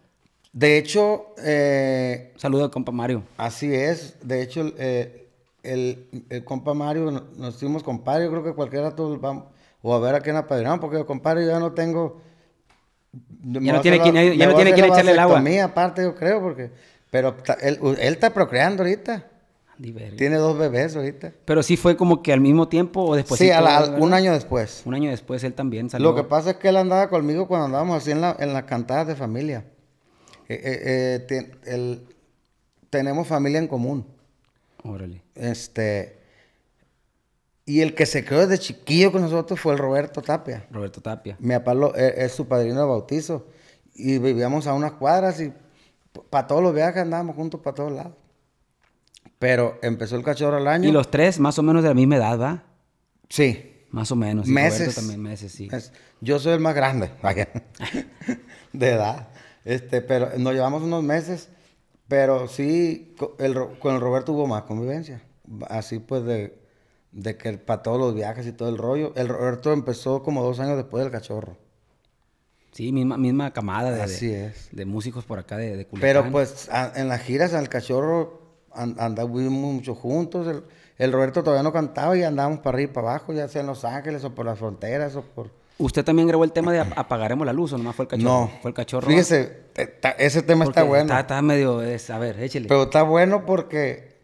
De 0.54 0.78
hecho, 0.78 1.28
eh, 1.44 2.34
Saludos, 2.38 2.70
compa 2.72 2.92
Mario. 2.92 3.24
Así 3.38 3.74
es, 3.74 4.16
de 4.24 4.42
hecho, 4.42 4.62
el, 4.62 4.74
eh, 4.78 5.28
el, 5.64 6.26
el 6.30 6.44
compa 6.44 6.74
Mario, 6.74 7.12
no- 7.12 7.24
nos 7.38 7.56
hicimos 7.56 7.84
compadre, 7.84 8.26
yo 8.26 8.32
creo 8.32 8.44
que 8.44 8.54
cualquiera 8.54 8.96
todos 8.96 9.20
vamos, 9.22 9.46
o 9.82 9.94
a 9.94 10.00
ver 10.00 10.16
a 10.16 10.22
quién 10.22 10.36
apadrinamos, 10.36 10.80
porque 10.80 11.04
compadre 11.06 11.44
yo 11.46 11.52
ya 11.52 11.60
no 11.60 11.74
tengo... 11.74 12.22
Ya 13.44 13.74
no 13.74 13.82
tiene 13.82 14.00
quien- 14.00 14.16
ya 14.38 14.48
no 14.48 14.56
tiene 14.56 14.74
quien 14.74 14.86
echarle 14.86 15.12
el 15.12 15.20
agua. 15.20 15.40
A 15.40 15.42
mí 15.42 15.60
aparte 15.60 16.02
yo 16.04 16.16
creo, 16.16 16.42
porque... 16.42 16.72
Pero 17.10 17.36
él, 17.62 17.80
él 18.00 18.14
está 18.14 18.32
procreando 18.34 18.84
ahorita, 18.84 19.26
tiene 20.18 20.36
dos 20.38 20.58
bebés 20.58 20.96
ahorita. 20.96 21.32
Pero 21.46 21.64
sí 21.64 21.78
fue 21.78 21.96
como 21.96 22.22
que 22.22 22.34
al 22.34 22.42
mismo 22.42 22.68
tiempo 22.68 23.02
o 23.06 23.16
después. 23.16 23.40
sí, 23.40 23.50
a 23.50 23.62
la- 23.62 23.78
al- 23.78 24.02
un 24.02 24.14
año 24.14 24.34
después. 24.34 24.82
Un 24.86 24.94
año 24.96 25.10
después 25.10 25.44
él 25.44 25.54
también 25.54 25.90
salió. 25.90 26.10
Lo 26.10 26.16
que 26.16 26.24
pasa 26.24 26.52
es 26.52 26.56
que 26.58 26.68
él 26.70 26.78
andaba 26.78 27.10
conmigo 27.10 27.48
cuando 27.48 27.68
andábamos 27.68 27.98
así 27.98 28.12
en, 28.12 28.22
la, 28.22 28.36
en 28.40 28.54
las 28.54 28.64
cantadas 28.64 29.08
de 29.08 29.16
familia. 29.16 29.64
Eh, 30.50 30.60
eh, 30.64 31.28
eh, 31.30 31.52
el- 31.66 32.08
tenemos 32.90 33.28
familia 33.28 33.60
en 33.60 33.68
común. 33.68 34.06
Órale. 34.84 35.22
Este. 35.36 36.18
Y 37.66 37.82
el 37.82 37.96
que 37.96 38.06
se 38.06 38.24
creó 38.24 38.48
desde 38.48 38.64
chiquillo 38.64 39.12
con 39.12 39.22
nosotros 39.22 39.60
fue 39.60 39.74
el 39.74 39.80
Roberto 39.80 40.22
Tapia. 40.22 40.66
Roberto 40.72 41.02
Tapia. 41.02 41.36
Mi 41.40 41.54
papá 41.56 41.74
lo- 41.74 41.94
es, 41.96 42.14
es 42.18 42.32
su 42.32 42.48
padrino 42.48 42.80
de 42.80 42.86
bautizo. 42.88 43.48
Y 43.94 44.20
vivíamos 44.20 44.68
a 44.68 44.74
unas 44.74 44.94
cuadras 44.94 45.42
y 45.42 45.52
para 46.30 46.48
todos 46.48 46.64
los 46.64 46.74
viajes 46.74 47.02
andábamos 47.02 47.36
juntos 47.36 47.60
para 47.62 47.76
todos 47.76 47.92
lados. 47.92 48.14
Pero 49.40 49.78
empezó 49.82 50.16
el 50.16 50.24
cachorro 50.24 50.58
al 50.58 50.68
año. 50.68 50.88
Y 50.88 50.92
los 50.92 51.12
tres 51.12 51.40
más 51.40 51.60
o 51.60 51.64
menos 51.64 51.84
de 51.84 51.90
la 51.90 51.96
misma 51.96 52.16
edad, 52.16 52.40
¿va? 52.40 52.64
Sí. 53.30 53.74
Más 53.92 54.12
o 54.12 54.16
menos. 54.16 54.48
y 54.48 54.52
meses. 54.52 54.80
Roberto 54.80 55.02
también 55.02 55.22
meses, 55.22 55.52
sí. 55.52 55.70
Yo 56.22 56.40
soy 56.40 56.54
el 56.54 56.60
más 56.60 56.74
grande, 56.76 57.12
vaya, 57.22 57.48
de 58.74 58.90
edad. 58.90 59.28
Este, 59.68 60.02
pero 60.02 60.30
nos 60.38 60.54
llevamos 60.54 60.82
unos 60.82 61.04
meses, 61.04 61.50
pero 62.08 62.48
sí, 62.48 63.14
el 63.38 63.54
con 63.80 63.96
el 63.96 64.02
Roberto 64.02 64.32
hubo 64.32 64.48
más 64.48 64.64
convivencia. 64.64 65.22
Así 65.70 66.00
pues 66.00 66.24
de, 66.24 66.58
de 67.12 67.38
que 67.38 67.58
para 67.58 67.84
todos 67.84 68.00
los 68.00 68.16
viajes 68.16 68.48
y 68.48 68.54
todo 68.54 68.70
el 68.70 68.78
rollo. 68.78 69.12
El 69.18 69.28
Roberto 69.28 69.74
empezó 69.74 70.24
como 70.24 70.42
dos 70.42 70.62
años 70.62 70.78
después 70.78 71.04
del 71.04 71.12
cachorro. 71.12 71.58
Sí, 72.72 72.92
misma, 72.94 73.18
misma 73.18 73.52
camada 73.52 73.92
de, 73.92 74.02
Así 74.04 74.32
es. 74.32 74.70
de 74.72 74.86
músicos 74.86 75.26
por 75.26 75.38
acá 75.40 75.58
de, 75.58 75.76
de 75.76 75.86
Culiacán. 75.86 76.00
Pero 76.24 76.32
pues 76.32 76.70
a- 76.72 76.94
en 76.96 77.10
las 77.10 77.22
giras 77.22 77.54
al 77.54 77.68
cachorro 77.70 78.42
an- 78.72 78.96
andábamos 79.00 79.42
mucho 79.52 79.96
juntos. 79.96 80.48
El, 80.48 80.64
el 80.98 81.12
Roberto 81.12 81.44
todavía 81.44 81.64
no 81.64 81.74
cantaba 81.74 82.16
y 82.16 82.24
andábamos 82.24 82.60
para 82.60 82.76
arriba 82.76 82.92
y 82.92 82.94
para 82.94 83.10
abajo, 83.10 83.34
ya 83.34 83.48
sea 83.50 83.62
en 83.62 83.68
Los 83.68 83.84
Ángeles 83.84 84.24
o 84.24 84.34
por 84.34 84.46
las 84.46 84.60
fronteras 84.60 85.16
o 85.18 85.24
por... 85.24 85.52
¿Usted 85.80 86.04
también 86.04 86.28
grabó 86.28 86.44
el 86.44 86.52
tema 86.52 86.72
de 86.72 86.80
ap- 86.80 86.98
apagaremos 86.98 87.46
la 87.46 87.54
luz 87.54 87.72
o 87.74 87.78
nomás 87.78 87.96
fue 87.96 88.04
el 88.06 88.10
cachorro? 88.10 88.30
No. 88.30 88.52
Fue 88.62 88.70
el 88.72 88.76
cachorro. 88.76 89.08
Fíjese, 89.08 89.58
eh, 89.76 90.00
ese 90.18 90.42
tema 90.42 90.66
Porque 90.66 90.80
está 90.80 90.88
bueno. 90.90 91.04
Está, 91.06 91.20
está 91.20 91.42
medio... 91.42 91.82
es- 91.84 92.10
a 92.10 92.18
ver, 92.18 92.40
échele. 92.42 92.68
Pero 92.68 92.84
está 92.84 93.04
bueno 93.04 93.46
porque 93.46 94.18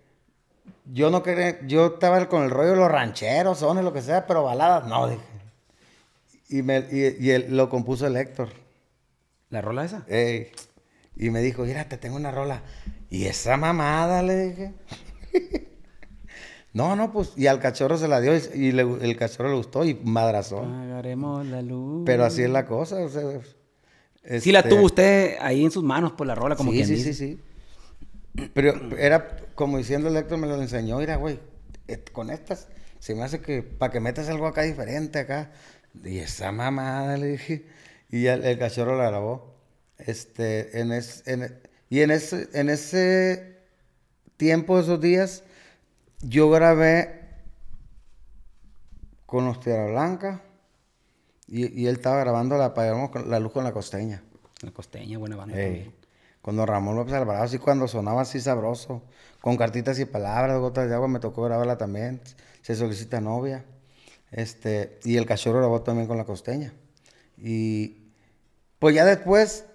yo 0.92 1.12
no 1.12 1.22
quería, 1.22 1.60
yo 1.68 1.86
estaba 1.94 2.28
con 2.28 2.44
el 2.44 2.50
rollo 2.50 2.72
de 2.72 2.76
los 2.78 2.92
rancheros, 2.92 3.60
sones, 3.60 3.84
lo 3.84 3.94
que 3.94 4.02
sea, 4.02 4.26
pero 4.26 4.44
baladas 4.44 4.88
no, 4.88 5.08
dije. 5.08 5.22
Y, 6.50 6.62
me, 6.64 6.80
y, 6.92 7.18
y 7.20 7.32
él 7.32 7.48
lo 7.56 7.70
compuso 7.70 8.08
el 8.08 8.16
Héctor. 8.18 8.50
¿La 9.50 9.62
rola 9.62 9.86
esa? 9.86 10.04
Ey. 10.08 10.52
Y 11.16 11.30
me 11.30 11.42
dijo, 11.42 11.64
mira, 11.64 11.88
te 11.88 11.98
tengo 11.98 12.16
una 12.16 12.32
rola. 12.32 12.64
Y 13.12 13.26
esa 13.26 13.58
mamada, 13.58 14.24
le 14.24 14.36
dije. 14.50 14.74
no, 16.74 16.96
no, 16.96 17.12
pues, 17.12 17.32
y 17.36 17.48
al 17.48 17.60
cachorro 17.60 17.98
se 17.98 18.08
la 18.08 18.20
dio 18.20 18.36
y, 18.36 18.42
y 18.54 18.72
le- 18.72 18.82
el 19.02 19.16
cachorro 19.16 19.50
le 19.50 19.56
gustó 19.56 19.86
y 19.86 19.94
madrazó. 20.04 20.60
Apagaremos 20.60 21.46
la 21.46 21.62
luz. 21.62 22.04
Pero 22.06 22.26
así 22.26 22.42
es 22.44 22.50
la 22.50 22.66
cosa, 22.66 22.98
o 22.98 23.10
sea. 23.10 23.22
Sí 24.40 24.52
la 24.52 24.60
este, 24.60 24.70
tuvo 24.72 24.84
usted 24.84 25.36
ahí 25.42 25.64
en 25.66 25.72
sus 25.72 25.84
manos 25.84 26.14
por 26.14 26.26
la 26.28 26.34
rola, 26.36 26.56
como 26.56 26.72
sí, 26.72 26.78
quien 26.78 26.88
sí, 26.88 26.96
dice. 26.96 27.14
sí, 27.14 27.40
sí. 28.36 28.50
Pero 28.54 28.98
era 28.98 29.38
como 29.54 29.78
diciendo 29.78 30.10
el 30.10 30.18
Héctor 30.18 30.38
me 30.40 30.48
lo 30.48 30.60
enseñó, 30.62 30.98
mira, 30.98 31.18
güey, 31.18 31.40
eh, 31.88 32.04
con 32.12 32.30
estas 32.32 32.68
se 33.00 33.14
me 33.16 33.24
hace 33.24 33.42
que 33.42 33.62
para 33.62 33.92
que 33.92 34.00
metas 34.00 34.30
algo 34.30 34.48
acá 34.48 34.62
diferente 34.64 35.20
acá. 35.20 35.52
Y 36.04 36.18
esa 36.20 36.52
mamada 36.52 37.18
le 37.18 37.28
dije. 37.28 37.66
Y 38.10 38.26
el, 38.28 38.44
el 38.46 38.58
cachorro 38.58 38.98
la 38.98 39.10
grabó. 39.10 39.54
Este, 40.00 40.80
en 40.80 40.92
es, 40.92 41.22
en- 41.28 41.60
y 41.90 42.00
en 42.02 42.10
ese, 42.12 42.48
en 42.54 42.70
ese 42.70 43.58
tiempo, 44.38 44.80
esos 44.80 45.00
días, 45.00 45.44
yo 46.24 46.50
grabé 46.50 47.22
con 49.26 49.46
los 49.46 49.60
Tierra 49.60 49.88
Blanca 49.88 50.42
y, 51.48 51.82
y 51.82 51.88
él 51.88 51.96
estaba 51.96 52.20
grabando 52.20 52.58
la, 52.58 52.74
con- 52.74 53.30
la 53.30 53.40
luz 53.40 53.52
con 53.52 53.64
la 53.64 53.74
costeña. 53.74 54.24
La 54.62 54.72
costeña, 54.72 55.18
buena 55.18 55.36
banda 55.36 55.56
Ey, 55.58 55.66
también. 55.66 55.96
Cuando 56.42 56.66
Ramón 56.66 56.96
López 56.96 57.14
Alvarado, 57.14 57.46
así 57.46 57.58
cuando 57.58 57.88
sonaba 57.88 58.22
así 58.22 58.40
sabroso, 58.40 59.02
con 59.42 59.58
cartitas 59.58 60.00
y 60.00 60.06
palabras, 60.06 60.60
gotas 60.60 60.88
de 60.90 60.96
agua, 60.96 61.08
me 61.08 61.20
tocó 61.20 61.44
grabarla 61.44 61.78
también. 61.78 62.22
Se 62.62 62.76
solicita 62.76 63.22
novia. 63.22 63.66
Este, 64.32 65.00
y 65.04 65.18
el 65.18 65.26
cachorro 65.26 65.60
grabó 65.60 65.82
también 65.82 66.08
con 66.08 66.18
la 66.18 66.26
costeña. 66.26 66.74
Y 67.38 68.12
pues 68.80 68.96
ya 68.96 69.06
después, 69.06 69.66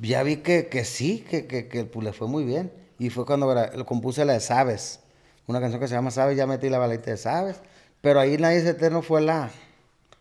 ya 0.00 0.22
vi 0.22 0.36
que, 0.38 0.68
que 0.68 0.84
sí, 0.84 1.24
que, 1.28 1.46
que, 1.46 1.68
que, 1.68 1.84
pues, 1.84 2.04
le 2.04 2.12
fue 2.12 2.28
muy 2.28 2.44
bien. 2.44 2.72
Y 2.98 3.10
fue 3.10 3.24
cuando 3.24 3.54
lo 3.54 3.86
compuse 3.86 4.24
la 4.24 4.34
de 4.34 4.40
Sabes. 4.40 5.00
Una 5.46 5.60
canción 5.60 5.80
que 5.80 5.88
se 5.88 5.94
llama 5.94 6.10
Sabes, 6.10 6.36
ya 6.36 6.46
metí 6.46 6.68
la 6.68 6.78
balita 6.78 7.10
de 7.10 7.16
Sabes. 7.16 7.60
Pero 8.00 8.20
ahí 8.20 8.36
Nadie 8.38 8.58
es 8.58 8.64
Eterno 8.66 9.02
fue 9.02 9.20
la... 9.20 9.50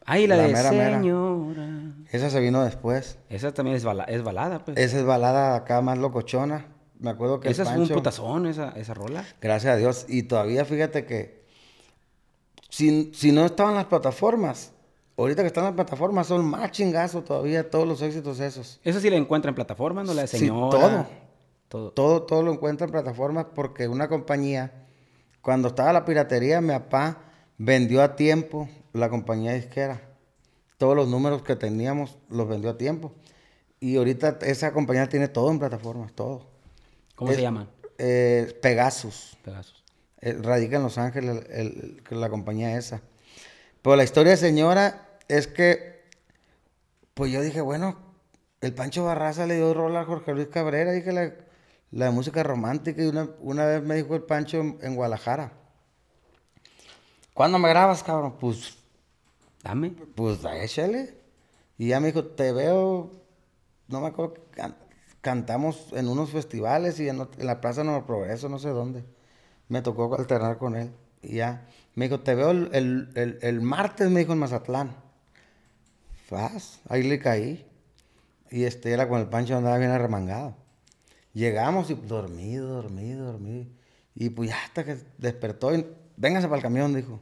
Ay, 0.06 0.26
la, 0.26 0.38
La 0.38 0.44
de 0.48 0.54
mera, 0.54 0.72
mera. 0.72 0.98
señora. 0.98 1.70
Esa 2.12 2.30
se 2.32 2.40
vino 2.40 2.64
después. 2.64 3.20
Esa 3.30 3.54
también 3.54 3.78
es, 3.78 3.84
bala- 3.86 4.06
es 4.06 4.24
balada, 4.24 4.66
pues. 4.66 4.76
Esa 4.78 4.98
es 4.98 5.06
balada 5.06 5.56
acá 5.56 5.82
más 5.82 5.98
locochona. 6.00 6.66
Me 7.00 7.12
acuerdo 7.12 7.40
que 7.40 7.48
el 7.48 7.52
esa 7.54 7.64
es 7.64 7.78
un 7.80 7.88
putazón, 7.88 8.48
esa, 8.48 8.70
esa 8.72 8.94
rola. 8.96 9.24
Gracias 9.40 9.74
a 9.74 9.78
Dios. 9.78 10.06
Y 10.10 10.24
todavía 10.24 10.66
fíjate 10.66 11.06
que 11.06 11.44
si, 12.70 13.12
si 13.14 13.32
no 13.32 13.46
estaban 13.46 13.76
las 13.76 13.86
plataformas, 13.86 14.72
ahorita 15.18 15.44
que 15.44 15.48
están 15.48 15.64
las 15.66 15.74
plataformas 15.74 16.28
son 16.28 16.44
más 16.46 16.72
chingazos 16.72 17.24
todavía 17.26 17.70
todos 17.70 17.88
los 17.88 18.02
éxitos 18.02 18.40
esos. 18.40 18.80
Esa 18.84 19.00
sí 19.00 19.10
la 19.10 19.16
encuentra 19.18 19.50
en 19.50 19.56
plataformas, 19.56 20.06
¿no? 20.08 20.14
La 20.14 20.22
de 20.24 20.28
Sí, 20.28 20.40
señora. 20.40 20.70
todo. 20.80 21.08
Todo. 21.68 21.92
Todo, 21.92 22.24
todo 22.24 22.42
lo 22.44 22.52
encuentra 22.52 22.86
en 22.86 22.92
plataformas 22.92 23.46
porque 23.54 23.88
una 23.88 24.08
compañía, 24.08 24.88
cuando 25.42 25.70
estaba 25.70 25.94
la 25.94 26.06
piratería, 26.06 26.62
mi 26.62 26.70
papá 26.70 27.18
vendió 27.58 28.02
a 28.04 28.16
tiempo 28.16 28.70
la 28.94 29.10
compañía 29.10 29.54
disquera. 29.54 30.02
Todos 30.78 30.96
los 30.96 31.08
números 31.08 31.44
que 31.44 31.56
teníamos 31.56 32.18
los 32.30 32.48
vendió 32.48 32.70
a 32.72 32.78
tiempo. 32.78 33.14
Y 33.80 33.98
ahorita 33.98 34.40
esa 34.42 34.72
compañía 34.74 35.08
tiene 35.08 35.28
todo 35.28 35.52
en 35.52 35.60
plataformas, 35.60 36.14
todo. 36.14 36.48
¿Cómo 37.16 37.32
Es- 37.32 37.38
se 37.38 37.42
llaman? 37.44 37.70
Eh, 37.98 38.58
Pegasus. 38.62 39.38
Pegasus. 39.44 39.84
Eh, 40.22 40.38
radica 40.42 40.78
en 40.78 40.84
Los 40.84 40.98
Ángeles 40.98 41.46
el- 41.50 42.02
el- 42.10 42.20
la 42.20 42.30
compañía 42.30 42.78
esa. 42.78 43.02
Pero 43.82 43.96
la 43.96 44.04
historia, 44.04 44.36
señora, 44.36 45.08
es 45.28 45.48
que, 45.48 46.04
pues 47.14 47.32
yo 47.32 47.42
dije, 47.42 47.62
bueno, 47.62 47.98
el 48.62 48.74
Pancho 48.74 49.06
Barraza 49.06 49.46
le 49.46 49.56
dio 49.56 49.74
rol 49.74 49.96
a 49.96 50.04
Jorge 50.06 50.34
Luis 50.34 50.48
Cabrera, 50.48 50.92
dije 50.92 51.34
la, 51.92 52.12
música 52.12 52.44
romántica, 52.44 53.02
y 53.04 53.08
una, 53.08 53.30
una 53.42 53.66
vez 53.66 53.84
me 53.84 53.96
dijo 53.96 54.16
el 54.16 54.24
Pancho 54.24 54.60
en, 54.82 54.96
Guadalajara, 54.96 55.54
¿cuándo 57.34 57.60
me 57.60 57.70
grabas, 57.70 58.04
cabrón? 58.04 58.36
Pues, 58.40 58.78
Dame. 59.64 59.92
pues, 60.16 60.40
échale. 60.62 61.16
Y 61.78 61.90
ya 61.90 62.00
me 62.00 62.08
dijo, 62.08 62.26
te 62.26 62.52
veo, 62.52 63.12
no 63.88 64.02
me 64.02 64.08
acuerdo, 64.08 64.36
can- 64.52 64.78
cantamos 65.22 65.88
en 65.94 66.08
unos 66.08 66.32
festivales 66.32 67.00
y 67.00 67.10
en 67.10 67.28
la 67.40 67.62
Plaza 67.62 67.84
Nuevo 67.84 68.06
Progreso, 68.06 68.50
no 68.50 68.60
sé 68.60 68.70
dónde. 68.70 69.04
Me 69.70 69.82
tocó 69.82 70.14
alternar 70.16 70.58
con 70.58 70.76
él. 70.76 70.92
Y 71.22 71.38
ya. 71.38 71.68
Me 71.96 72.06
dijo, 72.08 72.22
te 72.22 72.36
veo 72.36 72.52
el, 72.52 72.70
el- 72.74 73.12
el- 73.16 73.40
el 73.42 73.62
martes, 73.62 74.10
me 74.10 74.22
dijo, 74.22 74.34
en 74.34 74.40
Mazatlán. 74.40 74.96
Faz, 76.28 76.80
ahí 76.88 77.04
le 77.04 77.20
caí. 77.20 77.66
Y 78.52 78.66
este 78.66 78.92
era 78.94 79.08
con 79.10 79.20
el 79.22 79.28
Pancho 79.30 79.58
andaba 79.58 79.78
bien 79.78 79.92
arremangado. 79.92 80.56
Llegamos 81.34 81.90
y 81.90 81.96
dormido, 81.96 82.68
dormido, 82.68 83.26
dormido. 83.26 83.66
Y 84.16 84.30
pues 84.30 84.50
ya 84.50 84.64
hasta 84.64 84.84
que 84.84 84.98
despertó 85.18 85.74
y 85.74 85.86
véngase 86.18 86.48
para 86.48 86.58
el 86.58 86.64
camión, 86.64 86.94
dijo. 86.94 87.20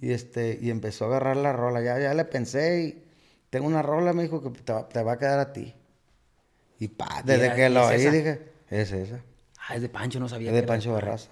Y 0.00 0.12
este, 0.12 0.58
y 0.60 0.70
empezó 0.70 1.04
a 1.04 1.08
agarrar 1.08 1.36
la 1.36 1.52
rola. 1.52 1.82
Ya, 1.82 1.98
ya 1.98 2.14
le 2.14 2.24
pensé 2.24 2.82
y 2.82 3.04
tengo 3.50 3.66
una 3.66 3.82
rola, 3.82 4.12
me 4.12 4.22
dijo, 4.22 4.42
que 4.42 4.50
te 4.60 4.72
va, 4.72 4.88
te 4.88 5.02
va 5.02 5.12
a 5.12 5.18
quedar 5.18 5.38
a 5.38 5.52
ti. 5.52 5.74
Y 6.78 6.88
pa, 6.88 7.22
desde 7.24 7.54
que 7.54 7.68
lo 7.68 7.86
oí 7.86 7.98
dije, 7.98 8.52
es 8.70 8.92
esa. 8.92 9.20
Ah, 9.68 9.74
es 9.74 9.82
de 9.82 9.88
Pancho, 9.88 10.20
no 10.20 10.28
sabía. 10.28 10.50
Es 10.50 10.54
de 10.54 10.62
Pancho 10.62 10.92
Barraza. 10.92 11.30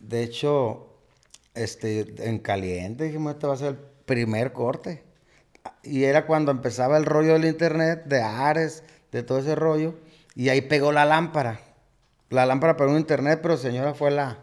De 0.00 0.22
hecho, 0.22 1.00
este, 1.54 2.28
en 2.28 2.38
caliente 2.38 3.04
dijimos, 3.04 3.34
este 3.34 3.46
va 3.46 3.54
a 3.54 3.56
ser 3.56 3.68
el 3.68 3.78
primer 4.04 4.52
corte. 4.52 5.04
Y 5.82 6.04
era 6.04 6.26
cuando 6.26 6.50
empezaba 6.50 6.96
el 6.96 7.04
rollo 7.04 7.34
del 7.34 7.44
internet, 7.44 8.04
de 8.06 8.20
Ares, 8.22 8.82
de 9.12 9.22
todo 9.22 9.38
ese 9.38 9.54
rollo. 9.54 9.94
Y 10.38 10.50
ahí 10.50 10.60
pegó 10.60 10.92
la 10.92 11.04
lámpara. 11.04 11.60
La 12.30 12.46
lámpara 12.46 12.76
pegó 12.76 12.92
en 12.92 12.98
internet, 12.98 13.40
pero 13.42 13.56
señora 13.56 13.92
fue 13.92 14.12
la... 14.12 14.38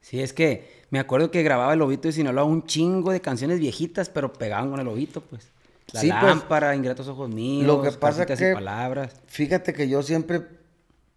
Sí, 0.00 0.20
es 0.20 0.32
que 0.32 0.84
me 0.90 0.98
acuerdo 0.98 1.30
que 1.30 1.44
grababa 1.44 1.72
el 1.72 1.78
Lobito 1.78 2.08
de 2.08 2.12
Sinaloa 2.12 2.42
un 2.42 2.64
chingo 2.66 3.12
de 3.12 3.20
canciones 3.20 3.60
viejitas, 3.60 4.08
pero 4.08 4.32
pegaban 4.32 4.70
con 4.70 4.80
el 4.80 4.86
Lobito, 4.86 5.20
pues. 5.20 5.52
La 5.92 6.00
Sí, 6.00 6.10
pues, 6.10 6.22
lámpara, 6.24 6.74
Ingratos 6.74 7.06
Ojos 7.06 7.30
Míos, 7.30 7.64
lo 7.64 7.80
que 7.80 7.92
pasa 7.92 8.26
que- 8.26 8.50
y 8.50 8.54
Palabras. 8.54 9.14
Fíjate 9.28 9.72
que 9.72 9.88
yo 9.88 10.02
siempre 10.02 10.42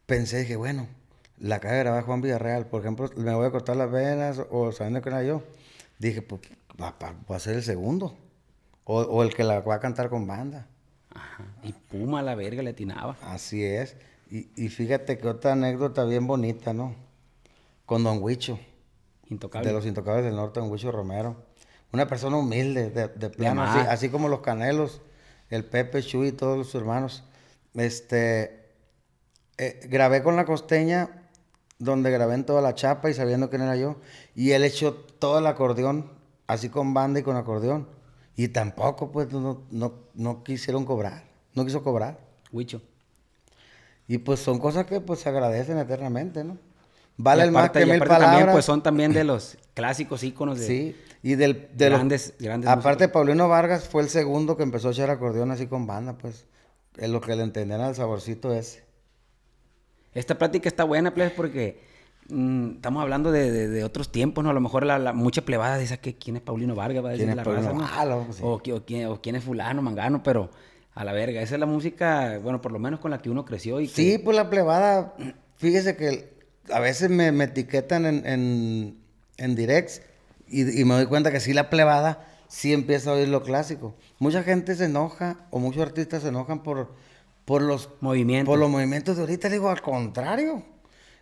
pensé, 0.06 0.42
dije, 0.42 0.58
bueno, 0.58 0.88
la 1.40 1.56
acaba 1.56 1.74
de 1.74 1.80
grabar 1.80 2.04
Juan 2.04 2.22
Villarreal. 2.22 2.68
Por 2.68 2.82
ejemplo, 2.82 3.10
me 3.18 3.34
voy 3.34 3.48
a 3.48 3.52
cortar 3.52 3.78
las 3.78 3.90
venas 3.90 4.42
o 4.52 4.72
sabiendo 4.72 5.02
que 5.02 5.10
era 5.10 5.24
yo. 5.24 5.42
Dije, 5.98 6.22
pues 6.22 6.42
va, 6.80 6.94
va- 7.02 7.16
va 7.32 7.36
a 7.38 7.40
ser 7.40 7.56
el 7.56 7.64
segundo. 7.64 8.16
O, 8.84 9.02
o 9.02 9.24
el 9.24 9.34
que 9.34 9.44
la 9.44 9.62
va 9.62 9.76
a 9.76 9.80
cantar 9.80 10.10
con 10.10 10.28
banda. 10.28 10.68
Ajá. 11.18 11.44
Y 11.64 11.74
Puma, 11.74 12.22
la 12.22 12.36
verga, 12.36 12.62
le 12.62 12.70
atinaba. 12.70 13.18
Así 13.22 13.64
es. 13.64 13.96
Y, 14.30 14.50
y 14.56 14.70
fíjate 14.70 15.18
que 15.18 15.28
otra 15.28 15.54
anécdota 15.54 16.04
bien 16.06 16.28
bonita, 16.28 16.74
¿no? 16.74 16.96
Con 17.86 18.04
Don 18.04 18.22
Huicho, 18.22 18.60
Intocable. 19.30 19.68
de 19.68 19.74
los 19.74 19.86
Intocables 19.86 20.26
del 20.26 20.36
Norte, 20.36 20.60
Don 20.60 20.70
Huicho 20.70 20.92
Romero. 20.92 21.36
Una 21.94 22.08
persona 22.08 22.38
humilde, 22.38 22.90
de, 22.90 23.08
de 23.08 23.30
plano, 23.30 23.64
así 23.64 24.10
como 24.10 24.28
los 24.28 24.42
Canelos, 24.42 25.02
el 25.50 25.64
Pepe, 25.64 26.04
Chuy 26.04 26.28
y 26.28 26.32
todos 26.34 26.68
sus 26.68 26.76
hermanos. 26.76 27.24
Este, 27.74 28.66
eh, 29.58 29.80
grabé 29.90 30.22
con 30.22 30.36
la 30.36 30.46
costeña, 30.46 31.30
donde 31.80 32.12
grabé 32.12 32.36
en 32.36 32.46
toda 32.46 32.62
la 32.62 32.76
chapa 32.76 33.10
y 33.10 33.14
sabiendo 33.14 33.50
quién 33.50 33.62
era 33.62 33.78
yo. 33.78 33.96
Y 34.36 34.52
él 34.52 34.66
echó 34.66 34.94
todo 34.94 35.40
el 35.40 35.48
acordeón, 35.48 36.12
así 36.48 36.68
con 36.68 36.94
banda 36.94 37.22
y 37.22 37.24
con 37.24 37.38
acordeón. 37.38 37.88
Y 38.38 38.48
tampoco, 38.50 39.12
pues, 39.12 39.30
no, 39.34 39.64
no, 39.72 39.94
no 40.14 40.44
quisieron 40.44 40.86
cobrar. 40.86 41.24
No 41.54 41.66
quiso 41.66 41.84
cobrar. 41.84 42.20
Huicho. 42.52 42.82
Y 44.08 44.20
pues 44.20 44.40
son 44.40 44.58
cosas 44.60 44.86
que 44.86 45.02
pues 45.02 45.20
se 45.20 45.28
agradecen 45.28 45.78
eternamente, 45.80 46.44
¿no? 46.46 46.58
Vale 47.18 47.44
el 47.44 47.52
más 47.52 47.72
que 47.72 47.86
mil 47.86 48.00
palabras. 48.00 48.30
También, 48.30 48.52
pues 48.54 48.64
son 48.64 48.82
también 48.84 49.12
de 49.12 49.24
los 49.26 49.58
clásicos 49.74 50.24
íconos 50.24 50.60
de... 50.60 50.66
Sí, 50.68 50.96
y 51.24 51.36
del, 51.36 51.68
de 51.74 51.90
los- 51.90 52.00
Grandes- 52.00 52.34
grandes 52.40 52.70
Aparte, 52.70 53.06
músicos. 53.06 53.12
Paulino 53.14 53.50
Vargas 53.50 53.90
fue 53.90 54.04
el 54.04 54.10
segundo 54.10 54.56
que 54.56 54.64
empezó 54.64 54.90
a 54.90 54.92
echar 54.92 55.10
acordeón 55.10 55.52
así 55.52 55.68
con 55.68 55.88
banda, 55.88 56.18
pues. 56.18 56.46
Es 56.96 57.10
lo 57.10 57.20
que 57.22 57.36
le 57.36 57.44
entendían 57.44 57.82
al 57.82 57.96
saborcito 57.96 58.54
ese. 58.54 58.84
Esta 60.14 60.38
plática 60.38 60.70
está 60.70 60.84
buena, 60.84 61.14
plebes, 61.14 61.34
porque 61.34 61.82
mm, 62.30 62.76
estamos 62.76 63.02
hablando 63.02 63.32
de, 63.32 63.52
de- 63.52 63.68
de 63.68 63.84
otros 63.84 64.12
tiempos, 64.12 64.44
¿no? 64.44 64.50
A 64.50 64.54
lo 64.54 64.62
mejor 64.62 64.86
la, 64.86 65.00
la- 65.00 65.14
mucha 65.14 65.44
plebada 65.44 65.78
dice 65.78 66.00
que 66.00 66.16
quién 66.18 66.36
es 66.38 66.42
Paulino 66.42 66.76
Vargas, 66.76 67.04
va 67.04 67.10
a 67.10 67.12
decir 67.14 67.26
¿Quién 67.28 67.40
es 67.40 67.46
la 67.46 67.52
raza, 67.54 67.72
¿no? 67.74 67.80
Vargas? 67.80 68.36
Sí. 68.36 68.42
o, 68.44 68.60
qui- 68.60 68.74
o 68.74 68.86
quién, 68.86 69.08
o 69.08 69.22
quién 69.22 69.36
es 69.36 69.44
fulano, 69.44 69.82
mangano, 69.82 70.24
pero 70.24 70.50
a 70.94 71.04
la 71.04 71.14
verga. 71.14 71.42
Esa 71.42 71.56
es 71.56 71.60
la 71.60 71.66
música, 71.68 72.40
bueno, 72.42 72.62
por 72.62 72.72
lo 72.72 72.80
menos 72.80 73.00
con 73.00 73.12
la 73.12 73.20
que 73.20 73.30
uno 73.30 73.46
creció 73.46 73.80
y 73.80 73.88
que... 73.88 73.94
Sí, 73.94 74.18
pues 74.18 74.36
la 74.36 74.50
plebada, 74.50 75.14
fíjese 75.58 75.96
que 75.96 76.34
a 76.74 76.80
veces 76.80 77.10
me, 77.10 77.32
me 77.32 77.46
etiquetan 77.46 78.06
en, 78.06 78.26
en, 78.26 78.98
en 79.38 79.56
directs 79.56 80.02
y, 80.48 80.82
y 80.82 80.86
me 80.86 80.96
doy 80.96 81.06
cuenta 81.06 81.32
que 81.32 81.40
sí 81.40 81.54
la 81.54 81.70
plebada 81.70 82.26
sí 82.50 82.74
empieza 82.74 83.12
a 83.12 83.14
oír 83.14 83.28
lo 83.28 83.44
clásico. 83.44 83.94
Mucha 84.20 84.42
gente 84.42 84.74
se 84.76 84.86
enoja 84.86 85.38
o 85.52 85.60
muchos 85.60 85.82
artistas 85.84 86.24
se 86.24 86.30
enojan 86.30 86.64
por, 86.64 86.94
por 87.46 87.62
los 87.62 87.90
Movimientos. 88.02 88.52
Por 88.52 88.58
los 88.60 88.70
movimientos 88.70 89.18
de 89.18 89.22
ahorita, 89.22 89.50
digo, 89.50 89.70
al 89.70 89.82
contrario. 89.82 90.64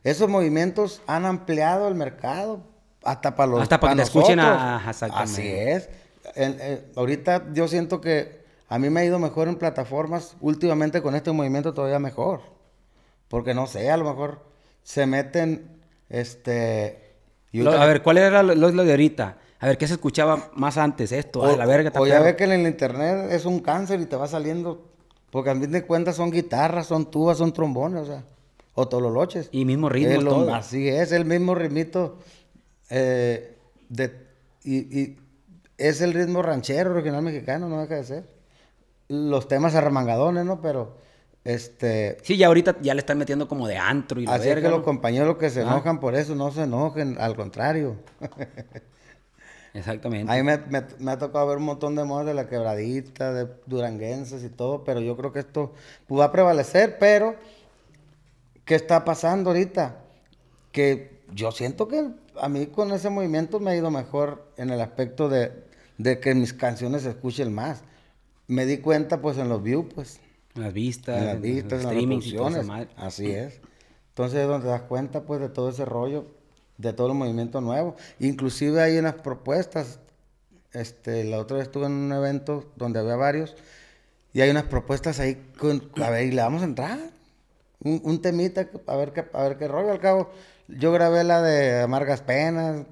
Esos 0.06 0.30
movimientos 0.30 1.01
han 1.08 1.26
ampliado 1.26 1.88
el 1.88 1.95
mercado 1.95 2.62
hasta 3.03 3.36
para 3.36 3.51
los 3.51 3.62
Hasta 3.64 3.80
para 3.80 3.93
que 3.93 3.97
te 3.97 4.03
escuchen 4.03 4.39
a- 4.39 4.86
exactamente. 4.88 5.32
Así 5.32 5.47
es. 5.49 5.89
En- 6.36 6.86
ahorita 6.95 7.47
yo 7.53 7.68
siento 7.68 8.01
que 8.01 8.45
a 8.70 8.78
mí 8.78 8.91
me 8.91 8.99
ha 9.01 9.06
ido 9.06 9.18
mejor 9.18 9.47
en 9.47 9.56
plataformas, 9.56 10.38
últimamente 10.41 11.01
con 11.01 11.16
este 11.16 11.32
movimiento 11.32 11.74
todavía 11.74 11.97
mejor. 11.97 12.41
Porque 13.30 13.56
no 13.56 13.66
sé, 13.66 13.89
a 13.89 13.97
lo 13.97 14.06
mejor 14.06 14.45
se 14.84 15.08
meten, 15.08 15.82
este... 16.08 17.16
Lo- 17.51 17.72
a 17.72 17.86
ver, 17.88 18.03
¿cuál 18.03 18.20
era 18.20 18.43
lo, 18.43 18.72
de 18.72 18.91
ahorita? 18.91 19.38
A 19.60 19.66
ver, 19.66 19.80
¿qué 19.80 19.88
se 19.88 19.93
escuchaba 19.95 20.51
más 20.53 20.78
antes? 20.78 21.12
Esto, 21.12 21.43
a 21.45 21.58
la 21.58 21.66
verga, 21.66 21.91
o 21.99 22.06
ya 22.06 22.20
ve 22.20 22.36
que 22.36 22.43
en 22.43 22.51
el 22.51 22.68
internet 22.68 23.32
es 23.32 23.45
un 23.45 23.60
cáncer 23.60 23.99
y 24.01 24.06
te 24.06 24.16
va 24.16 24.28
saliendo. 24.28 24.86
Porque 25.32 25.49
a 25.49 25.56
fin 25.56 25.72
de 25.72 25.84
cuentas 25.84 26.16
son 26.18 26.30
guitarras, 26.30 26.86
son 26.86 27.10
tubas, 27.10 27.39
son 27.39 27.51
trombones, 27.53 28.03
o 28.03 28.06
sea, 28.06 28.24
o 28.76 28.88
tololoches. 28.88 29.49
Y 29.51 29.65
mismo 29.65 29.89
ritmo, 29.89 30.11
Es 30.13 30.23
lo- 30.23 30.30
todo. 30.32 30.53
Así 30.53 30.88
es, 30.88 31.11
el 31.11 31.26
mismo 31.26 31.55
ritmito. 31.55 32.19
eh, 32.89 33.57
de, 33.89 34.13
y, 34.63 34.78
y 34.99 35.17
es 35.78 36.01
el 36.01 36.13
ritmo 36.13 36.41
ranchero, 36.41 36.93
regional 36.93 37.23
mexicano, 37.23 37.67
no 37.67 37.82
deja 37.82 37.95
de 37.95 38.03
ser. 38.03 38.23
Los 39.07 39.47
temas 39.47 39.76
arremangadones, 39.76 40.45
¿no? 40.45 40.61
Pero, 40.61 40.97
este. 41.43 42.17
Sí, 42.23 42.38
ya 42.38 42.47
ahorita 42.47 42.78
ya 42.82 42.93
le 42.95 42.99
están 42.99 43.17
metiendo 43.17 43.47
como 43.47 43.67
de 43.67 43.78
antro 43.78 44.19
y 44.19 44.26
la 44.26 44.34
Así 44.36 44.49
es 44.49 44.55
verga, 44.55 44.69
que 44.69 44.76
los 44.76 44.84
compañeros 44.84 45.38
que 45.38 45.49
se 45.49 45.59
Ah. 45.61 45.63
enojan 45.63 45.99
por 45.99 46.15
eso 46.15 46.34
no 46.36 46.51
se 46.51 46.63
enojen, 46.63 47.17
al 47.19 47.36
contrario. 47.36 47.95
Exactamente. 49.73 50.32
A 50.32 50.36
mí 50.38 50.43
me, 50.43 50.57
me- 50.57 50.86
me 50.99 51.11
ha 51.11 51.17
tocado 51.17 51.47
ver 51.47 51.57
un 51.57 51.65
montón 51.65 51.95
de 51.95 52.03
modas 52.05 52.26
de 52.26 52.34
la 52.34 52.47
quebradita, 52.47 53.34
de 53.34 53.47
duranguenses 53.65 54.43
y 54.43 54.49
todo, 54.49 54.84
pero 54.86 55.01
yo 55.01 55.17
creo 55.17 55.34
que 55.34 55.39
esto 55.39 55.73
pues, 56.07 56.19
va 56.21 56.26
a 56.26 56.32
prevalecer, 56.32 56.97
pero 56.97 57.36
¿qué 58.66 58.76
está 58.76 59.05
pasando 59.05 59.51
ahorita? 59.51 60.01
Que 60.72 61.22
yo 61.32 61.51
siento 61.51 61.88
que 61.88 62.09
a 62.39 62.49
mí 62.49 62.68
con 62.68 62.91
ese 62.91 63.09
movimiento 63.09 63.59
me 63.59 63.72
ha 63.72 63.76
ido 63.76 63.89
mejor 63.91 64.51
en 64.57 64.70
el 64.70 64.82
aspecto 64.82 65.30
de, 65.30 65.63
de 65.97 66.20
que 66.20 66.36
mis 66.36 66.53
canciones 66.53 67.03
se 67.03 67.09
escuchen 67.09 67.53
más. 67.53 67.84
Me 68.47 68.66
di 68.66 68.80
cuenta 68.80 69.22
pues 69.22 69.38
en 69.38 69.49
los 69.49 69.63
views, 69.63 69.86
pues, 69.93 70.20
En 70.55 70.63
las 70.63 70.74
vistas, 70.74 71.18
en 71.18 71.26
las 71.26 71.41
vistas, 71.41 71.82
en 71.82 71.86
las 71.86 71.95
reproducciones. 71.95 72.88
Así 72.97 73.32
es. 73.32 73.61
Entonces 74.09 74.41
es 74.41 74.47
donde 74.47 74.66
te 74.66 74.72
das 74.72 74.84
cuenta 74.84 75.24
pues 75.24 75.41
de 75.41 75.49
todo 75.49 75.70
ese 75.70 75.86
rollo, 75.86 76.28
de 76.78 76.93
todo 76.93 77.07
el 77.07 77.13
movimiento 77.16 77.61
nuevo. 77.61 77.95
Inclusive 78.20 78.82
hay 78.82 78.97
unas 78.97 79.16
propuestas. 79.16 79.99
Este, 80.72 81.24
la 81.24 81.39
otra 81.39 81.57
vez 81.57 81.68
estuve 81.68 81.86
en 81.86 81.93
un 81.93 82.11
evento 82.11 82.70
donde 82.76 82.99
había 82.99 83.16
varios 83.16 83.55
y 84.34 84.41
hay 84.41 84.49
unas 84.49 84.63
propuestas 84.66 85.22
ahí 85.22 85.36
con, 85.57 85.89
a 86.01 86.09
ver, 86.09 86.26
y 86.26 86.32
le 86.32 86.41
vamos 86.41 86.61
a 86.61 86.66
entrar. 86.66 87.14
Un, 87.86 88.01
un 88.03 88.21
temita, 88.21 88.67
a 88.88 88.95
ver 88.97 89.13
qué, 89.13 89.23
a 89.31 89.43
ver 89.43 89.57
qué 89.57 89.67
rollo. 89.69 89.91
Al 89.91 89.99
cabo, 89.99 90.29
yo 90.67 90.91
grabé 90.91 91.23
la 91.23 91.41
de 91.41 91.81
Amargas 91.83 92.21
Penas, 92.21 92.86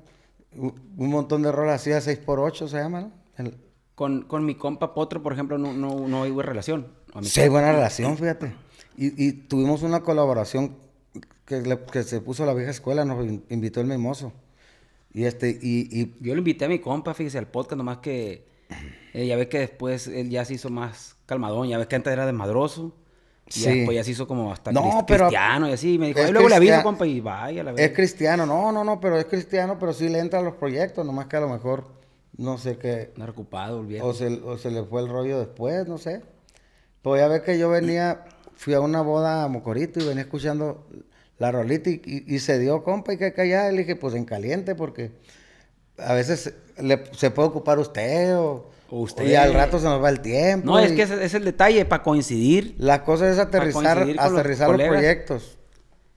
un, 0.55 0.73
un 0.97 1.09
montón 1.09 1.41
de 1.41 1.51
rolas 1.51 1.81
así 1.81 1.91
a 1.91 1.97
6x8 1.99 2.67
se 2.67 2.77
llama, 2.77 3.01
¿no? 3.01 3.11
El- 3.37 3.57
Con, 3.95 4.23
con 4.23 4.45
mi 4.45 4.55
compa 4.55 4.93
Potro, 4.93 5.21
por 5.21 5.33
ejemplo, 5.33 5.57
no, 5.57 5.73
no, 5.73 6.07
no 6.07 6.19
buena 6.31 6.49
relación. 6.49 6.87
A 7.13 7.21
Sí, 7.23 7.47
buena 7.49 7.71
relación, 7.73 8.17
fíjate. 8.17 8.53
Y, 8.97 9.23
y 9.27 9.31
tuvimos 9.33 9.81
una 9.83 10.01
colaboración 10.01 10.77
que, 11.45 11.61
le- 11.61 11.79
que 11.91 12.03
se 12.03 12.21
puso 12.21 12.45
la 12.45 12.53
vieja 12.53 12.71
escuela, 12.71 13.03
nos 13.05 13.25
in- 13.25 13.43
invitó 13.49 13.81
el 13.81 13.87
mimoso. 13.87 14.31
Y 15.13 15.25
este, 15.25 15.49
y, 15.61 15.89
y 15.91 16.15
Yo 16.21 16.33
lo 16.33 16.39
invité 16.39 16.65
a 16.65 16.69
mi 16.69 16.79
compa, 16.79 17.13
fíjese, 17.13 17.37
al 17.39 17.47
podcast, 17.47 17.77
nomás 17.77 17.97
que 17.99 18.45
eh, 19.13 19.27
ya 19.27 19.35
ve 19.35 19.47
que 19.49 19.59
después 19.59 20.07
él 20.07 20.29
ya 20.29 20.43
se 20.45 20.55
hizo 20.55 20.69
más 20.69 21.15
calmadón, 21.27 21.67
ya 21.67 21.77
ves 21.77 21.87
que 21.87 21.95
antes 21.95 22.13
era 22.13 22.25
desmadroso. 22.25 22.95
Y 23.47 23.51
Sí. 23.51 23.77
después 23.79 23.95
ya 23.95 24.03
se 24.03 24.11
hizo 24.11 24.27
como 24.27 24.51
hasta 24.51 24.71
No, 24.71 25.03
pero- 25.07 25.25
cristiano 25.27 25.67
y 25.69 25.73
así. 25.73 25.97
Me 25.99 26.07
dijo, 26.07 26.19
es 26.19 26.25
"Ay, 26.27 26.31
luego 26.31 26.49
le 26.49 26.55
aviso, 26.55 26.81
compa, 26.81 27.05
y 27.05 27.19
vaya, 27.19 27.63
la 27.63 27.71
es 27.71 27.75
verdad. 27.77 27.95
cristiano. 27.95 28.45
No, 28.45 28.71
no, 28.71 28.83
no, 28.83 28.99
pero 28.99 29.17
es 29.19 29.25
cristiano, 29.25 29.77
pero 29.79 29.93
sí 29.93 30.07
le 30.09 30.19
entra 30.19 30.39
a 30.39 30.41
los 30.41 30.55
proyectos, 30.55 31.05
nomás 31.05 31.27
que 31.27 31.35
a 31.37 31.41
lo 31.41 31.49
mejor, 31.49 31.85
no 32.37 32.57
sé 32.57 32.77
qué, 32.77 33.11
No 33.17 33.25
ocupado, 33.25 33.81
el 33.81 33.87
viejo. 33.87 34.07
o 34.07 34.13
se, 34.13 34.27
o 34.27 34.57
se 34.57 34.71
le 34.71 34.83
fue 34.83 35.01
el 35.01 35.09
rollo 35.09 35.39
después, 35.39 35.87
no 35.87 35.97
sé. 35.97 36.21
Pues 37.01 37.21
ya 37.21 37.27
ves 37.27 37.41
que 37.41 37.59
yo 37.59 37.69
venía, 37.69 38.23
fui 38.55 38.73
a 38.73 38.79
una 38.79 39.01
boda 39.01 39.43
a 39.43 39.47
Mocorito 39.49 39.99
y 39.99 40.05
venía 40.07 40.23
escuchando 40.23 40.87
la 41.37 41.51
rolita 41.51 41.89
y, 41.89 42.01
y- 42.05 42.35
y 42.35 42.39
se 42.39 42.57
dio, 42.59 42.83
compa, 42.83 43.13
y 43.13 43.17
que 43.17 43.33
callar. 43.33 43.71
Le 43.73 43.79
dije, 43.79 43.95
pues 43.97 44.15
en 44.15 44.23
caliente, 44.25 44.73
porque 44.73 45.11
a 45.97 46.13
veces 46.13 46.53
le- 46.77 47.03
se 47.13 47.29
puede 47.29 47.49
ocupar 47.49 47.77
usted 47.77 48.35
O 48.37 48.69
usted. 49.01 49.27
y 49.27 49.35
al 49.35 49.53
rato 49.53 49.79
se 49.79 49.85
nos 49.85 50.03
va 50.03 50.09
el 50.09 50.21
tiempo. 50.21 50.67
No, 50.67 50.79
es 50.79 50.91
que 50.91 51.03
ese 51.03 51.23
es 51.23 51.33
el 51.33 51.45
detalle, 51.45 51.85
para 51.85 52.03
coincidir. 52.03 52.75
La 52.77 53.03
cosa 53.03 53.29
es 53.29 53.39
aterrizar, 53.39 54.07
los 54.07 54.17
aterrizar 54.19 54.69
los, 54.69 54.87
proyectos. 54.87 55.57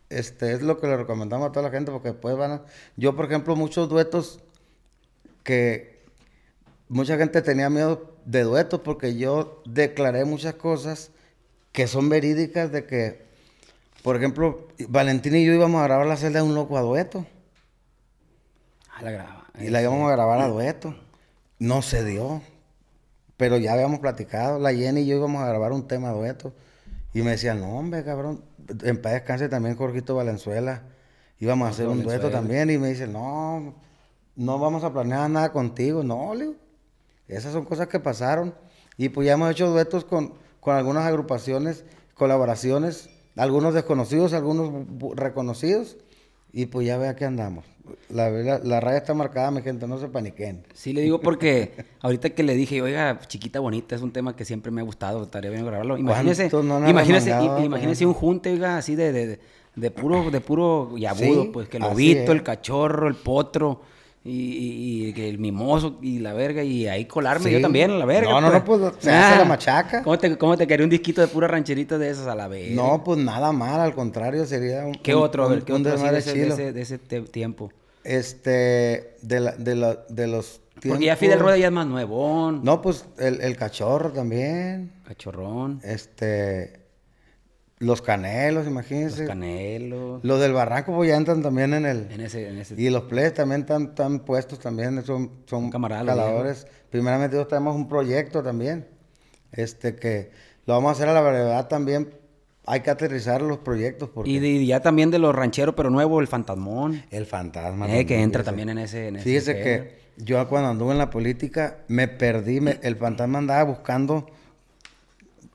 este, 0.08 0.52
es 0.52 0.62
lo 0.62 0.78
que 0.78 0.86
le 0.86 0.96
recomendamos 0.96 1.48
a 1.48 1.52
toda 1.52 1.64
la 1.64 1.70
gente 1.70 1.90
porque 1.90 2.10
después 2.10 2.36
van 2.36 2.52
a... 2.52 2.62
Yo, 2.96 3.16
por 3.16 3.26
ejemplo, 3.26 3.56
muchos 3.56 3.88
duetos 3.88 4.40
que 5.42 6.02
mucha 6.88 7.16
gente 7.16 7.42
tenía 7.42 7.70
miedo 7.70 8.16
de 8.24 8.42
duetos 8.42 8.80
porque 8.80 9.16
yo 9.16 9.62
declaré 9.64 10.24
muchas 10.24 10.54
cosas 10.54 11.10
que 11.72 11.86
son 11.86 12.08
verídicas 12.08 12.72
de 12.72 12.86
que, 12.86 13.26
por 14.02 14.16
ejemplo, 14.16 14.68
Valentín 14.88 15.36
y 15.36 15.44
yo 15.44 15.52
íbamos 15.52 15.80
a 15.80 15.84
grabar 15.84 16.06
la 16.06 16.16
celda 16.16 16.40
de 16.40 16.46
un 16.46 16.54
loco 16.54 16.76
a 16.78 16.80
dueto. 16.80 17.26
Ah, 18.90 19.02
la 19.02 19.10
graba. 19.10 19.46
Y 19.60 19.68
la 19.68 19.82
íbamos 19.82 20.08
a 20.10 20.12
grabar 20.12 20.40
a 20.40 20.48
dueto. 20.48 20.96
No 21.58 21.82
se 21.82 22.04
dio. 22.04 22.42
Pero 23.36 23.58
ya 23.58 23.74
habíamos 23.74 24.00
platicado. 24.00 24.58
La 24.58 24.72
Jenny 24.72 25.02
y 25.02 25.06
yo 25.06 25.16
íbamos 25.16 25.42
a 25.42 25.48
grabar 25.48 25.72
un 25.72 25.86
tema 25.86 26.10
dueto. 26.10 26.54
Y 27.12 27.22
me 27.22 27.32
decían, 27.32 27.60
no, 27.60 27.78
hombre, 27.78 28.04
cabrón. 28.04 28.42
En 28.82 29.00
paz 29.00 29.12
descanse 29.12 29.48
también 29.48 29.76
Jorgito 29.76 30.14
Valenzuela. 30.14 30.82
Íbamos 31.38 31.68
a 31.68 31.70
hacer 31.70 31.88
un 31.88 32.02
dueto 32.02 32.30
también. 32.30 32.70
Y 32.70 32.78
me 32.78 32.88
dicen, 32.88 33.12
no, 33.12 33.74
no 34.36 34.58
vamos 34.58 34.84
a 34.84 34.92
planear 34.92 35.28
nada 35.30 35.52
contigo. 35.52 36.02
No, 36.02 36.34
le 36.34 36.44
digo, 36.46 36.56
esas 37.28 37.52
son 37.52 37.64
cosas 37.64 37.88
que 37.88 38.00
pasaron. 38.00 38.54
Y 38.96 39.10
pues 39.10 39.26
ya 39.26 39.34
hemos 39.34 39.50
hecho 39.50 39.68
duetos 39.68 40.04
con, 40.04 40.34
con 40.60 40.76
algunas 40.76 41.04
agrupaciones, 41.04 41.84
colaboraciones. 42.14 43.10
Algunos 43.36 43.74
desconocidos, 43.74 44.32
algunos 44.32 44.86
reconocidos. 45.14 45.98
Y 46.52 46.66
pues 46.66 46.86
ya 46.86 46.96
vea 46.96 47.16
que 47.16 47.26
andamos. 47.26 47.66
La, 48.08 48.30
la, 48.30 48.58
la 48.58 48.80
raya 48.80 48.98
está 48.98 49.14
marcada, 49.14 49.50
mi 49.50 49.62
gente, 49.62 49.86
no 49.86 49.98
se 49.98 50.08
paniquen. 50.08 50.64
Sí, 50.74 50.92
le 50.92 51.02
digo 51.02 51.20
porque 51.20 51.72
ahorita 52.00 52.30
que 52.30 52.42
le 52.42 52.54
dije, 52.54 52.80
oiga, 52.82 53.18
chiquita 53.26 53.60
bonita, 53.60 53.94
es 53.94 54.02
un 54.02 54.12
tema 54.12 54.34
que 54.36 54.44
siempre 54.44 54.70
me 54.72 54.80
ha 54.80 54.84
gustado, 54.84 55.22
estaría 55.22 55.50
bien 55.50 55.64
grabarlo. 55.66 55.96
Imagínese, 55.98 56.50
¿Cuánto 56.50 56.62
no 56.62 56.80
nos 56.80 56.90
imagínese, 56.90 57.30
imagínese 57.64 58.06
un 58.06 58.14
junte, 58.14 58.52
oiga, 58.52 58.78
así 58.78 58.94
de, 58.94 59.12
de, 59.12 59.26
de- 59.26 59.40
de 59.76 59.90
puro, 59.90 60.30
de 60.30 60.40
puro 60.40 60.92
y 60.96 61.04
agudo, 61.04 61.42
Sí, 61.42 61.50
pues 61.52 61.68
que 61.68 61.76
el 61.76 61.82
lobito, 61.82 62.32
el 62.32 62.42
cachorro, 62.42 63.08
el 63.08 63.14
potro, 63.14 63.82
y, 64.26 64.30
y- 64.32 65.08
y 65.08 65.12
que 65.12 65.28
el 65.28 65.38
mimoso 65.38 65.98
y 66.02 66.18
la 66.18 66.32
verga, 66.32 66.62
y 66.62 66.86
ahí 66.88 67.04
colarme 67.06 67.46
Sí. 67.46 67.52
yo 67.52 67.60
también 67.60 67.98
la 67.98 68.04
verga. 68.04 68.30
No, 68.30 68.40
no, 68.40 68.50
no, 68.50 68.64
pues, 68.64 68.80
se 68.98 69.10
hace 69.10 69.38
la 69.38 69.44
machaca. 69.44 70.02
¿Cómo 70.02 70.18
te, 70.18 70.36
cómo 70.36 70.56
te 70.56 70.66
quería 70.66 70.84
un 70.84 70.90
disquito 70.90 71.20
de 71.20 71.28
pura 71.28 71.46
rancherita 71.48 71.96
de 71.98 72.10
esas 72.10 72.26
a 72.26 72.34
la 72.34 72.48
verga? 72.48 72.74
No, 72.74 73.02
pues 73.04 73.18
nada 73.18 73.52
mal, 73.52 73.80
al 73.80 73.94
contrario, 73.94 74.44
sería 74.46 74.84
un. 74.84 74.94
¿Qué 74.94 75.14
un- 75.14 75.22
otro? 75.22 75.44
A 75.44 75.48
ver, 75.48 75.58
un- 75.60 75.64
¿qué 75.64 75.72
un 75.72 75.80
otro 75.86 75.92
de 76.10 76.18
ese, 76.18 76.34
de 76.34 76.48
ese- 76.48 76.72
de 76.72 76.82
ese 76.82 76.98
te- 76.98 77.20
tiempo? 77.22 77.70
Este, 78.04 79.14
de, 79.22 79.40
la, 79.40 79.52
de, 79.52 79.74
la, 79.74 79.98
de 80.08 80.26
los 80.26 80.60
Porque 80.74 80.88
ya 80.90 80.96
tiempos- 80.98 81.18
Fidel 81.18 81.38
Rueda 81.40 81.56
ya 81.58 81.66
es 81.66 81.72
más 81.72 81.86
nuevón, 81.86 82.60
No, 82.62 82.80
pues 82.82 83.04
el, 83.18 83.40
el 83.40 83.56
cachorro 83.56 84.10
también. 84.10 84.92
cachorrón, 85.06 85.80
Este, 85.84 86.85
los 87.78 88.00
canelos, 88.00 88.64
los 88.64 88.72
imagínense. 88.72 89.26
canelos, 89.26 90.24
Los 90.24 90.40
del 90.40 90.52
barranco, 90.52 90.94
pues 90.94 91.10
ya 91.10 91.16
entran 91.16 91.42
también 91.42 91.74
en 91.74 91.84
el. 91.84 92.10
en 92.10 92.20
ese, 92.22 92.48
en 92.48 92.58
ese 92.58 92.74
Y 92.80 92.88
los 92.90 93.02
plebes 93.02 93.34
también 93.34 93.62
están, 93.62 93.82
están 93.88 94.20
puestos 94.20 94.58
también, 94.58 95.04
son, 95.04 95.30
son 95.46 95.70
camaradas, 95.70 96.06
los 96.06 96.14
caladores. 96.16 96.66
Primeramente, 96.90 97.36
nosotros 97.36 97.58
tenemos 97.58 97.76
un 97.76 97.88
proyecto 97.88 98.42
también, 98.42 98.86
este 99.52 99.94
que 99.96 100.30
lo 100.64 100.74
vamos 100.74 100.88
a 100.88 100.92
hacer 100.92 101.08
a 101.08 101.12
la 101.12 101.20
brevedad 101.20 101.68
también. 101.68 102.14
Hay 102.68 102.80
que 102.80 102.90
aterrizar 102.90 103.42
los 103.42 103.58
proyectos 103.58 104.08
porque 104.08 104.28
Y, 104.30 104.38
de- 104.40 104.48
y 104.48 104.66
ya 104.66 104.80
también 104.80 105.10
de 105.12 105.18
los 105.20 105.32
rancheros, 105.34 105.74
pero 105.76 105.88
nuevo, 105.90 106.18
el 106.20 106.26
fantasmón. 106.26 107.02
el 107.10 107.24
fantasma. 107.26 107.88
Eh, 107.94 108.06
que 108.06 108.20
entra 108.20 108.42
también 108.42 108.70
en 108.70 108.78
ese. 108.78 109.08
En 109.08 109.16
ese 109.16 109.24
Fíjese 109.24 109.54
que 109.62 109.98
yo 110.16 110.48
cuando 110.48 110.70
anduve 110.70 110.92
en 110.92 110.98
la 110.98 111.10
política 111.10 111.76
me 111.88 112.08
perdí, 112.08 112.60
me- 112.60 112.80
el 112.82 112.96
fantasma 112.96 113.38
andaba 113.38 113.62
buscando 113.64 114.26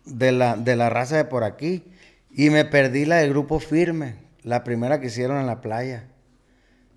de 0.05 0.31
la, 0.31 0.55
de 0.55 0.75
la 0.75 0.89
raza 0.89 1.17
de 1.17 1.25
por 1.25 1.43
aquí 1.43 1.83
y 2.33 2.49
me 2.49 2.65
perdí 2.65 3.05
la 3.05 3.17
del 3.17 3.29
grupo 3.31 3.59
firme, 3.59 4.15
la 4.43 4.63
primera 4.63 4.99
que 4.99 5.07
hicieron 5.07 5.37
en 5.39 5.47
la 5.47 5.61
playa, 5.61 6.07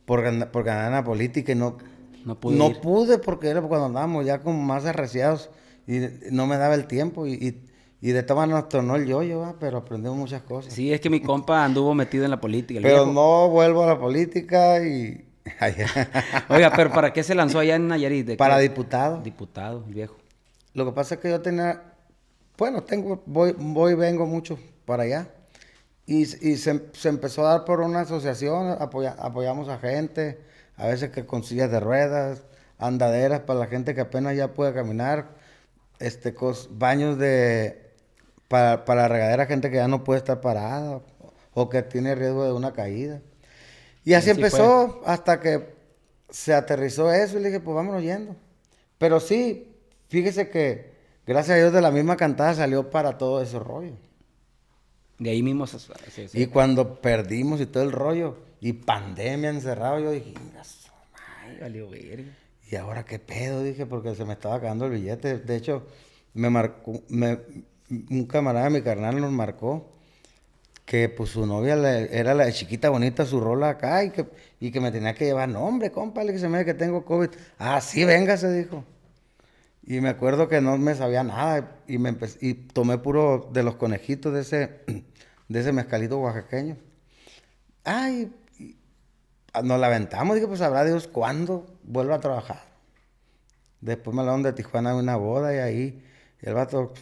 porque 0.07 0.29
andaba 0.29 0.87
en 0.87 0.93
la 0.93 1.05
política 1.05 1.53
y 1.53 1.55
no, 1.55 1.77
No 2.25 2.39
pude 2.41 2.57
no 2.57 2.71
ir. 2.71 2.81
pude 2.81 3.19
porque 3.19 3.49
era 3.49 3.61
cuando 3.63 3.87
andábamos 3.87 4.25
ya 4.27 4.41
como 4.41 4.63
más 4.63 4.85
arreciados 4.87 5.51
y 5.87 6.01
no 6.31 6.47
me 6.47 6.57
daba 6.57 6.75
el 6.75 6.87
tiempo 6.87 7.27
y, 7.27 7.33
y, 7.35 7.63
y 8.01 8.13
de 8.13 8.23
todas 8.23 8.43
maneras 8.43 8.63
nos 8.65 8.69
tornó 8.71 8.97
el 8.97 9.07
yoyo, 9.07 9.41
¿va? 9.41 9.57
pero 9.59 9.79
aprendimos 9.79 10.17
muchas 10.17 10.43
cosas. 10.43 10.73
Sí, 10.73 10.93
es 10.93 11.01
que 11.01 11.11
mi 11.11 11.21
compa 11.21 11.65
anduvo 11.65 11.95
metido 11.95 12.25
en 12.25 12.31
la 12.31 12.41
política. 12.41 12.81
pero 12.83 13.07
viejo. 13.07 13.13
no 13.13 13.49
vuelvo 13.49 13.83
a 13.85 13.87
la 13.87 13.99
política 13.99 14.83
y... 14.87 15.25
Oiga, 16.49 16.73
pero 16.75 16.91
¿para 16.93 17.13
qué 17.13 17.23
se 17.23 17.35
lanzó 17.35 17.59
allá 17.59 17.77
en 17.77 17.89
Nayarit? 17.89 18.27
¿De 18.27 18.37
Para 18.37 18.57
qué? 18.57 18.63
diputado. 18.63 19.21
Diputado, 19.21 19.83
viejo. 19.83 20.17
Lo 20.75 20.85
que 20.87 20.93
pasa 20.93 21.15
es 21.17 21.21
que 21.21 21.29
yo 21.31 21.41
tenía, 21.41 21.83
bueno, 22.57 22.83
tengo, 22.83 23.23
voy, 23.27 23.55
voy 23.59 23.93
y 23.93 23.97
vengo 23.97 24.27
mucho 24.27 24.59
para 24.85 25.05
allá. 25.05 25.29
Y, 26.07 26.23
y 26.23 26.57
se, 26.59 26.83
se 26.93 27.09
empezó 27.09 27.47
a 27.47 27.51
dar 27.53 27.65
por 27.65 27.81
una 27.81 28.01
asociación, 28.01 28.77
apoya- 28.81 29.17
apoyamos 29.19 29.69
a 29.69 29.79
gente, 29.79 30.39
a 30.77 30.87
veces 30.89 31.11
que 31.11 31.27
con 31.27 31.45
sillas 31.45 31.71
de 31.71 31.81
ruedas, 31.81 32.43
andaderas 32.79 33.41
para 33.41 33.61
la 33.61 33.67
gente 33.67 33.95
que 33.95 34.03
apenas 34.03 34.37
ya 34.37 34.53
puede 34.55 34.75
caminar, 34.75 35.29
este, 36.01 36.35
cos- 36.35 36.69
baños 36.73 37.19
de, 37.19 37.93
para, 38.49 38.85
para 38.85 39.03
la 39.03 39.09
regadera, 39.09 39.47
gente 39.47 39.71
que 39.71 39.77
ya 39.77 39.89
no 39.89 40.05
puede 40.05 40.19
estar 40.19 40.41
parada 40.41 41.01
o 41.55 41.69
que 41.71 41.83
tiene 41.83 42.15
riesgo 42.15 42.45
de 42.45 42.53
una 42.53 42.73
caída. 42.73 43.23
Y 44.05 44.15
así 44.15 44.31
así 44.31 44.31
empezó 44.31 45.03
hasta 45.07 45.41
que 45.41 45.75
se 46.31 46.55
aterrizó 46.55 47.13
eso 47.13 47.39
y 47.39 47.43
le 47.43 47.49
dije, 47.49 47.61
pues 47.61 47.75
vámonos 47.75 48.03
yendo. 48.03 48.37
Pero 48.99 49.21
sí, 49.21 49.77
fíjese 50.09 50.51
que 50.51 50.93
gracias 51.27 51.57
a 51.57 51.61
Dios 51.61 51.73
de 51.73 51.81
la 51.83 51.91
misma 51.91 52.17
cantada 52.17 52.55
salió 52.55 52.91
para 52.91 53.19
todo 53.19 53.43
ese 53.43 53.59
rollo. 53.59 53.95
De 55.19 55.31
ahí 55.31 55.43
mismo 55.43 55.67
se, 55.67 55.79
se- 55.79 56.29
se- 56.29 56.41
Y 56.41 56.47
cuando 56.47 57.01
perdimos 57.01 57.61
y 57.61 57.67
todo 57.67 57.83
el 57.85 57.93
rollo, 57.93 58.37
y 58.61 58.73
pandemia 58.73 59.51
encerrado, 59.51 60.01
yo 60.01 60.11
dije, 60.11 60.31
"Inga 60.31 60.65
su 60.65 60.89
Ay, 61.45 61.59
valió 61.61 61.89
verga. 61.91 62.33
¿Y 62.71 62.77
ahora 62.77 63.05
qué 63.05 63.19
pedo? 63.19 63.63
Dije, 63.63 63.87
porque 63.87 64.15
se 64.15 64.25
me 64.25 64.33
estaba 64.33 64.57
acabando 64.57 64.87
el 64.87 64.93
billete. 64.93 65.39
De 65.39 65.57
hecho, 65.57 65.87
me 66.33 66.51
marcó, 66.51 67.03
me- 67.09 67.39
un 68.11 68.27
camarada 68.27 68.65
de 68.65 68.71
mi 68.71 68.83
carnal 68.83 69.21
nos 69.21 69.31
marcó 69.31 69.93
que 70.87 71.09
pues 71.09 71.31
su 71.31 71.47
novia 71.47 71.77
le- 71.77 72.19
era 72.19 72.35
la 72.35 72.51
chiquita 72.51 72.91
bonita, 72.91 73.25
su 73.27 73.41
rola 73.41 73.69
acá, 73.71 74.03
y 74.05 74.11
que, 74.11 74.27
y 74.61 74.71
que 74.71 74.81
me 74.81 74.91
tenía 74.91 75.15
que 75.15 75.27
llevar. 75.27 75.49
No, 75.49 75.61
hombre, 75.65 75.91
compa, 75.91 76.25
le 76.25 76.33
que 76.33 76.39
se 76.39 76.49
me 76.49 76.59
ve 76.59 76.65
que 76.65 76.75
tengo 76.75 77.05
COVID. 77.05 77.29
Ah, 77.59 77.81
sí, 77.81 78.05
venga, 78.05 78.37
se 78.37 78.53
dijo. 78.53 78.85
Y 79.87 80.01
me 80.01 80.09
acuerdo 80.09 80.49
que 80.49 80.61
no 80.63 80.79
me 80.79 80.95
sabía 80.95 81.23
nada 81.25 81.77
y, 81.87 81.99
me 81.99 82.11
empe- 82.19 82.39
y 82.41 82.55
tomé 82.55 82.97
puro 82.99 83.51
de 83.53 83.63
los 83.63 83.77
conejitos 83.77 84.33
de 84.33 84.41
ese, 84.41 84.81
de 85.49 85.61
ese 85.61 85.73
mezcalito 85.73 86.19
oaxaqueño. 86.19 86.77
Ay, 87.85 88.33
ah, 89.53 89.63
nos 89.63 89.79
la 89.79 89.89
aventamos, 89.89 90.35
dije, 90.37 90.47
pues 90.47 90.61
sabrá 90.61 90.85
Dios 90.85 91.07
cuándo 91.07 91.67
vuelva 91.83 92.15
a 92.17 92.21
trabajar. 92.21 92.63
Después 93.83 94.15
me 94.15 94.23
hablaron 94.23 94.43
de 94.43 94.55
Tijuana 94.55 94.93
de 94.95 94.99
una 95.01 95.17
boda 95.17 95.55
y 95.55 95.59
ahí 95.59 96.05
el 96.41 96.55
vato, 96.55 96.95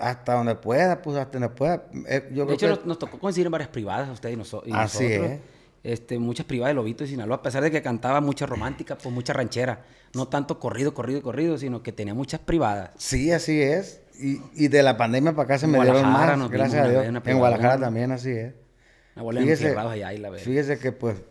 hasta 0.00 0.34
donde 0.34 0.56
pueda, 0.56 1.00
pues 1.02 1.16
hasta 1.16 1.38
donde 1.38 1.54
pueda. 1.54 1.86
Eh, 2.08 2.28
yo 2.32 2.44
De 2.44 2.46
creo 2.46 2.54
hecho, 2.54 2.66
que- 2.66 2.70
nos, 2.70 2.86
nos 2.86 2.98
tocó 2.98 3.20
coincidir 3.20 3.46
en 3.46 3.52
varias 3.52 3.70
privadas, 3.70 4.08
usted 4.10 4.30
y, 4.30 4.36
noso- 4.36 4.62
y 4.66 4.72
Así 4.72 5.04
nosotros. 5.08 5.30
es. 5.30 5.40
Este, 5.86 6.18
muchas 6.18 6.46
privadas 6.46 6.70
de 6.70 6.74
Lobito 6.74 7.04
y 7.04 7.06
Sinaloa, 7.06 7.36
a 7.36 7.42
pesar 7.42 7.62
de 7.62 7.70
que 7.70 7.80
cantaba 7.80 8.20
mucha 8.20 8.44
romántica, 8.44 8.98
pues 8.98 9.14
mucha 9.14 9.32
ranchera. 9.32 9.84
No 10.14 10.26
tanto 10.26 10.58
corrido, 10.58 10.94
corrido, 10.94 11.22
corrido, 11.22 11.58
sino 11.58 11.84
que 11.84 11.92
tenía 11.92 12.12
muchas 12.12 12.40
privadas. 12.40 12.90
Sí, 12.96 13.30
así 13.30 13.62
es. 13.62 14.02
Y, 14.18 14.40
y 14.54 14.66
de 14.66 14.82
la 14.82 14.96
pandemia 14.96 15.32
para 15.32 15.44
acá 15.44 15.58
se 15.58 15.66
En 15.66 15.70
me 15.70 15.80
dieron 15.80 16.10
más, 16.10 16.36
nos 16.36 16.50
gracias 16.50 16.86
a 16.86 16.88
Dios. 16.88 17.04
En 17.06 17.38
Guadalajara 17.38 17.78
también, 17.78 18.10
así 18.10 18.30
es. 18.30 18.54
Enfierrados 19.14 19.92
allá 19.92 20.12
y 20.12 20.18
la 20.18 20.30
verga. 20.30 20.44
fíjese 20.44 20.80
que 20.80 20.90
pues 20.90 21.22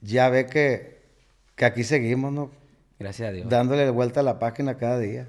ya 0.00 0.28
ve 0.28 0.46
que, 0.46 1.00
que 1.54 1.64
aquí 1.64 1.84
seguimos, 1.84 2.32
¿no? 2.32 2.50
Gracias 2.98 3.28
a 3.28 3.32
Dios. 3.32 3.48
Dándole 3.48 3.88
vuelta 3.90 4.20
a 4.20 4.22
la 4.24 4.40
página 4.40 4.76
cada 4.76 4.98
día. 4.98 5.28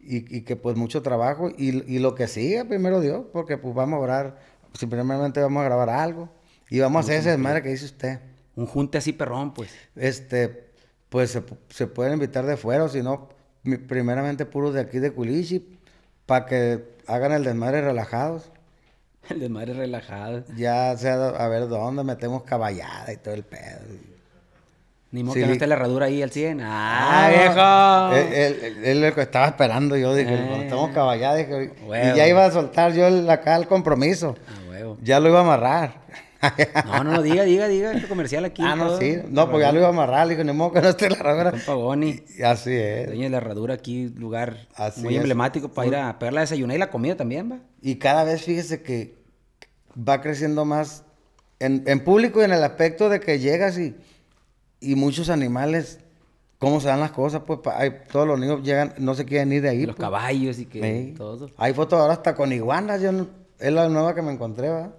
Y, 0.00 0.34
y 0.34 0.40
que 0.42 0.56
pues 0.56 0.74
mucho 0.74 1.02
trabajo 1.02 1.50
y, 1.50 1.84
y 1.86 1.98
lo 1.98 2.14
que 2.14 2.28
sigue 2.28 2.64
primero 2.64 3.02
Dios, 3.02 3.26
porque 3.30 3.58
pues 3.58 3.74
vamos 3.74 3.98
a 3.98 4.00
orar, 4.00 4.38
simplemente 4.72 5.42
vamos 5.42 5.60
a 5.60 5.64
grabar 5.64 5.90
algo 5.90 6.39
y 6.70 6.80
vamos 6.80 7.00
a 7.00 7.00
hacer 7.00 7.16
ese 7.20 7.30
desmadre 7.30 7.62
que 7.62 7.68
dice 7.70 7.84
usted. 7.84 8.18
Un 8.56 8.66
junte 8.66 8.98
así 8.98 9.12
perrón, 9.12 9.52
pues. 9.54 9.70
Este, 9.96 10.70
pues 11.08 11.30
se, 11.30 11.42
se 11.68 11.86
pueden 11.86 12.14
invitar 12.14 12.46
de 12.46 12.56
fuera, 12.56 12.84
o 12.84 12.88
si 12.88 13.02
no, 13.02 13.28
primeramente 13.88 14.46
puros 14.46 14.72
de 14.74 14.80
aquí 14.80 14.98
de 14.98 15.12
Culichi, 15.12 15.78
para 16.26 16.46
que 16.46 16.84
hagan 17.06 17.32
el 17.32 17.44
desmadre 17.44 17.80
relajados. 17.82 18.50
El 19.28 19.38
de 19.40 19.48
madre 19.50 19.74
relajada. 19.74 20.44
Ya 20.56 20.96
sea 20.96 21.14
a 21.28 21.48
ver 21.48 21.68
dónde 21.68 22.02
metemos 22.04 22.42
caballada 22.44 23.12
y 23.12 23.16
todo 23.18 23.34
el 23.34 23.42
pedo. 23.44 23.80
Ni 25.12 25.22
modo 25.22 25.34
Sí, 25.34 25.40
que 25.40 25.46
no 25.46 25.52
esté 25.52 25.66
la 25.66 25.74
herradura 25.74 26.06
ahí 26.06 26.22
al 26.22 26.30
100. 26.30 26.60
¡Ah, 26.62 28.10
viejo! 28.14 28.16
Él, 28.16 28.32
él, 28.32 28.60
él- 28.78 28.84
él 28.84 29.00
lo 29.02 29.14
que 29.14 29.22
estaba 29.22 29.46
esperando 29.48 29.96
yo, 29.96 30.14
dije, 30.14 30.32
Eh. 30.34 30.46
cuando 30.46 30.64
estamos 30.64 30.90
caballada, 30.92 31.36
dije, 31.36 31.72
y 31.84 32.16
ya 32.16 32.28
iba 32.28 32.44
a 32.46 32.50
soltar 32.50 32.92
yo 32.94 33.06
el- 33.08 33.28
acá 33.28 33.56
el 33.56 33.66
compromiso. 33.66 34.36
Ah, 34.48 34.70
huevo. 34.70 34.96
Ya 35.02 35.18
lo 35.20 35.28
iba 35.28 35.38
a 35.38 35.42
amarrar. 35.42 35.94
No, 36.86 37.04
no, 37.04 37.12
no, 37.12 37.22
diga, 37.22 37.42
diga, 37.44 37.68
diga, 37.68 37.92
este 37.92 38.08
comercial 38.08 38.44
aquí. 38.44 38.62
ah, 38.64 38.74
no, 38.74 38.96
sí. 38.98 39.18
No, 39.28 39.50
pues 39.50 39.62
ya 39.62 39.72
lo 39.72 39.78
iba 39.78 39.88
a 39.88 39.90
amarrar, 39.90 40.26
le 40.26 40.34
dije, 40.34 40.44
ni 40.44 40.52
modo 40.52 40.72
que 40.72 40.80
no 40.80 40.88
esté 40.88 41.10
la 41.10 41.16
herradura. 41.16 41.52
Y 42.38 42.42
así 42.42 42.72
es. 42.74 43.06
Dueño 43.08 43.24
de 43.24 43.30
la 43.30 43.36
herradura 43.38 43.74
aquí, 43.74 44.08
lugar 44.08 44.66
Así 44.74 45.02
muy 45.02 45.14
es. 45.14 45.18
emblemático 45.20 45.68
para 45.68 45.88
ir 45.88 45.96
a 45.96 46.18
pegar 46.18 46.32
la 46.32 46.40
desayunada 46.42 46.76
y 46.76 46.78
la 46.78 46.90
comida 46.90 47.16
también, 47.16 47.52
va. 47.52 47.58
Y 47.82 47.96
cada 47.96 48.24
vez 48.24 48.42
fíjese 48.42 48.82
que 48.82 49.16
va 49.96 50.20
creciendo 50.22 50.64
más 50.64 51.04
en, 51.58 51.82
en 51.86 52.02
público 52.04 52.40
y 52.40 52.44
en 52.44 52.52
el 52.52 52.62
aspecto 52.64 53.08
de 53.10 53.20
que 53.20 53.38
llegas 53.38 53.78
y, 53.78 53.94
y 54.80 54.94
muchos 54.94 55.28
animales, 55.28 55.98
cómo 56.58 56.80
se 56.80 56.88
dan 56.88 57.00
las 57.00 57.10
cosas, 57.10 57.42
pues 57.46 57.60
hay- 57.74 57.92
todos 58.10 58.26
los 58.26 58.38
niños 58.40 58.62
llegan, 58.62 58.94
no 58.98 59.14
se 59.14 59.26
quieren 59.26 59.52
ir 59.52 59.60
de 59.62 59.68
ahí. 59.68 59.84
los 59.84 59.94
pues. 59.96 60.06
caballos 60.06 60.58
y 60.58 60.64
que 60.66 60.80
Sí. 61.10 61.14
todo. 61.18 61.50
Hay 61.58 61.74
fotos 61.74 62.00
ahora 62.00 62.14
hasta 62.14 62.34
con 62.34 62.50
iguanas, 62.52 63.02
yo 63.02 63.12
no- 63.12 63.26
es 63.58 63.72
la 63.72 63.88
nueva 63.90 64.14
que 64.14 64.22
me 64.22 64.32
encontré, 64.32 64.70
¿verdad? 64.70 64.90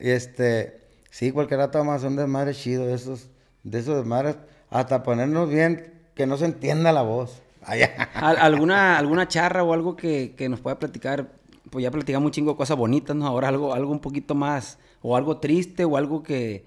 Y 0.00 0.10
este, 0.10 0.80
sí, 1.10 1.32
cualquier 1.32 1.60
rato 1.60 1.82
más 1.84 2.02
un 2.04 2.16
desmadre 2.16 2.54
chido, 2.54 2.86
de 2.86 2.94
esos, 2.94 3.28
de 3.64 3.78
esos 3.78 3.96
desmadres, 3.96 4.36
hasta 4.70 5.02
ponernos 5.02 5.48
bien, 5.48 5.92
que 6.14 6.26
no 6.26 6.36
se 6.36 6.44
entienda 6.46 6.92
la 6.92 7.02
voz. 7.02 7.42
Al- 7.66 8.36
¿Alguna, 8.38 8.96
alguna 8.98 9.26
charra 9.28 9.62
o 9.64 9.72
algo 9.72 9.96
que, 9.96 10.34
que 10.36 10.48
nos 10.48 10.60
pueda 10.60 10.78
platicar? 10.78 11.28
Pues 11.70 11.82
ya 11.82 11.90
platicamos 11.90 12.26
un 12.26 12.32
chingo 12.32 12.52
de 12.52 12.56
cosas 12.56 12.76
bonitas, 12.76 13.16
¿no? 13.16 13.26
Ahora 13.26 13.48
algo, 13.48 13.74
algo 13.74 13.90
un 13.90 13.98
poquito 14.00 14.34
más, 14.34 14.78
o 15.02 15.16
algo 15.16 15.38
triste, 15.38 15.84
o 15.84 15.96
algo 15.96 16.22
que, 16.22 16.64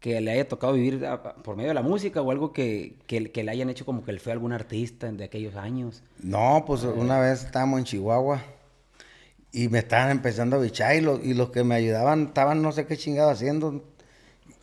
que 0.00 0.20
le 0.20 0.32
haya 0.32 0.46
tocado 0.46 0.74
vivir 0.74 1.06
a- 1.06 1.14
a- 1.14 1.34
por 1.36 1.56
medio 1.56 1.68
de 1.68 1.74
la 1.74 1.80
música, 1.82 2.20
o 2.20 2.30
algo 2.30 2.52
que, 2.52 2.96
que, 3.06 3.32
que 3.32 3.42
le 3.42 3.50
hayan 3.52 3.70
hecho 3.70 3.86
como 3.86 4.04
que 4.04 4.10
el 4.10 4.20
fue 4.20 4.32
a 4.32 4.34
algún 4.34 4.52
artista 4.52 5.10
de 5.10 5.24
aquellos 5.24 5.56
años. 5.56 6.02
No, 6.22 6.64
pues 6.66 6.82
una 6.84 7.18
vez 7.20 7.42
estábamos 7.44 7.78
en 7.78 7.84
Chihuahua 7.86 8.42
y 9.56 9.68
me 9.68 9.78
estaban 9.78 10.10
empezando 10.10 10.56
a 10.56 10.58
bichar 10.58 10.96
y, 10.96 11.00
los- 11.00 11.24
y 11.24 11.32
los 11.32 11.50
que 11.50 11.62
me 11.62 11.76
ayudaban 11.76 12.24
estaban 12.26 12.60
no 12.60 12.72
sé 12.72 12.86
qué 12.86 12.96
chingado 12.96 13.30
haciendo. 13.30 13.84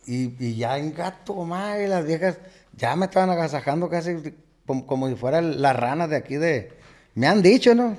Y, 0.06 0.34
y 0.44 0.56
ya 0.56 0.76
en 0.78 0.92
gato, 0.94 1.34
madre, 1.44 1.88
las 1.88 2.04
viejas 2.04 2.36
ya 2.76 2.94
me 2.94 3.06
estaban 3.06 3.30
agasajando 3.30 3.88
casi 3.88 4.34
como, 4.66 4.86
como 4.86 5.08
si 5.08 5.14
fueran 5.14 5.62
las 5.62 5.74
ranas 5.76 6.10
de 6.10 6.16
aquí 6.16 6.36
de... 6.36 6.72
Me 7.14 7.26
han 7.26 7.40
dicho, 7.40 7.74
¿no? 7.74 7.96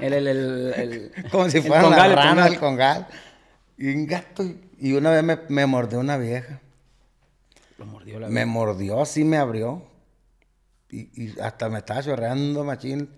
El, 0.00 0.12
el, 0.12 0.26
el, 0.28 1.12
Como 1.30 1.48
si 1.48 1.62
fueran 1.62 1.90
las 1.90 1.98
ranas 2.14 2.44
del 2.50 2.58
congal. 2.60 3.06
Y 3.78 3.90
en 3.90 4.06
gato, 4.06 4.44
y- 4.78 4.92
una 4.92 5.10
vez 5.12 5.22
me, 5.22 5.38
me 5.48 5.64
mordió 5.66 5.98
una 6.00 6.18
vieja. 6.18 6.60
Lo 7.78 7.86
mordió 7.86 8.20
la 8.20 8.28
Me 8.28 8.44
mordió, 8.44 9.00
así 9.00 9.24
me 9.24 9.38
abrió. 9.38 9.82
Y, 10.90 11.08
y 11.22 11.40
hasta 11.40 11.68
me 11.70 11.78
estaba 11.78 12.02
chorreando, 12.02 12.64
machín. 12.64 13.08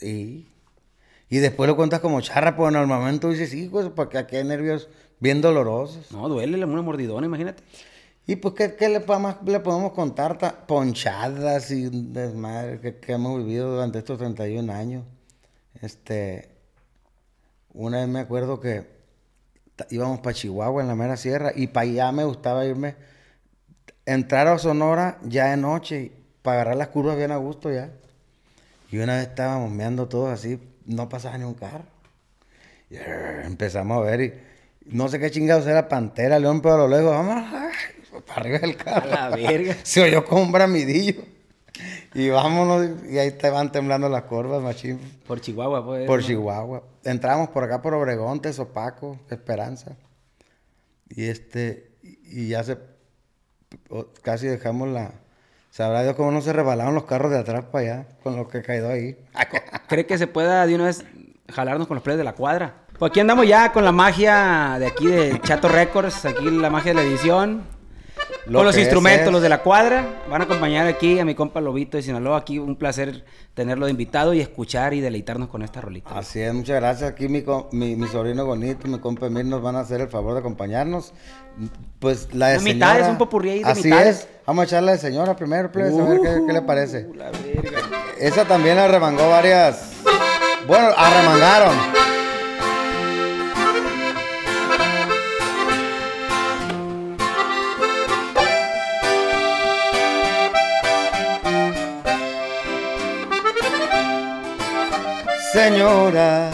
Y, 0.00 0.46
y 1.30 1.38
después 1.38 1.68
lo 1.68 1.76
cuentas 1.76 2.00
como 2.00 2.20
charra, 2.20 2.56
pues 2.56 2.74
en 2.74 2.80
el 2.80 2.86
momento 2.86 3.30
dices, 3.30 3.50
sí, 3.50 3.68
pues, 3.70 3.88
porque 3.94 4.18
aquí 4.18 4.36
hay 4.36 4.44
nervios 4.44 4.88
bien 5.20 5.40
dolorosos. 5.40 6.10
No, 6.12 6.28
duele 6.28 6.62
una 6.62 6.82
mordidona, 6.82 7.26
imagínate. 7.26 7.62
Y 8.26 8.36
pues, 8.36 8.54
¿qué, 8.54 8.74
qué 8.76 8.88
le, 8.88 9.00
podemos, 9.00 9.36
le 9.46 9.60
podemos 9.60 9.92
contar? 9.92 10.36
Ta- 10.38 10.66
Ponchadas 10.66 11.70
y 11.70 11.88
desmadre 11.90 12.80
que, 12.80 12.96
que 12.98 13.12
hemos 13.12 13.38
vivido 13.38 13.70
durante 13.72 13.98
estos 13.98 14.18
31 14.18 14.70
años. 14.72 15.04
Este, 15.80 16.50
una 17.72 17.98
vez 18.00 18.08
me 18.08 18.20
acuerdo 18.20 18.60
que 18.60 18.86
íbamos 19.90 20.18
para 20.20 20.34
Chihuahua 20.34 20.82
en 20.82 20.88
la 20.88 20.94
mera 20.94 21.16
sierra 21.16 21.52
y 21.54 21.68
para 21.68 21.88
allá 21.88 22.12
me 22.12 22.24
gustaba 22.24 22.66
irme, 22.66 22.96
entrar 24.04 24.46
a 24.48 24.58
Sonora 24.58 25.18
ya 25.22 25.50
de 25.50 25.56
noche 25.56 26.12
para 26.42 26.56
agarrar 26.62 26.76
las 26.76 26.88
curvas 26.88 27.16
bien 27.16 27.30
a 27.30 27.36
gusto 27.36 27.70
ya. 27.72 27.90
Y 28.90 28.98
una 28.98 29.16
vez 29.16 29.28
estábamos 29.28 29.70
meando 29.70 30.08
todos 30.08 30.28
así, 30.30 30.58
no 30.90 31.08
pasaba 31.08 31.38
ni 31.38 31.44
un 31.44 31.54
carro. 31.54 31.84
Y, 32.90 32.96
eh, 32.96 33.42
empezamos 33.44 33.98
a 33.98 34.10
ver 34.10 34.20
y 34.20 34.34
no 34.86 35.08
sé 35.08 35.18
qué 35.18 35.30
chingados 35.30 35.66
era 35.66 35.88
pantera, 35.88 36.38
león, 36.38 36.60
pero 36.60 36.74
a 36.74 36.78
lo 36.78 36.88
lejos, 36.88 37.10
vamos 37.10 37.44
para 38.26 38.40
arriba 38.40 38.58
del 38.58 38.76
carro. 38.76 39.12
A 39.12 39.30
la 39.30 39.36
verga. 39.36 39.76
Se 39.82 40.02
oyó 40.02 40.24
como 40.24 40.42
un 40.42 40.52
bramidillo. 40.52 41.22
Y 42.12 42.28
vámonos, 42.28 42.88
y 43.08 43.18
ahí 43.18 43.30
te 43.30 43.48
van 43.50 43.70
temblando 43.70 44.08
las 44.08 44.24
curvas, 44.24 44.62
machín. 44.62 44.98
Por 45.26 45.40
Chihuahua, 45.40 45.84
pues. 45.84 46.06
Por 46.06 46.20
¿no? 46.20 46.26
Chihuahua. 46.26 46.82
Entramos 47.04 47.50
por 47.50 47.64
acá 47.64 47.80
por 47.80 47.94
Obregón, 47.94 48.42
Tezopaco, 48.42 49.18
Esperanza. 49.30 49.96
Y 51.08 51.24
este, 51.26 51.92
y 52.02 52.48
ya 52.48 52.64
se, 52.64 52.78
casi 54.22 54.46
dejamos 54.46 54.88
la, 54.88 55.12
sabrá 55.70 56.02
Dios 56.02 56.16
cómo 56.16 56.30
no 56.30 56.40
se 56.40 56.52
rebalaron 56.52 56.94
los 56.94 57.04
carros 57.04 57.30
de 57.30 57.38
atrás 57.38 57.64
para 57.70 57.84
allá, 57.84 58.06
con 58.22 58.36
lo 58.36 58.48
que 58.48 58.62
caído 58.62 58.90
ahí. 58.90 59.16
¿Cree 59.88 60.06
que 60.06 60.18
se 60.18 60.26
pueda 60.26 60.66
de 60.66 60.74
una 60.74 60.84
vez 60.84 61.04
jalarnos 61.50 61.88
con 61.88 61.94
los 61.96 62.04
players 62.04 62.18
de 62.18 62.24
la 62.24 62.34
cuadra? 62.34 62.74
Pues 62.98 63.10
aquí 63.10 63.20
andamos 63.20 63.48
ya 63.48 63.72
con 63.72 63.84
la 63.84 63.92
magia 63.92 64.76
de 64.78 64.86
aquí 64.86 65.06
de 65.06 65.40
Chato 65.40 65.68
Records, 65.68 66.26
aquí 66.26 66.44
la 66.50 66.68
magia 66.68 66.90
de 66.92 66.94
la 66.96 67.02
edición. 67.02 67.79
Lo 68.50 68.58
con 68.58 68.66
los 68.66 68.76
instrumentos, 68.76 69.26
es. 69.28 69.32
los 69.32 69.42
de 69.42 69.48
la 69.48 69.62
cuadra. 69.62 70.22
Van 70.28 70.40
a 70.40 70.44
acompañar 70.44 70.86
aquí 70.86 71.18
a 71.20 71.24
mi 71.24 71.34
compa 71.34 71.60
Lobito 71.60 71.96
de 71.96 72.02
Sinaloa. 72.02 72.38
Aquí 72.38 72.58
un 72.58 72.74
placer 72.76 73.24
tenerlo 73.54 73.86
de 73.86 73.92
invitado 73.92 74.34
y 74.34 74.40
escuchar 74.40 74.92
y 74.92 75.00
deleitarnos 75.00 75.48
con 75.48 75.62
esta 75.62 75.80
rolita. 75.80 76.18
Así 76.18 76.40
es, 76.40 76.52
muchas 76.52 76.76
gracias. 76.76 77.10
Aquí 77.10 77.28
mi, 77.28 77.44
mi, 77.72 77.94
mi 77.96 78.08
sobrino 78.08 78.44
bonito, 78.44 78.88
mi 78.88 78.98
compa 78.98 79.26
Emil, 79.26 79.48
nos 79.48 79.62
van 79.62 79.76
a 79.76 79.80
hacer 79.80 80.00
el 80.00 80.08
favor 80.08 80.34
de 80.34 80.40
acompañarnos. 80.40 81.12
Pues 82.00 82.28
la 82.34 82.48
de 82.48 82.58
mitad, 82.60 82.88
señora- 82.88 83.04
es 83.06 83.08
un 83.12 83.18
popurrí 83.18 83.50
ahí 83.50 83.62
de 83.62 83.70
Así 83.70 83.84
mitades. 83.84 84.16
es. 84.20 84.28
Vamos 84.46 84.62
a 84.62 84.64
echarla 84.66 84.92
de 84.92 84.98
señora 84.98 85.36
primero, 85.36 85.70
plebes, 85.70 85.96
a 85.96 86.02
ver 86.04 86.20
qué, 86.20 86.40
qué 86.46 86.52
le 86.52 86.62
parece. 86.62 87.06
Uh, 87.08 87.14
la 87.14 87.30
verga. 87.30 87.78
Esa 88.18 88.44
también 88.46 88.76
la 88.76 88.88
remangó 88.88 89.28
varias. 89.28 89.92
Bueno, 90.66 90.88
arremangaron. 90.96 91.76
Señora, 105.52 106.50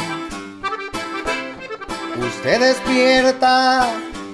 usted 2.18 2.60
despierta 2.60 3.90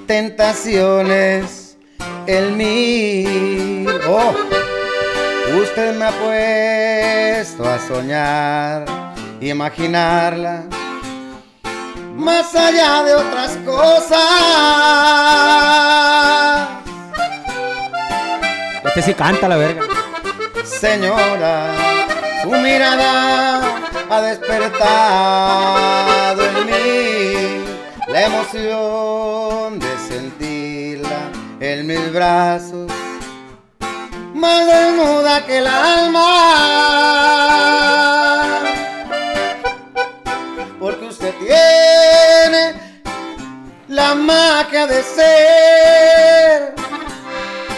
tentaciones 0.06 1.76
en 2.26 2.56
mí. 2.56 3.86
Oh. 4.08 4.32
Usted 5.60 5.94
me 5.96 6.04
ha 6.04 6.12
puesto 6.12 7.68
a 7.68 7.78
soñar, 7.80 8.84
imaginarla, 9.40 10.62
más 12.14 12.54
allá 12.54 13.02
de 13.02 13.14
otras 13.14 13.56
cosas. 13.66 14.18
Este 18.84 19.02
sí 19.02 19.12
canta 19.14 19.48
la 19.48 19.56
verga. 19.56 19.82
Señora, 20.64 22.01
su 22.42 22.50
mirada 22.50 23.62
ha 24.10 24.20
despertado 24.20 24.82
en 26.44 26.66
mí 26.66 27.64
la 28.08 28.22
emoción 28.22 29.78
de 29.78 29.96
sentirla 30.08 31.30
en 31.60 31.86
mis 31.86 32.12
brazos, 32.12 32.90
más 34.34 34.66
desnuda 34.66 35.46
que 35.46 35.58
el 35.58 35.66
alma. 35.68 36.28
Porque 40.80 41.04
usted 41.06 41.32
tiene 41.36 42.74
la 43.88 44.14
magia 44.14 44.86
de 44.88 45.02
ser 45.04 46.74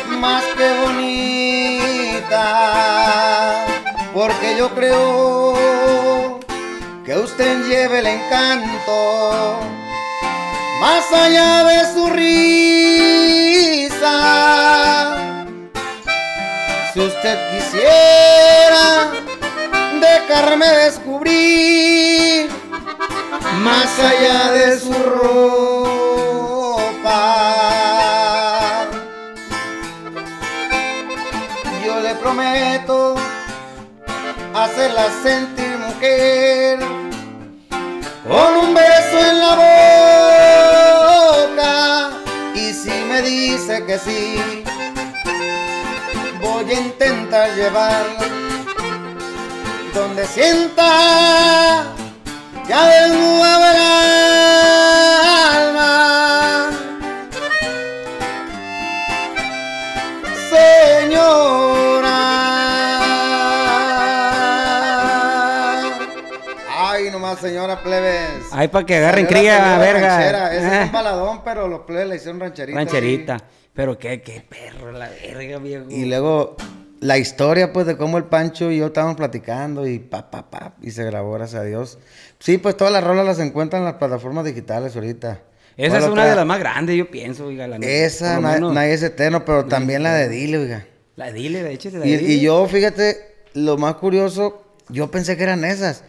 más 0.08 0.42
que 0.56 0.72
bonita, 0.84 2.32
porque 4.14 4.56
yo 4.56 4.72
creo 4.76 6.38
que 7.04 7.16
usted 7.16 7.66
lleve 7.66 7.98
el 7.98 8.06
encanto 8.06 9.58
más 10.80 11.12
allá 11.12 11.64
de 11.64 11.92
su 11.92 12.06
risa. 12.10 14.06
Si 16.92 17.00
usted 17.00 17.36
quisiera 17.50 19.10
dejarme 20.00 20.68
descubrir 20.68 22.48
más 23.64 23.98
allá 23.98 24.52
de 24.52 24.78
su 24.78 24.92
ropa. 24.92 25.24
Yo 31.84 31.98
le 32.00 32.14
prometo 32.14 33.16
hacerla 34.54 35.06
sentir 35.22 35.76
mujer 35.78 36.78
con 38.26 38.56
un 38.56 38.74
beso 38.74 39.18
en 39.30 39.38
la 39.40 39.54
boca. 41.46 42.10
Y 42.54 42.72
si 42.72 42.90
me 42.90 43.20
dice 43.22 43.84
que 43.84 43.98
sí, 43.98 44.64
voy 46.40 46.70
a 46.70 46.72
intentar 46.72 47.54
llevarla 47.54 48.24
donde 49.92 50.26
sienta 50.26 51.84
ya 52.68 52.86
desnuda 52.86 53.56
el 53.56 53.62
alma. 53.76 54.83
Señora 67.64 67.82
plebes. 67.82 68.46
Ay, 68.52 68.68
para 68.68 68.84
que 68.86 68.96
agarren 68.96 69.26
cría, 69.26 69.78
verga. 69.78 70.08
ranchera. 70.18 70.54
Ese 70.54 70.80
es 70.80 70.86
un 70.86 70.92
baladón, 70.92 71.40
pero 71.44 71.68
los 71.68 71.80
plebes 71.80 72.08
le 72.08 72.16
hicieron 72.16 72.40
rancherita. 72.40 72.78
Rancherita. 72.78 73.36
Pero 73.72 73.98
qué, 73.98 74.20
qué 74.22 74.40
perro 74.42 74.92
la 74.92 75.08
verga, 75.08 75.58
viejo. 75.58 75.86
Y 75.90 76.04
luego, 76.04 76.56
la 77.00 77.18
historia, 77.18 77.72
pues, 77.72 77.86
de 77.86 77.96
cómo 77.96 78.18
el 78.18 78.24
Pancho 78.24 78.70
y 78.70 78.78
yo 78.78 78.86
estábamos 78.86 79.16
platicando 79.16 79.86
y 79.86 79.98
pa, 79.98 80.30
pa, 80.30 80.48
pa, 80.50 80.74
y 80.80 80.90
se 80.90 81.04
grabó, 81.04 81.32
gracias 81.32 81.62
a 81.62 81.64
Dios. 81.64 81.98
Sí, 82.38 82.58
pues, 82.58 82.76
todas 82.76 82.92
las 82.92 83.02
rolas 83.02 83.26
las 83.26 83.38
encuentran 83.40 83.80
en 83.82 83.86
las 83.86 83.94
plataformas 83.94 84.44
digitales 84.44 84.94
ahorita. 84.94 85.40
Esa 85.76 85.88
¿Cuál 85.90 86.02
es 86.02 86.08
una 86.08 86.12
otra? 86.22 86.30
de 86.30 86.36
las 86.36 86.46
más 86.46 86.58
grandes, 86.60 86.96
yo 86.96 87.10
pienso, 87.10 87.46
oiga. 87.46 87.66
La. 87.66 87.76
Esa, 87.78 88.38
na- 88.38 88.52
menos- 88.52 88.72
nadie 88.74 88.92
es 88.92 89.02
eterno, 89.02 89.44
pero 89.44 89.64
también 89.64 90.02
la 90.04 90.14
de 90.14 90.28
Dile, 90.28 90.58
oiga. 90.58 90.86
La 91.16 91.32
dile, 91.32 91.62
de 91.64 91.72
hecho, 91.72 91.90
la 91.92 92.06
Y, 92.06 92.16
dile. 92.16 92.32
y 92.34 92.40
yo, 92.40 92.64
fíjate, 92.68 93.16
lo 93.54 93.76
más 93.76 93.96
curioso, 93.96 94.62
yo 94.88 95.10
pensé 95.10 95.36
que 95.36 95.42
eran 95.42 95.64
esas, 95.64 96.04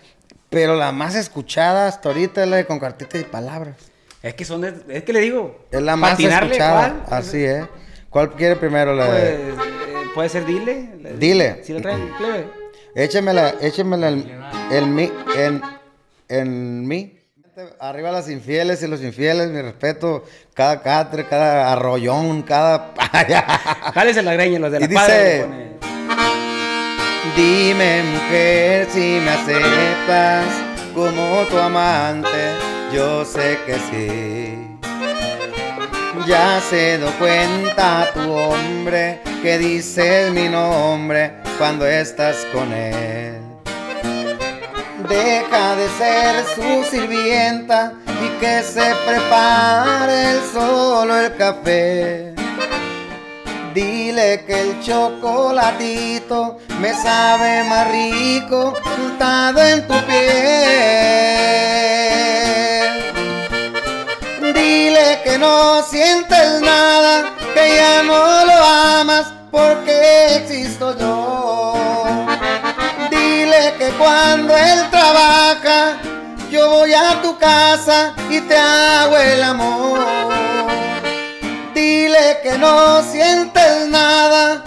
pero 0.50 0.76
la 0.76 0.91
más 0.91 1.16
escuchada 1.16 1.88
hasta 1.88 2.10
ahorita 2.10 2.43
es 2.43 2.50
la 2.50 2.58
de 2.58 2.66
Con 2.66 2.80
Cartita 2.80 3.18
y 3.18 3.24
Palabras. 3.24 3.76
Es 4.22 4.34
que 4.34 4.46
son 4.46 4.62
de, 4.62 4.74
es 4.89 5.04
que 5.04 5.14
le 5.14 5.20
digo. 5.22 5.66
Es 5.72 5.82
la 5.82 5.96
más 5.96 6.20
escuchada, 6.20 7.04
¿cuál? 7.06 7.20
así 7.20 7.43
es. 7.43 7.66
¿Cuál 8.10 8.32
quiere 8.32 8.56
primero? 8.56 8.96
La 8.96 9.08
Pues, 9.08 9.22
de... 9.22 9.50
eh, 9.50 9.54
puede 10.14 10.30
ser 10.30 10.46
dile. 10.46 10.89
Dile. 11.20 11.64
Si 11.64 11.74
lo 11.74 11.82
traen, 11.82 12.10
plebe. 12.18 12.48
Échemela, 12.96 13.56
échemela 13.62 14.08
el, 14.08 14.39
el 14.72 14.88
mi, 14.88 15.12
en, 15.36 15.62
en 16.30 16.88
mí. 16.88 17.12
Arriba 17.80 18.12
las 18.12 18.30
infieles 18.30 18.82
y 18.84 18.88
los 18.88 19.02
infieles, 19.02 19.50
mi 19.50 19.62
respeto, 19.62 20.24
cada 20.54 20.82
catre, 20.82 21.26
cada 21.26 21.72
arrollón, 21.72 22.41
cada... 22.41 22.93
Jálese 23.93 24.22
la 24.24 24.34
greña, 24.34 24.60
los 24.60 24.72
de 24.72 24.80
la 24.80 24.86
Y 24.86 24.89
cuadra 24.89 25.14
dice-. 25.14 25.74
Dime 27.34 28.03
mujer 28.03 28.88
si 28.91 29.19
me 29.19 29.32
aceptas 29.32 30.45
como 30.93 31.43
tu 31.49 31.57
amante, 31.57 32.53
yo 32.93 33.26
sé 33.26 33.57
que 33.65 33.76
sí. 33.89 34.78
Ya 36.28 36.61
se 36.61 36.97
dio 36.97 37.11
cuenta 37.19 38.11
tu 38.13 38.32
hombre 38.32 39.21
que 39.41 39.57
dices 39.57 40.32
mi 40.32 40.47
nombre 40.47 41.34
cuando 41.57 41.86
estás 41.86 42.38
con 42.53 42.71
él. 42.71 43.36
Deja 45.09 45.76
de 45.76 45.89
ser 45.97 46.45
su 46.55 46.89
sirvienta 46.89 47.93
y 48.07 48.39
que 48.39 48.63
se 48.63 48.93
prepare 49.05 50.39
solo 50.53 51.19
el 51.19 51.36
café. 51.36 52.34
Dile 53.76 54.45
que 54.45 54.61
el 54.61 54.82
chocolatito 54.82 56.59
me 56.80 56.93
sabe 56.93 57.65
más 57.65 57.91
rico 57.91 58.73
untado 59.03 59.61
en 59.61 59.86
tu 59.86 59.93
piel. 60.05 60.23
Dile 64.53 65.19
que 65.26 65.38
no 65.38 65.84
sientes 65.84 66.61
nada, 66.61 67.36
que 67.53 67.76
ya 67.76 68.01
no 68.03 68.45
lo 68.45 68.53
amas 68.53 69.34
porque 69.51 70.38
existo 70.38 70.97
yo. 70.97 71.73
Dile 73.11 73.73
que 73.78 73.89
cuando 73.97 74.55
él 74.55 74.89
trabaja, 74.89 75.97
yo 76.49 76.69
voy 76.69 76.93
a 76.93 77.21
tu 77.21 77.38
casa 77.38 78.13
y 78.30 78.39
te 78.39 78.55
hago 78.55 79.17
el 79.17 79.43
amor. 79.43 80.55
Que 82.56 82.62
no 82.62 83.03
sientes 83.12 83.89
nada, 83.89 84.64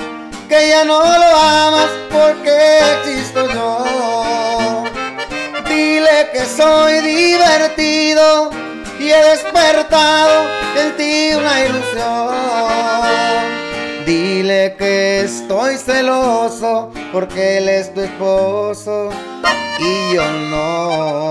que 0.47 0.69
ya 0.69 0.85
no 0.85 1.01
lo 1.01 1.37
amas 1.37 1.89
porque 2.13 2.81
existo 2.99 3.49
yo. 3.49 4.85
Dile 5.67 6.29
que 6.31 6.45
soy 6.45 7.01
divertido 7.01 8.51
y 9.01 9.09
he 9.09 9.23
despertado 9.31 10.45
en 10.77 10.97
ti 10.99 11.33
una 11.33 11.65
ilusión. 11.65 12.35
Dile 14.05 14.77
que 14.77 15.21
estoy 15.21 15.79
celoso 15.79 16.91
porque 17.11 17.57
él 17.57 17.71
es 17.71 17.95
tu 17.95 18.03
esposo 18.03 19.09
y 19.79 20.13
yo 20.15 20.31
no. 20.51 21.31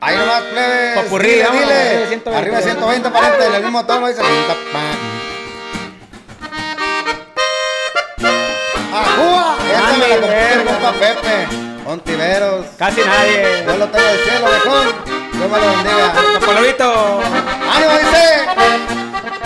Ahí 0.00 0.16
nomás, 0.16 0.42
plebes. 0.42 0.98
Popurrí, 1.02 1.28
dile, 1.28 1.50
dile. 1.50 1.74
arriba 1.74 2.06
120. 2.08 2.36
Arriba 2.36 2.60
120 2.60 3.10
para 3.10 3.26
adelante, 3.26 3.46
en 3.46 3.54
el 3.54 3.62
mismo 3.62 3.84
tono 3.84 4.06
dice. 4.06 4.20
¡Ajúa! 8.94 9.56
Esta 9.66 9.92
me 9.92 10.08
la 10.08 10.14
el 10.14 10.20
verga. 10.20 10.72
compa 10.72 10.92
Pepe. 10.92 11.48
Ontiveros. 11.84 12.66
Casi 12.78 13.00
nadie. 13.00 13.62
Dios 13.64 13.78
lo 13.78 13.88
tenga 13.88 14.06
del 14.06 14.24
cielo, 14.24 14.46
mejor. 14.46 14.94
Dios 15.32 15.50
me 15.50 15.58
lo 15.58 15.66
bendiga. 15.66 16.12
Polvito. 16.46 17.20
¡Ánimo, 17.74 17.92
dice! 17.98 18.46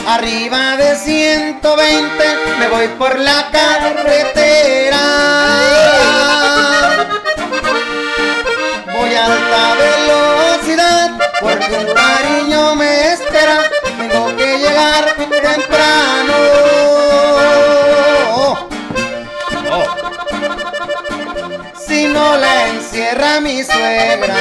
Arriba 0.07 0.76
de 0.76 0.96
120 0.96 2.24
me 2.59 2.68
voy 2.68 2.88
por 2.98 3.18
la 3.18 3.48
carretera. 3.50 4.98
Voy 8.92 9.14
alta 9.14 9.74
velocidad 9.74 10.32
porque 11.43 11.72
un 11.76 11.95
cariño 11.95 12.74
me 12.76 13.12
espera. 13.12 13.59
Tengo 13.99 14.36
que 14.36 14.59
llegar 14.59 15.14
temprano. 15.16 16.34
Si 21.86 22.07
no 22.07 22.36
la 22.36 22.68
encierra 22.68 23.40
mi 23.40 23.62
suegra 23.62 24.34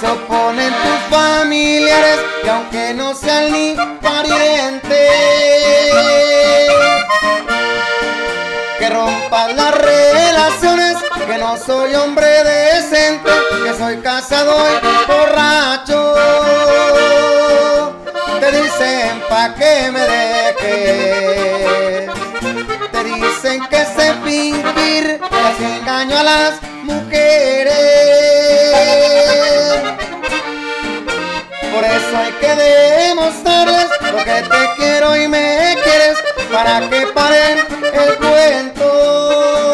se 0.00 0.06
oponen 0.06 0.72
tus 0.72 1.16
familiares 1.16 2.18
y 2.44 2.48
aunque 2.48 2.94
no 2.94 3.14
sean 3.14 3.52
ni 3.52 3.76
parientes 4.00 4.98
que 8.78 8.88
las 9.54 9.74
relaciones 9.74 9.77
que 11.28 11.38
no 11.38 11.56
soy 11.56 11.94
hombre 11.94 12.26
decente 12.44 13.30
que 13.64 13.74
soy 13.74 13.98
casado 13.98 14.54
y 14.82 15.06
borracho 15.10 16.14
te 18.40 18.50
dicen 18.52 19.20
pa' 19.28 19.54
que 19.54 19.90
me 19.92 20.00
dejes 20.00 21.48
te 22.92 23.04
dicen 23.04 23.66
que 23.68 23.84
sé 23.84 24.14
fingir, 24.24 25.20
que 25.20 25.36
así 25.48 25.64
engaño 25.64 26.18
a 26.18 26.22
las 26.22 26.62
mujeres. 26.82 27.74
Por 31.72 31.84
eso 31.84 32.16
hay 32.16 32.32
que 32.40 32.54
demostrarles 32.56 33.88
lo 34.12 34.18
que 34.18 34.42
te 34.42 34.70
quiero 34.76 35.16
y 35.16 35.28
me 35.28 35.76
quieres 35.84 36.18
para 36.50 36.88
que 36.88 37.06
paren 37.08 37.58
el 37.92 38.16
cuento. 38.16 39.67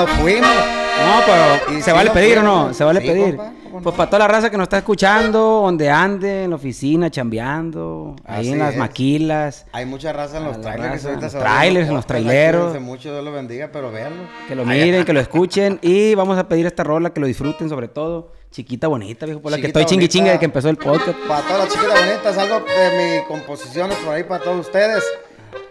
Nos 0.00 0.10
fuimos. 0.10 0.50
No, 0.98 1.20
pero 1.24 1.78
Y 1.78 1.82
¿se 1.82 1.92
vale 1.92 2.08
lo 2.08 2.12
pedir 2.14 2.38
o 2.38 2.42
no? 2.42 2.74
¿Se 2.74 2.82
vale 2.82 3.00
Sí, 3.00 3.06
pedir? 3.06 3.36
compa, 3.36 3.52
¿cómo 3.64 3.76
no? 3.78 3.82
Pues 3.84 3.94
para 3.96 4.10
toda 4.10 4.18
la 4.20 4.28
raza 4.28 4.50
que 4.50 4.56
nos 4.56 4.64
está 4.64 4.78
escuchando, 4.78 5.38
donde 5.62 5.88
ande, 5.90 6.42
en 6.44 6.50
la 6.50 6.56
oficina, 6.56 7.08
chambeando, 7.08 8.16
ahí 8.24 8.40
Así 8.40 8.52
en 8.52 8.58
las 8.58 8.72
es. 8.72 8.78
maquillas, 8.78 9.66
Hay 9.72 9.86
mucha 9.86 10.12
raza 10.12 10.38
en 10.38 10.44
los 10.44 10.60
trailers. 10.60 10.92
raza, 11.04 11.08
ahorita 11.10 11.28
se 11.30 11.36
viendo 11.38 11.54
trailers, 11.54 11.88
en 11.88 11.94
los 11.94 12.06
traileros. 12.06 12.62
cuídense 12.64 12.80
mucho, 12.80 13.12
Dios 13.12 13.24
los 13.24 13.32
bendiga, 13.34 13.70
pero 13.72 13.92
véanlo. 13.92 14.24
que 14.48 14.54
lo 14.56 14.62
Ay, 14.66 14.82
miren, 14.84 15.04
que 15.04 15.12
lo 15.12 15.20
escuchen 15.20 15.78
y 15.82 16.14
vamos 16.16 16.36
a 16.36 16.48
pedir 16.48 16.66
esta 16.66 16.82
rola, 16.82 17.10
que 17.10 17.20
lo 17.20 17.26
disfruten 17.28 17.68
sobre 17.68 17.86
todo. 17.86 18.32
Chiquita 18.50 18.88
bonita, 18.88 19.24
viejo, 19.26 19.40
por 19.40 19.52
la 19.52 19.58
que 19.58 19.68
estoy 19.68 19.84
chingui 19.84 20.08
chingue 20.08 20.30
de 20.32 20.38
que 20.40 20.46
empezó 20.46 20.68
el 20.70 20.78
podcast. 20.78 21.16
Para 21.28 21.42
todas 21.42 21.58
las 21.64 21.68
chiquitas 21.72 22.00
bonitas, 22.08 22.38
algo 22.38 22.60
de 22.66 23.20
mi 23.20 23.24
composiciones 23.28 23.96
por 23.98 24.14
ahí 24.14 24.24
para 24.24 24.42
todos 24.42 24.66
ustedes. 24.66 25.04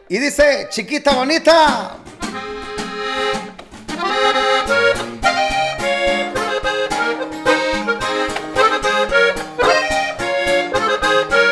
Y 0.08 0.20
dice, 0.20 0.68
chiquita 0.70 1.14
bonita. 1.16 1.98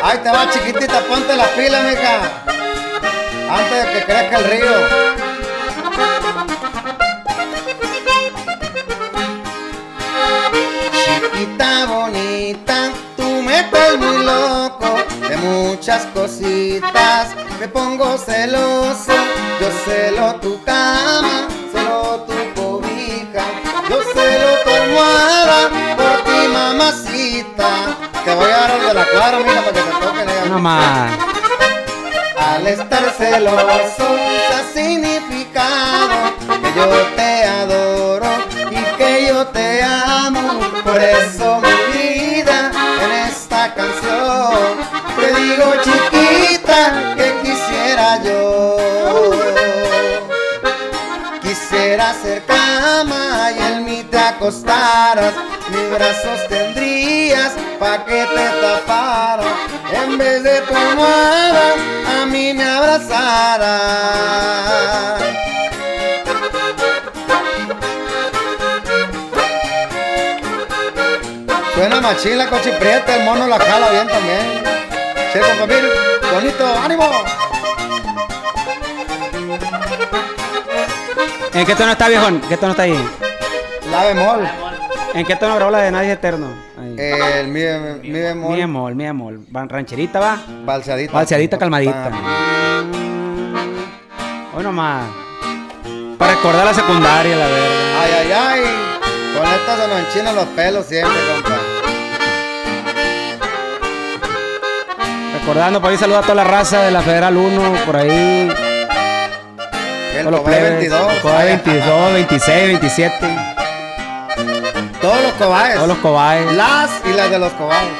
Ahí 0.02 0.18
te 0.18 0.30
va, 0.30 0.48
chiquitita, 0.50 1.00
ponte 1.08 1.34
la 1.34 1.46
pila, 1.56 1.80
mija. 1.82 2.20
Antes 3.50 3.86
de 3.86 3.92
que 3.92 4.04
crezca 4.04 4.38
el 4.38 4.44
río. 4.44 5.06
Chiquita 11.32 11.86
bonita, 11.86 12.90
tú 13.16 13.42
me 13.42 13.60
estás 13.60 13.98
muy 13.98 14.24
loco 14.24 15.15
muchas 15.46 16.06
cositas. 16.06 17.34
Me 17.60 17.68
pongo 17.68 18.18
celoso, 18.18 19.12
yo 19.60 19.68
celo 19.84 20.34
tu 20.36 20.62
cama, 20.64 21.48
celo 21.72 22.26
tu 22.26 22.60
cobija, 22.60 23.44
yo 23.88 23.98
celo 24.14 24.50
tu 24.64 24.70
almohada 24.70 25.60
por 25.96 26.24
ti 26.24 26.48
mamacita. 26.52 27.68
Te 28.24 28.34
voy 28.34 28.50
a 28.50 28.58
dar 28.58 28.80
de 28.80 28.94
la 28.94 29.04
cuadra, 29.06 29.38
mira, 29.38 29.62
para 29.62 29.72
que 29.72 29.80
te 29.80 30.06
toquen 30.06 30.28
ella. 30.28 30.42
Uno 30.46 30.58
más. 30.58 31.12
Al 32.38 32.66
estar 32.66 33.04
celoso 33.16 34.06
ha 34.54 34.62
significado 34.74 36.16
que 36.62 36.72
yo 36.76 36.88
te 37.16 37.44
adoro 37.44 38.26
y 38.70 38.96
que 38.98 39.26
yo 39.28 39.46
te 39.48 39.82
amo. 39.82 40.60
Por 40.84 41.02
eso 41.02 41.60
mi 41.60 41.65
acostaras, 54.36 55.32
mis 55.70 55.90
brazos 55.90 56.46
tendrías 56.48 57.52
pa' 57.78 58.04
que 58.04 58.26
te 58.26 58.48
taparas, 58.60 59.46
en 59.92 60.18
vez 60.18 60.42
de 60.42 60.60
tu 60.60 60.76
almohada 60.76 61.74
a 62.20 62.26
mí 62.26 62.52
me 62.52 62.64
abrazaras. 62.64 63.16
Suena 71.74 72.00
machila, 72.00 72.48
cochiprieta, 72.48 73.16
el 73.16 73.24
mono 73.24 73.46
la 73.46 73.58
jala 73.58 73.90
bien 73.90 74.08
también. 74.08 74.62
Che, 75.32 75.40
compadre, 75.40 75.88
bonito, 76.32 76.78
ánimo. 76.84 77.24
¿En 81.52 81.66
qué 81.66 81.74
tono 81.74 81.92
está, 81.92 82.08
viejón? 82.08 82.40
¿Qué 82.48 82.56
tono 82.56 82.72
está 82.72 82.82
ahí? 82.84 83.08
La 83.90 84.04
bemol. 84.04 84.48
¿En 85.14 85.24
qué 85.26 85.36
tono 85.36 85.54
grabó 85.56 85.70
la 85.70 85.78
de 85.78 85.90
Nadie 85.90 86.12
Eterno? 86.12 86.48
El 86.98 87.48
mi, 87.48 87.60
mi 88.02 88.20
bemol. 88.20 88.50
Mi 88.52 88.56
bemol, 88.60 88.94
mi 88.94 89.04
bemol. 89.04 89.40
Rancherita 89.52 90.20
va. 90.20 90.38
Balseadita. 90.64 91.12
Balseadita, 91.12 91.58
calmadita. 91.58 92.10
Ah, 92.12 92.82
Hoy 94.54 94.62
nomás. 94.62 95.04
Para 96.18 96.34
recordar 96.34 96.64
la 96.64 96.74
secundaria, 96.74 97.36
la 97.36 97.46
verdad. 97.46 97.68
Ay, 98.02 98.10
ay, 98.18 98.32
ay. 98.32 98.60
Con 99.36 99.46
esta 99.46 99.76
se 99.76 99.88
nos 99.88 99.98
enchinan 100.00 100.34
los 100.34 100.46
pelos 100.46 100.86
siempre, 100.86 101.16
compa. 101.32 101.58
Recordando, 105.34 105.80
por 105.80 105.90
ahí 105.90 105.96
saluda 105.98 106.18
a 106.20 106.22
toda 106.22 106.34
la 106.36 106.44
raza 106.44 106.82
de 106.82 106.90
la 106.90 107.02
Federal 107.02 107.36
1, 107.36 107.74
por 107.84 107.96
ahí. 107.96 108.50
El 110.16 110.24
Cobay 110.24 110.42
plebes, 110.44 110.70
22. 110.90 111.12
Cobay 111.20 111.46
22, 111.48 112.12
26, 112.14 112.66
27. 112.68 113.45
Todos 115.06 115.22
los 115.22 115.32
cobayes. 115.34 115.74
Todos 115.76 115.88
los 115.88 115.98
cobayes. 115.98 116.52
Las 116.54 116.90
y 117.04 117.12
las 117.12 117.30
de 117.30 117.38
los 117.38 117.52
cobayes. 117.52 117.92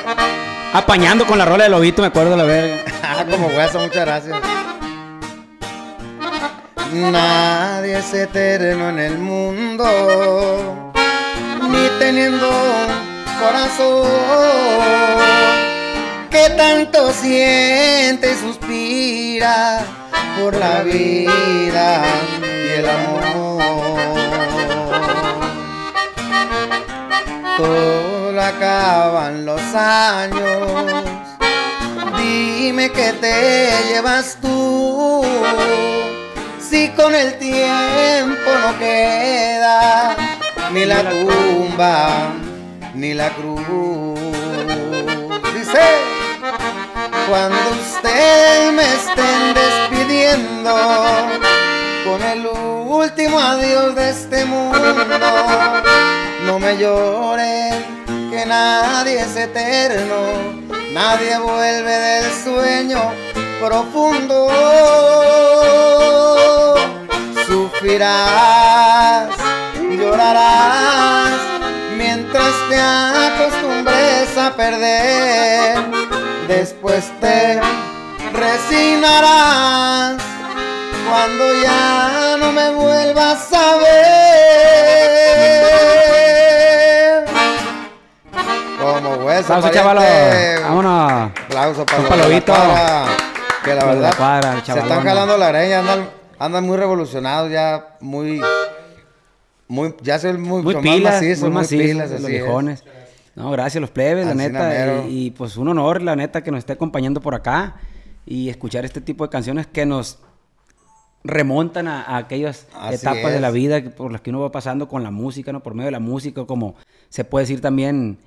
Apañando 0.72 1.24
con 1.24 1.38
la 1.38 1.44
rola 1.44 1.62
de 1.62 1.70
Lobito, 1.70 2.02
me 2.02 2.08
acuerdo 2.08 2.36
la 2.36 2.42
verga. 2.42 2.82
Ah, 3.00 3.24
como 3.30 3.46
hueso, 3.46 3.78
muchas 3.78 4.04
gracias. 4.04 4.36
Nadie 6.92 7.98
es 7.98 8.12
eterno 8.12 8.88
en 8.88 8.98
el 8.98 9.18
mundo, 9.18 10.92
ni 11.70 11.88
teniendo 12.00 12.50
corazón 13.38 14.08
que 16.28 16.50
tanto 16.56 17.12
siente 17.12 18.32
y 18.32 18.34
suspira 18.34 19.84
por 20.40 20.56
la 20.56 20.82
vida 20.82 22.02
y 22.42 22.80
el 22.80 22.88
amor. 22.88 24.15
Todo 27.56 28.06
acaban 28.46 29.44
los 29.44 29.60
años. 29.74 31.04
Dime 32.16 32.90
que 32.92 33.12
te 33.14 33.70
llevas 33.88 34.38
tú. 34.40 35.24
Si 36.60 36.88
con 36.90 37.14
el 37.14 37.38
tiempo 37.38 38.50
no 38.62 38.78
queda 38.78 40.16
ni 40.72 40.84
la 40.84 41.08
tumba 41.08 42.32
ni 42.94 43.14
la 43.14 43.30
cruz. 43.30 44.18
Dice, 45.54 45.80
cuando 47.28 47.58
ustedes 47.80 48.72
me 48.72 48.82
estén 48.82 49.54
despidiendo 49.54 50.74
con 52.04 52.22
el 52.22 52.46
último 52.46 53.38
adiós 53.38 53.94
de 53.94 54.10
este 54.10 54.44
mundo, 54.44 54.78
no 56.46 56.58
me 56.60 56.78
lloren, 56.78 57.84
que 58.30 58.46
nadie 58.46 59.20
es 59.20 59.36
eterno, 59.36 60.16
nadie 60.92 61.36
vuelve 61.38 61.90
del 61.90 62.32
sueño 62.44 63.12
profundo. 63.60 64.48
Sufrirás, 67.46 69.28
llorarás, 69.98 71.32
mientras 71.96 72.52
te 72.68 72.80
acostumbres 72.80 74.38
a 74.38 74.54
perder, 74.56 75.78
después 76.46 77.10
te 77.20 77.60
resignarás 78.32 80.22
cuando 81.08 81.44
ya 81.62 82.36
no 82.38 82.52
me 82.52 82.70
vuelvas 82.70 83.52
a 83.52 83.76
ver. 83.76 85.85
Como 88.94 89.24
hueso, 89.26 89.54
Aplauso, 89.54 89.74
chavalo. 89.74 90.00
pariente. 90.00 90.62
Vámonos. 90.62 91.30
Aplauso 91.44 91.86
para 91.86 91.98
Un 91.98 92.04
los 92.04 92.42
Que 93.64 93.74
la 93.74 93.84
verdad 93.84 94.62
se 94.64 94.78
están 94.78 95.02
jalando 95.04 95.36
la 95.36 95.48
greña, 95.48 95.80
andan, 95.80 96.08
andan 96.38 96.64
muy 96.64 96.76
revolucionados 96.76 97.50
ya, 97.50 97.96
muy, 98.00 98.40
muy, 99.68 99.94
ya 100.02 100.18
son 100.18 100.40
muy, 100.40 100.62
Muy 100.62 100.76
pilas, 100.76 101.22
más 101.22 101.40
muy 101.40 101.50
macizos, 101.50 101.86
pilas, 101.86 102.10
los 102.10 102.20
es. 102.20 102.26
viejones. 102.26 102.84
No, 103.34 103.50
gracias 103.50 103.80
los 103.80 103.90
plebes, 103.90 104.26
la 104.26 104.34
neta. 104.34 105.04
Y, 105.08 105.26
y, 105.26 105.30
pues 105.32 105.56
un 105.56 105.68
honor, 105.68 106.00
la 106.00 106.16
neta, 106.16 106.42
que 106.42 106.50
nos 106.50 106.58
esté 106.58 106.72
acompañando 106.72 107.20
por 107.20 107.34
acá 107.34 107.76
y 108.24 108.48
escuchar 108.48 108.84
este 108.84 109.00
tipo 109.00 109.24
de 109.24 109.30
canciones 109.30 109.66
que 109.66 109.84
nos 109.84 110.18
remontan 111.22 111.88
a, 111.88 112.02
a 112.02 112.16
aquellas 112.18 112.66
Así 112.74 112.94
etapas 112.94 113.32
de 113.32 113.40
la 113.40 113.50
vida 113.50 113.82
por 113.82 114.12
las 114.12 114.20
que 114.20 114.30
uno 114.30 114.40
va 114.40 114.52
pasando 114.52 114.88
con 114.88 115.02
la 115.02 115.10
música, 115.10 115.52
¿no? 115.52 115.62
Por 115.62 115.74
medio 115.74 115.86
de 115.86 115.92
la 115.92 116.00
música, 116.00 116.44
como 116.46 116.76
se 117.08 117.24
puede 117.24 117.42
decir 117.44 117.60
también, 117.60 118.18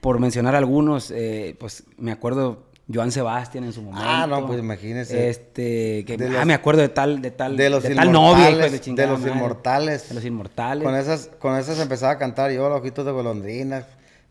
por 0.00 0.18
mencionar 0.18 0.54
algunos, 0.54 1.10
eh, 1.10 1.56
pues 1.58 1.84
me 1.98 2.12
acuerdo 2.12 2.64
Joan 2.92 3.12
Sebastián 3.12 3.64
en 3.64 3.72
su 3.72 3.82
momento. 3.82 4.04
Ah, 4.04 4.26
no, 4.26 4.46
pues 4.46 4.58
imagínese. 4.58 5.28
Este, 5.30 6.04
que, 6.06 6.16
De 6.16 6.26
ah, 6.26 6.30
los- 6.30 6.46
me 6.46 6.54
acuerdo 6.54 6.80
de 6.80 6.88
tal, 6.88 7.22
de 7.22 7.30
tal, 7.30 7.56
de 7.56 7.70
los 7.70 7.82
tal 7.84 8.10
novia, 8.10 8.50
hijo 8.50 8.58
de, 8.60 8.70
de, 8.70 8.80
chingada 8.80 9.10
los 9.10 9.20
madre. 9.20 9.32
inmortales. 9.34 10.08
De 10.08 10.14
los 10.14 10.24
inmortales. 10.24 10.84
Con 10.84 10.96
esas, 10.96 11.30
con 11.38 11.56
esas 11.56 11.78
empezaba 11.78 12.12
a 12.12 12.18
cantar 12.18 12.50
yo, 12.50 12.68
los 12.68 12.80
ojitos 12.80 13.04
de 13.06 13.12
golondrinas. 13.12 13.84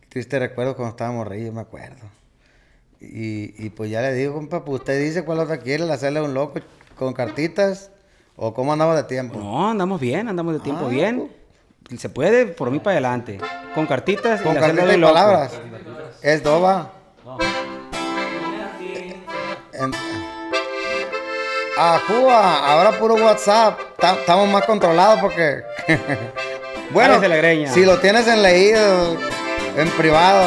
Triste 0.08 0.38
recuerdo 0.38 0.74
cuando 0.76 0.90
estábamos 0.90 1.24
morrillos, 1.24 1.54
me 1.54 1.60
acuerdo. 1.60 2.02
Y, 3.00 3.54
y 3.64 3.70
pues 3.70 3.90
ya 3.90 4.02
le 4.02 4.12
digo, 4.12 4.34
compa, 4.34 4.64
pues 4.64 4.80
usted 4.80 5.00
dice 5.02 5.24
cuál 5.24 5.38
otra 5.38 5.58
quiere, 5.58 5.86
la 5.86 5.94
hacerle 5.94 6.18
a 6.18 6.22
un 6.24 6.34
loco 6.34 6.60
con 6.98 7.14
cartitas 7.14 7.90
o 8.36 8.52
cómo 8.52 8.72
andamos 8.72 8.96
de 8.96 9.04
tiempo. 9.04 9.38
No, 9.38 9.70
andamos 9.70 10.00
bien, 10.00 10.28
andamos 10.28 10.52
de 10.54 10.60
tiempo 10.60 10.86
Ah, 10.86 10.90
bien. 10.90 11.30
Se 11.96 12.08
puede 12.10 12.46
por 12.46 12.70
mí 12.70 12.78
para 12.78 12.92
adelante. 12.96 13.38
Con 13.74 13.86
cartitas 13.86 14.40
Con 14.42 14.56
y 14.56 14.60
cartitas 14.60 14.96
y 14.96 15.00
palabras. 15.00 15.52
Es 16.22 16.42
doba. 16.42 16.90
En- 19.72 19.92
Ajúa, 21.78 22.66
ahora 22.66 22.92
puro 22.98 23.14
WhatsApp. 23.14 23.78
Ta- 23.98 24.14
Estamos 24.14 24.48
más 24.48 24.64
controlados 24.64 25.20
porque. 25.20 25.62
bueno, 26.90 27.20
si 27.72 27.84
lo 27.84 27.98
tienes 27.98 28.26
en 28.26 28.42
leído, 28.42 29.16
en 29.76 29.88
privado. 29.90 30.46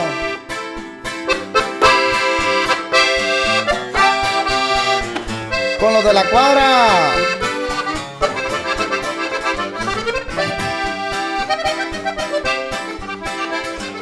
Con 5.79 5.93
los 5.93 6.03
de 6.03 6.13
la 6.13 6.23
cuadra. 6.29 6.87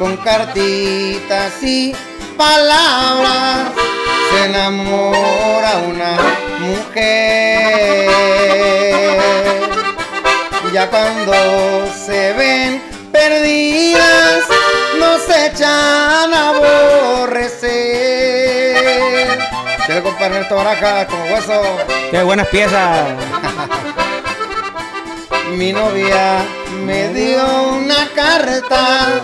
Con 0.02 0.18
cartitas 0.18 1.62
y 1.62 1.95
palabras 2.36 3.68
se 4.32 4.45
enamora 4.45 5.78
una 5.88 6.18
mujer. 6.60 8.10
Ya 10.74 10.89
cuando 10.89 11.86
se 11.93 12.34
ven 12.34 12.82
perdidas, 13.12 14.45
nos 14.97 15.22
echan 15.30 16.34
a 16.34 16.49
aborrecer. 16.49 17.70
Quiero 19.86 20.02
compartir 20.02 20.41
esta 20.41 20.56
baraja 20.56 21.06
como 21.06 21.26
hueso. 21.26 21.62
Qué 22.10 22.24
buenas 22.24 22.47
piezas. 22.47 23.08
Mi 25.58 25.72
novia 25.72 26.43
me 26.86 27.10
dio 27.10 27.43
una 27.78 28.08
carta 28.16 29.22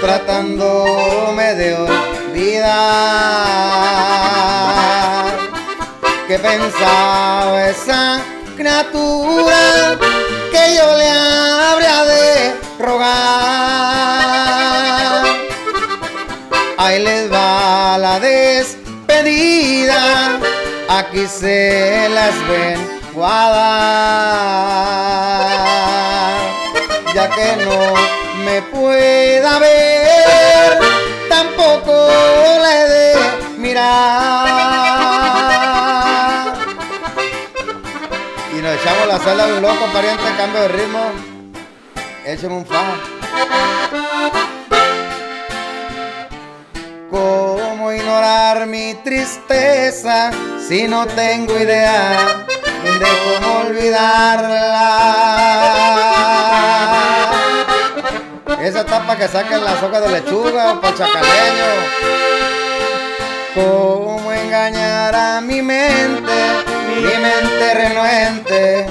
tratándome 0.00 1.18
puede 1.38 1.74
olvidar 1.74 2.68
que 6.26 6.38
pensaba 6.38 7.68
esa 7.68 8.20
criatura 8.56 9.96
que 10.52 10.76
yo 10.76 10.96
le 10.98 11.08
habría 11.10 12.04
de 12.04 12.54
rogar. 12.78 13.08
Ahí 16.76 17.02
les 17.02 17.32
va 17.32 17.96
la 17.98 18.20
despedida, 18.20 18.82
aquí 20.88 21.26
se 21.26 22.08
las 22.10 22.34
ven 22.48 22.78
guardar, 23.14 23.68
ya 27.18 27.28
que 27.30 27.56
no 27.64 27.94
me 28.44 28.62
pueda 28.62 29.58
ver, 29.58 30.78
tampoco 31.28 31.92
le 32.62 32.88
de 32.94 33.16
mirar. 33.58 34.04
Y 38.56 38.58
nos 38.62 38.72
echamos 38.76 39.08
la 39.08 39.18
sala 39.18 39.46
de 39.46 39.54
un 39.54 39.62
loco, 39.62 39.86
pariente, 39.92 40.22
cambio 40.36 40.60
de 40.60 40.68
ritmo. 40.68 41.10
Échame 42.24 42.54
un 42.54 42.64
fa. 42.64 42.84
¿Cómo 47.10 47.92
ignorar 47.92 48.66
mi 48.66 48.94
tristeza 49.02 50.30
si 50.68 50.86
no 50.86 51.04
tengo 51.06 51.58
idea 51.58 52.46
de 52.84 53.08
cómo 53.40 53.58
olvidarla? 53.66 56.07
Esa 58.68 58.84
tapa 58.84 59.16
que 59.16 59.26
sacan 59.26 59.64
las 59.64 59.82
hojas 59.82 60.02
de 60.02 60.10
lechuga 60.10 60.72
o 60.82 60.90
chacaleño. 60.90 61.70
¿Cómo 63.54 64.30
engañar 64.30 65.14
a 65.14 65.40
mi 65.40 65.62
mente, 65.62 66.34
mi 66.86 67.00
mente 67.00 67.74
renuente, 67.74 68.86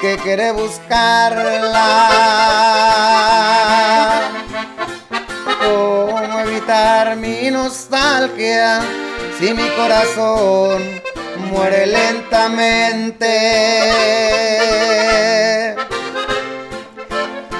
que 0.00 0.16
quiere 0.16 0.50
buscarla? 0.50 1.82
¿Cómo 5.64 6.40
evitar 6.40 7.14
mi 7.14 7.48
nostalgia 7.52 8.80
si 9.38 9.54
mi 9.54 9.68
corazón 9.68 10.82
muere 11.52 11.86
lentamente? 11.86 13.36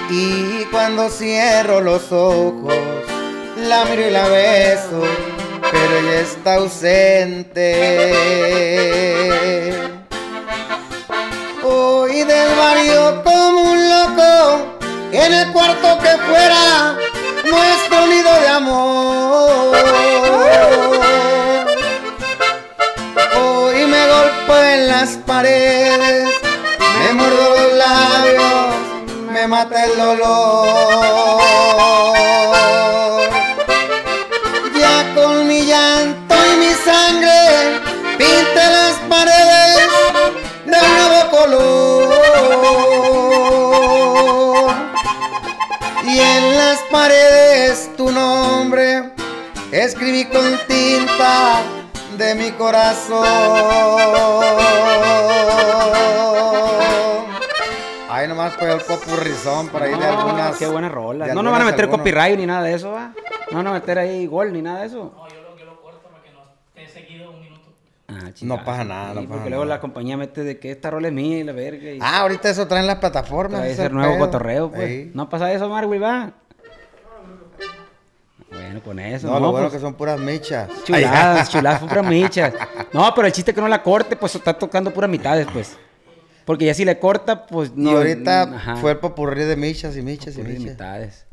Y 0.09 0.65
cuando 0.71 1.09
cierro 1.11 1.81
los 1.81 2.13
ojos, 2.13 2.75
la 3.57 3.85
miro 3.87 4.07
y 4.07 4.11
la 4.11 4.29
beso, 4.29 5.03
pero 5.71 5.99
ella 5.99 6.21
está 6.21 6.55
ausente. 6.55 7.65
Hoy 11.65 12.23
del 12.23 12.57
barrio 12.57 13.25
como 13.25 13.63
un 13.73 13.89
loco, 13.89 14.79
en 15.11 15.33
el 15.33 15.53
cuarto 15.53 15.99
que 15.99 16.17
fuera 16.19 16.97
nuestro 17.45 18.07
nido 18.07 18.41
de 18.41 18.49
amor. 18.49 19.77
Hoy 23.37 23.87
me 23.87 24.07
golpeo 24.07 24.63
en 24.63 24.87
las 24.87 25.17
paredes, 25.27 26.29
me 27.01 27.13
muerdo 27.13 27.51
los 27.57 27.73
labios, 27.73 28.76
mata 29.47 29.85
el 29.85 29.97
dolor. 29.97 30.67
Ya 34.77 35.15
con 35.15 35.47
mi 35.47 35.65
llanto 35.67 36.35
y 36.35 36.57
mi 36.59 36.73
sangre 36.75 37.81
pinte 38.19 38.71
las 38.71 38.95
paredes 39.09 39.89
de 40.65 40.77
un 40.77 40.97
nuevo 40.97 41.31
color. 41.31 42.17
Y 46.05 46.19
en 46.19 46.57
las 46.57 46.79
paredes 46.91 47.91
tu 47.97 48.11
nombre 48.11 49.13
escribí 49.71 50.25
con 50.25 50.59
tinta 50.67 51.63
de 52.17 52.35
mi 52.35 52.51
corazón. 52.53 53.27
Ahí 58.47 58.53
nomás 58.53 58.55
fue 58.59 58.73
el 58.73 58.81
popurrizón 58.99 59.69
por 59.69 59.83
ahí 59.83 59.91
de 59.91 59.97
No, 59.99 60.05
algunas. 60.21 60.57
Qué 60.57 60.67
buena 60.67 60.89
rola. 60.89 61.27
de 61.27 61.35
No 61.35 61.43
nos 61.43 61.53
van 61.53 61.63
a 61.63 61.65
meter 61.65 61.81
algunos. 61.83 61.99
copyright 62.01 62.39
ni 62.39 62.47
nada 62.47 62.63
de 62.63 62.75
eso, 62.75 62.93
¿va? 62.93 63.13
No 63.51 63.57
van 63.59 63.67
a 63.67 63.73
meter 63.73 63.99
ahí 63.99 64.27
gol 64.27 64.53
ni 64.53 64.63
nada 64.63 64.81
de 64.81 64.87
eso. 64.87 65.13
No, 65.17 65.29
yo 65.29 65.43
lo, 65.43 65.57
yo 65.59 65.65
lo 65.65 65.81
corto 65.83 66.01
para 66.09 66.23
que 66.23 66.31
no 66.33 66.41
esté 66.75 66.93
seguido 67.01 67.31
un 67.31 67.41
minuto. 67.41 67.63
Ah, 68.09 68.31
No 68.43 68.65
pasa 68.65 68.85
nada, 68.85 69.15
no 69.15 69.21
Sí, 69.21 69.27
pasa 69.27 69.37
porque 69.39 69.51
luego 69.51 69.65
nada. 69.65 69.77
la 69.77 69.81
compañía 69.81 70.17
mete 70.17 70.45
de 70.45 70.59
que 70.59 70.71
esta 70.71 70.91
rola 70.91 71.09
es 71.09 71.15
mía 71.15 71.39
y 71.39 71.45
la 71.45 71.53
verga. 71.53 71.91
Y 71.91 71.99
Ah, 72.01 72.19
ahorita 72.21 72.49
eso 72.51 72.67
traen 72.69 72.87
las 72.87 72.97
plataformas. 72.97 73.63
ese 73.65 73.85
ese 73.85 73.91
nuevo 73.91 74.15
pedo. 74.15 74.25
cotorreo, 74.27 74.71
pues. 74.71 74.89
Ey. 74.89 75.11
No 75.15 75.29
pasa 75.29 75.53
eso, 75.53 75.69
Marwill, 75.69 76.03
va. 76.03 76.31
Bueno, 78.51 78.81
con 78.83 78.99
eso. 78.99 79.27
No, 79.27 79.35
No, 79.35 79.41
lo 79.41 79.51
bueno 79.53 79.67
pues, 79.69 79.75
que 79.75 79.81
son 79.81 79.95
puras 79.95 80.19
michas. 80.19 80.69
Chuladas, 80.85 81.51
chuladas, 81.51 81.81
puras 81.83 82.07
michas. 82.07 82.55
No, 82.93 83.13
pero 83.15 83.27
el 83.27 83.33
chiste 83.33 83.51
es 83.51 83.55
que 83.55 83.61
no 83.61 83.69
la 83.69 83.83
corte, 83.83 84.17
pues 84.17 84.35
está 84.35 84.55
tocando 84.55 84.93
puras 84.93 85.11
mitades, 85.11 85.47
pues. 85.53 85.77
Porque 86.47 86.65
ya 86.65 86.75
si 86.75 86.85
le 86.85 86.99
corta, 86.99 87.47
pues 87.47 87.75
no. 87.75 87.91
y 87.91 87.95
ahorita 87.95 88.43
ajá, 88.43 88.77
fue 88.77 88.93
el 88.93 88.99
popurrí 88.99 89.45
de 89.45 89.57
michas 89.57 89.97
y 89.97 90.03
michas 90.03 90.39
y 90.39 90.43
michas. 90.43 91.27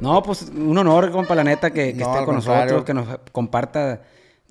No, 0.00 0.22
pues 0.22 0.42
un 0.42 0.76
honor, 0.78 1.10
compa, 1.10 1.34
la 1.34 1.44
neta, 1.44 1.70
que, 1.70 1.92
que 1.92 2.00
No, 2.00 2.12
esté 2.12 2.24
con 2.24 2.34
nosotros, 2.36 2.84
que 2.84 2.94
nos 2.94 3.06
comparta, 3.30 4.02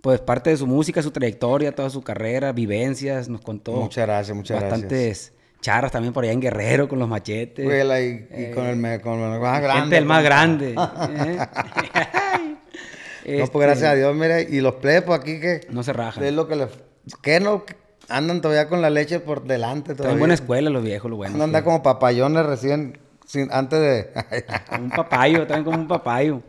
pues, 0.02 0.20
parte 0.22 0.52
de 0.52 0.58
su 0.58 0.68
música, 0.68 1.02
su 1.02 1.12
trayectoria, 1.12 1.74
toda 1.74 1.90
su 1.90 2.04
carrera, 2.04 2.52
vivencias, 2.52 3.28
nos 3.28 3.42
contó. 3.42 3.72
Muchas 3.72 4.06
gracias, 4.06 4.38
muchas 4.38 4.62
bastantes 4.62 5.34
charras 5.62 5.92
también 5.92 6.14
por 6.14 6.24
allá 6.24 6.34
en 6.34 6.42
Guerrero 6.42 6.88
con 6.88 7.00
los 7.00 7.10
machetes. 7.10 7.66
Y, 7.66 8.42
y 8.42 8.52
con 8.52 8.68
el, 8.68 9.02
con 9.02 9.20
el 9.20 9.40
más 9.40 9.62
grande. 9.62 9.82
Gente 9.82 9.96
del 9.96 10.06
más 10.06 10.24
grande. 10.24 10.76
¿eh? 11.26 11.40
No, 13.28 13.46
pues 13.48 13.66
gracias 13.66 13.92
a 13.92 13.96
Dios, 13.96 14.16
mira, 14.16 14.40
y 14.40 14.62
los 14.62 14.76
plepos 14.76 15.20
aquí 15.20 15.42
que 15.42 15.68
No 15.70 15.84
se 15.84 15.92
rajan. 15.92 16.24
es 16.24 16.32
lo 16.32 16.48
que 16.48 16.56
les 16.56 16.70
que 17.22 17.42
no 17.42 17.66
andan 18.10 18.42
todavía 18.42 18.68
con 18.70 18.82
la 18.82 18.90
leche 18.90 19.20
por 19.20 19.44
delante 19.44 19.94
todavía. 19.96 20.14
en 20.14 20.20
buena 20.20 20.34
escuela 20.34 20.70
los 20.70 20.84
viejos, 20.84 21.10
lo 21.10 21.18
bueno. 21.18 21.34
Andan 21.34 21.50
anda 21.50 21.64
como 21.64 21.84
papayones 21.84 22.46
recién 22.46 22.98
sin, 23.26 23.52
antes 23.52 23.80
de 23.80 24.44
Como 24.70 24.84
un 24.86 24.90
papayo, 24.92 25.48
también 25.48 25.66
como 25.66 25.78
un 25.78 25.88
papayo. 25.88 26.42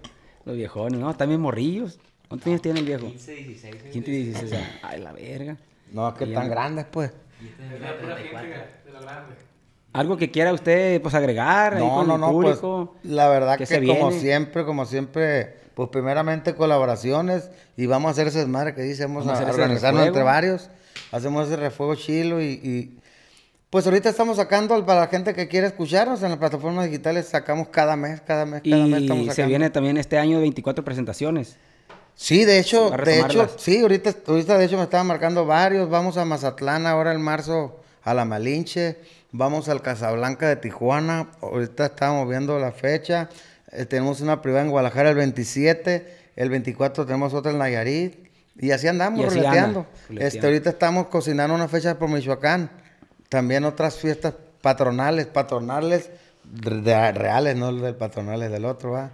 Los 0.44 0.56
viejones, 0.56 0.98
¿no? 0.98 1.14
También 1.16 1.40
morrillos. 1.40 1.98
¿Cuántos 2.28 2.46
años 2.48 2.62
tiene 2.62 2.80
el 2.80 2.86
viejo? 2.86 3.06
15, 3.06 3.32
16. 3.34 3.74
15, 3.92 4.10
16. 4.10 4.54
Ay, 4.82 5.00
la 5.00 5.12
verga. 5.12 5.56
No, 5.92 6.12
que 6.14 6.26
tan 6.26 6.48
grandes 6.48 6.86
pues. 6.90 7.10
Algo 9.92 10.16
que 10.16 10.30
quiera 10.30 10.52
usted, 10.52 11.00
pues, 11.00 11.14
agregar 11.14 11.74
ahí 11.74 11.82
No, 11.82 11.94
con 11.94 12.06
no, 12.08 12.14
el 12.14 12.20
no, 12.20 12.32
pues 12.32 12.58
público. 12.58 12.94
la 13.04 13.28
verdad 13.28 13.54
que 13.54 13.60
que, 13.60 13.66
se 13.66 13.86
como 13.86 14.08
viene. 14.10 14.20
siempre, 14.20 14.64
como 14.64 14.84
siempre, 14.84 15.56
pues 15.74 15.88
primeramente 15.88 16.54
colaboraciones 16.54 17.50
y 17.76 17.86
vamos 17.86 18.08
a 18.08 18.12
hacer 18.12 18.26
ese 18.28 18.40
desmadre 18.40 18.74
que 18.74 18.82
dice, 18.82 19.04
vamos, 19.06 19.24
Vamos 19.26 19.40
a 19.40 19.48
a, 19.48 19.50
organizarnos 19.50 20.06
entre 20.06 20.22
varios, 20.22 20.70
hacemos 21.12 21.46
ese 21.46 21.56
refuego 21.56 21.94
chilo 21.94 22.40
y, 22.40 22.46
y, 22.46 22.98
pues 23.70 23.84
ahorita 23.86 24.08
estamos 24.08 24.38
sacando 24.38 24.84
para 24.86 25.00
la 25.00 25.06
gente 25.08 25.34
que 25.34 25.46
quiere 25.46 25.66
escucharnos 25.66 26.22
en 26.22 26.30
las 26.30 26.38
plataformas 26.38 26.86
digitales, 26.86 27.26
sacamos 27.26 27.68
cada 27.68 27.96
mes, 27.96 28.20
cada 28.22 28.46
mes, 28.46 28.62
cada 28.62 28.86
mes 28.86 29.02
estamos 29.02 29.24
Y 29.24 29.26
se 29.26 29.32
sacando. 29.32 29.48
viene 29.48 29.70
también 29.70 29.96
este 29.98 30.18
año 30.18 30.40
24 30.40 30.84
presentaciones. 30.84 31.56
Sí, 32.14 32.44
de 32.44 32.58
hecho, 32.58 32.90
de 32.90 33.20
hecho, 33.20 33.48
sí, 33.58 33.80
ahorita, 33.80 34.12
ahorita 34.26 34.58
de 34.58 34.64
hecho 34.64 34.76
me 34.76 34.82
estaban 34.82 35.06
marcando 35.06 35.46
varios. 35.46 35.88
Vamos 35.88 36.16
a 36.16 36.24
Mazatlán 36.24 36.86
ahora 36.86 37.12
en 37.12 37.20
marzo 37.22 37.80
a 38.02 38.12
la 38.12 38.24
Malinche. 38.24 38.96
Vamos 39.30 39.68
al 39.68 39.82
Casablanca 39.82 40.48
de 40.48 40.56
Tijuana. 40.56 41.28
Ahorita 41.42 41.86
estamos 41.86 42.28
viendo 42.28 42.58
la 42.58 42.72
fecha. 42.72 43.28
Eh, 43.70 43.84
tenemos 43.84 44.20
una 44.20 44.42
privada 44.42 44.64
en 44.64 44.70
Guadalajara 44.70 45.10
el 45.10 45.16
27. 45.16 46.16
El 46.34 46.50
24 46.50 47.06
tenemos 47.06 47.34
otra 47.34 47.52
en 47.52 47.58
Nayarit. 47.58 48.27
Y 48.58 48.70
así 48.72 48.88
andamos, 48.88 49.20
Y 49.20 49.24
así 49.24 49.36
ruleteando. 49.36 49.80
anda, 49.80 49.88
ruleteando. 50.08 50.26
Este, 50.36 50.46
ahorita 50.46 50.70
estamos 50.70 51.06
cocinando 51.06 51.54
una 51.54 51.68
fecha 51.68 51.98
por 51.98 52.08
Michoacán. 52.08 52.70
También 53.28 53.64
otras 53.64 53.96
fiestas 53.96 54.34
patronales, 54.62 55.26
patronales 55.26 56.10
de- 56.44 56.80
de- 56.80 57.12
reales, 57.12 57.56
no 57.56 57.72
del 57.72 57.94
patronales 57.94 58.50
del 58.50 58.64
otro, 58.64 58.92
¿va? 58.92 59.10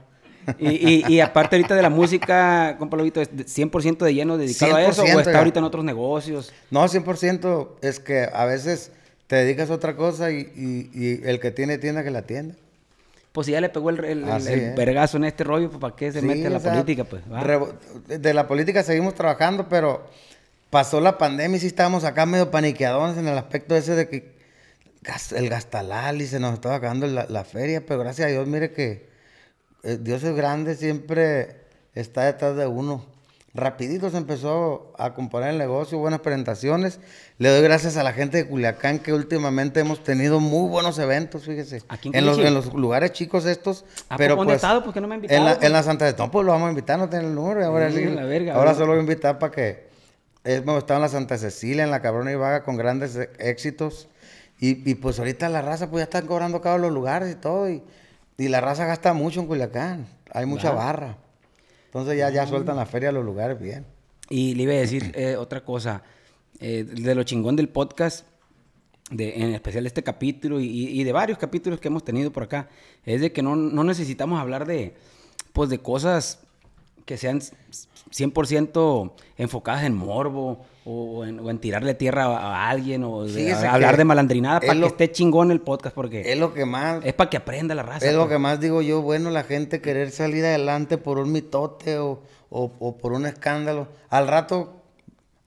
Y, 0.58 0.68
y, 0.68 1.04
y 1.08 1.20
aparte 1.20 1.56
ahorita 1.56 1.74
de 1.74 1.80
la 1.82 1.88
música, 1.90 2.76
compa 2.78 2.96
Lobito, 2.98 3.20
¿es 3.20 3.34
de 3.34 3.44
100% 3.46 4.04
de 4.04 4.12
lleno 4.14 4.36
dedicado 4.36 4.76
a 4.76 4.82
eso 4.82 5.02
o 5.02 5.06
100% 5.06 5.18
está 5.20 5.32
ya. 5.32 5.38
ahorita 5.38 5.58
en 5.58 5.64
otros 5.64 5.84
negocios? 5.84 6.52
No, 6.70 6.84
100% 6.86 7.68
es 7.82 7.98
que 7.98 8.28
a 8.32 8.44
veces 8.44 8.92
te 9.26 9.36
dedicas 9.36 9.70
a 9.70 9.74
otra 9.74 9.96
cosa 9.96 10.30
y, 10.30 10.40
y- 10.54 10.90
y 10.94 11.20
el 11.24 11.40
que 11.40 11.50
tiene 11.50 11.78
tienda 11.78 12.04
que 12.04 12.10
la 12.10 12.22
tienda. 12.22 12.54
Pues 13.34 13.46
si 13.46 13.52
ya 13.52 13.60
le 13.60 13.68
pegó 13.68 13.90
el, 13.90 14.04
el- 14.04 14.28
el- 14.28 14.74
vergazo 14.76 15.16
en 15.16 15.24
este 15.24 15.42
rollo, 15.42 15.68
pues 15.68 15.80
¿para 15.80 15.96
qué 15.96 16.12
se 16.12 16.20
Sí, 16.20 16.26
mete 16.26 16.46
a 16.46 16.50
la 16.50 16.60
sea, 16.60 16.70
política? 16.72 17.02
Pues, 17.02 17.24
de 18.06 18.32
la 18.32 18.46
política 18.46 18.84
seguimos 18.84 19.14
trabajando, 19.16 19.68
pero 19.68 20.06
pasó 20.70 21.00
la 21.00 21.18
pandemia 21.18 21.56
y 21.56 21.60
sí 21.60 21.66
estábamos 21.66 22.04
acá 22.04 22.26
medio 22.26 22.52
paniqueadones 22.52 23.18
en 23.18 23.26
el 23.26 23.36
aspecto 23.36 23.74
ese 23.74 23.96
de 23.96 24.08
que 24.08 24.34
el 25.34 25.48
gastalal 25.48 26.22
y 26.22 26.28
se 26.28 26.38
nos 26.38 26.54
estaba 26.54 26.76
acabando 26.76 27.08
la, 27.08 27.26
la 27.28 27.44
feria, 27.44 27.84
pero 27.84 27.98
gracias 27.98 28.28
a 28.28 28.30
Dios, 28.30 28.46
mire 28.46 28.70
que 28.70 29.08
eh, 29.82 29.98
Dios 30.00 30.22
es 30.22 30.36
grande, 30.36 30.76
siempre 30.76 31.56
está 31.96 32.26
detrás 32.26 32.54
de 32.56 32.68
uno. 32.68 33.04
Rapidito 33.56 34.10
se 34.10 34.16
empezó 34.16 34.92
a 34.98 35.14
componer 35.14 35.50
el 35.50 35.58
negocio, 35.58 35.96
buenas 35.98 36.18
presentaciones. 36.20 36.98
Le 37.38 37.50
doy 37.50 37.62
gracias 37.62 37.96
a 37.96 38.02
la 38.02 38.12
gente 38.12 38.38
de 38.38 38.46
Culiacán 38.48 38.98
que 38.98 39.12
últimamente 39.12 39.78
hemos 39.78 40.02
tenido 40.02 40.40
muy 40.40 40.68
buenos 40.68 40.98
eventos, 40.98 41.44
fíjese. 41.44 41.82
¿Aquí 41.88 42.08
en 42.08 42.16
en, 42.16 42.26
los, 42.26 42.34
Culichi? 42.34 42.48
en 42.48 42.54
los 42.54 42.74
lugares 42.74 43.12
chicos 43.12 43.46
estos. 43.46 43.84
¿A 44.08 44.16
pero 44.16 44.34
pues, 44.34 44.56
estado? 44.56 44.82
¿Por 44.82 44.92
qué 44.92 45.00
no 45.00 45.06
me 45.06 45.14
ha 45.14 45.18
En 45.18 45.44
la, 45.44 45.54
pues? 45.54 45.66
en 45.66 45.72
la 45.72 45.84
Santa 45.84 46.04
de 46.04 46.14
no, 46.18 46.32
pues 46.32 46.44
lo 46.44 46.50
vamos 46.50 46.66
a 46.66 46.70
invitar, 46.70 46.98
no 46.98 47.08
tiene 47.08 47.26
el 47.28 47.34
número. 47.36 47.64
Ahora, 47.64 47.92
Sí, 47.92 47.98
sí, 47.98 48.04
la 48.06 48.24
verga, 48.24 48.54
ahora 48.56 48.74
solo 48.74 48.88
voy 48.88 48.96
a 48.98 49.00
invitar 49.00 49.38
para 49.38 49.52
que... 49.52 49.94
Hemos 50.42 50.78
estado 50.78 50.98
en 50.98 51.02
la 51.02 51.08
Santa 51.08 51.38
Cecilia, 51.38 51.84
en 51.84 51.90
la 51.92 52.02
Cabrona 52.02 52.32
y 52.32 52.34
Vaga, 52.34 52.64
con 52.64 52.76
grandes 52.76 53.16
e- 53.16 53.30
éxitos. 53.38 54.08
Y, 54.58 54.90
y, 54.90 54.94
pues 54.96 55.18
ahorita 55.18 55.48
la 55.48 55.62
raza, 55.62 55.88
pues 55.90 56.00
ya 56.00 56.04
están 56.04 56.26
cobrando 56.26 56.60
cada 56.60 56.76
los 56.76 56.92
lugares 56.92 57.30
y 57.32 57.36
todo. 57.36 57.70
Y, 57.70 57.82
y 58.36 58.48
la 58.48 58.60
raza 58.60 58.84
gasta 58.84 59.14
mucho 59.14 59.40
en 59.40 59.46
Culiacán. 59.46 60.06
Hay 60.32 60.44
mucha 60.44 60.72
Claro. 60.72 60.76
barra. 60.76 61.16
Entonces 61.94 62.18
ya, 62.18 62.28
ya 62.30 62.44
sueltan 62.48 62.74
la 62.76 62.86
feria 62.86 63.10
a 63.10 63.12
los 63.12 63.24
lugares 63.24 63.60
bien. 63.60 63.86
Y 64.28 64.56
le 64.56 64.64
iba 64.64 64.72
a 64.72 64.76
decir 64.76 65.12
eh, 65.14 65.36
otra 65.36 65.64
cosa. 65.64 66.02
eh, 66.58 66.82
de 66.84 67.14
lo 67.14 67.22
chingón 67.22 67.54
del 67.54 67.68
podcast, 67.68 68.26
de, 69.10 69.34
en 69.36 69.54
especial 69.54 69.86
este 69.86 70.02
capítulo 70.02 70.60
y, 70.60 70.66
y- 71.00 71.04
de 71.04 71.12
varios 71.12 71.38
capítulos 71.38 71.78
que 71.78 71.86
hemos 71.88 72.04
tenido 72.04 72.32
por 72.32 72.42
acá, 72.44 72.68
es 73.04 73.20
de 73.20 73.32
que 73.32 73.42
no, 73.42 73.54
no 73.54 73.84
necesitamos 73.84 74.40
hablar 74.40 74.66
de, 74.66 74.94
pues, 75.52 75.68
de 75.70 75.78
cosas 75.78 76.40
que 77.04 77.16
sean 77.16 77.40
100% 78.16 79.12
enfocadas 79.36 79.84
en 79.84 79.94
morbo 79.96 80.60
o 80.84 81.24
en, 81.24 81.40
o 81.40 81.50
en 81.50 81.58
tirarle 81.58 81.94
tierra 81.94 82.26
a, 82.26 82.66
a 82.66 82.70
alguien 82.70 83.02
o 83.04 83.24
de- 83.24 83.52
a 83.52 83.72
hablar 83.74 83.96
de 83.96 84.04
malandrinada 84.04 84.60
para 84.60 84.78
que 84.78 84.86
esté 84.86 85.10
chingón 85.10 85.50
el 85.50 85.60
podcast 85.60 85.94
porque 85.94 86.20
Es 86.32 86.38
lo 86.38 86.52
que 86.54 86.64
más... 86.64 87.04
es 87.04 87.12
para 87.14 87.30
que 87.30 87.36
aprenda 87.36 87.74
la 87.74 87.82
raza. 87.82 88.06
Es 88.06 88.12
lo 88.14 88.20
pues. 88.22 88.32
que 88.32 88.38
más 88.38 88.60
digo 88.60 88.82
yo, 88.82 89.02
bueno, 89.02 89.30
la 89.30 89.44
gente 89.44 89.80
querer 89.80 90.10
salir 90.10 90.44
adelante 90.44 90.98
por 90.98 91.18
un 91.18 91.32
mitote 91.32 91.98
o, 91.98 92.22
o- 92.50 92.72
o 92.78 92.96
por 92.98 93.12
un 93.12 93.26
escándalo. 93.26 93.88
Al 94.10 94.28
rato, 94.28 94.82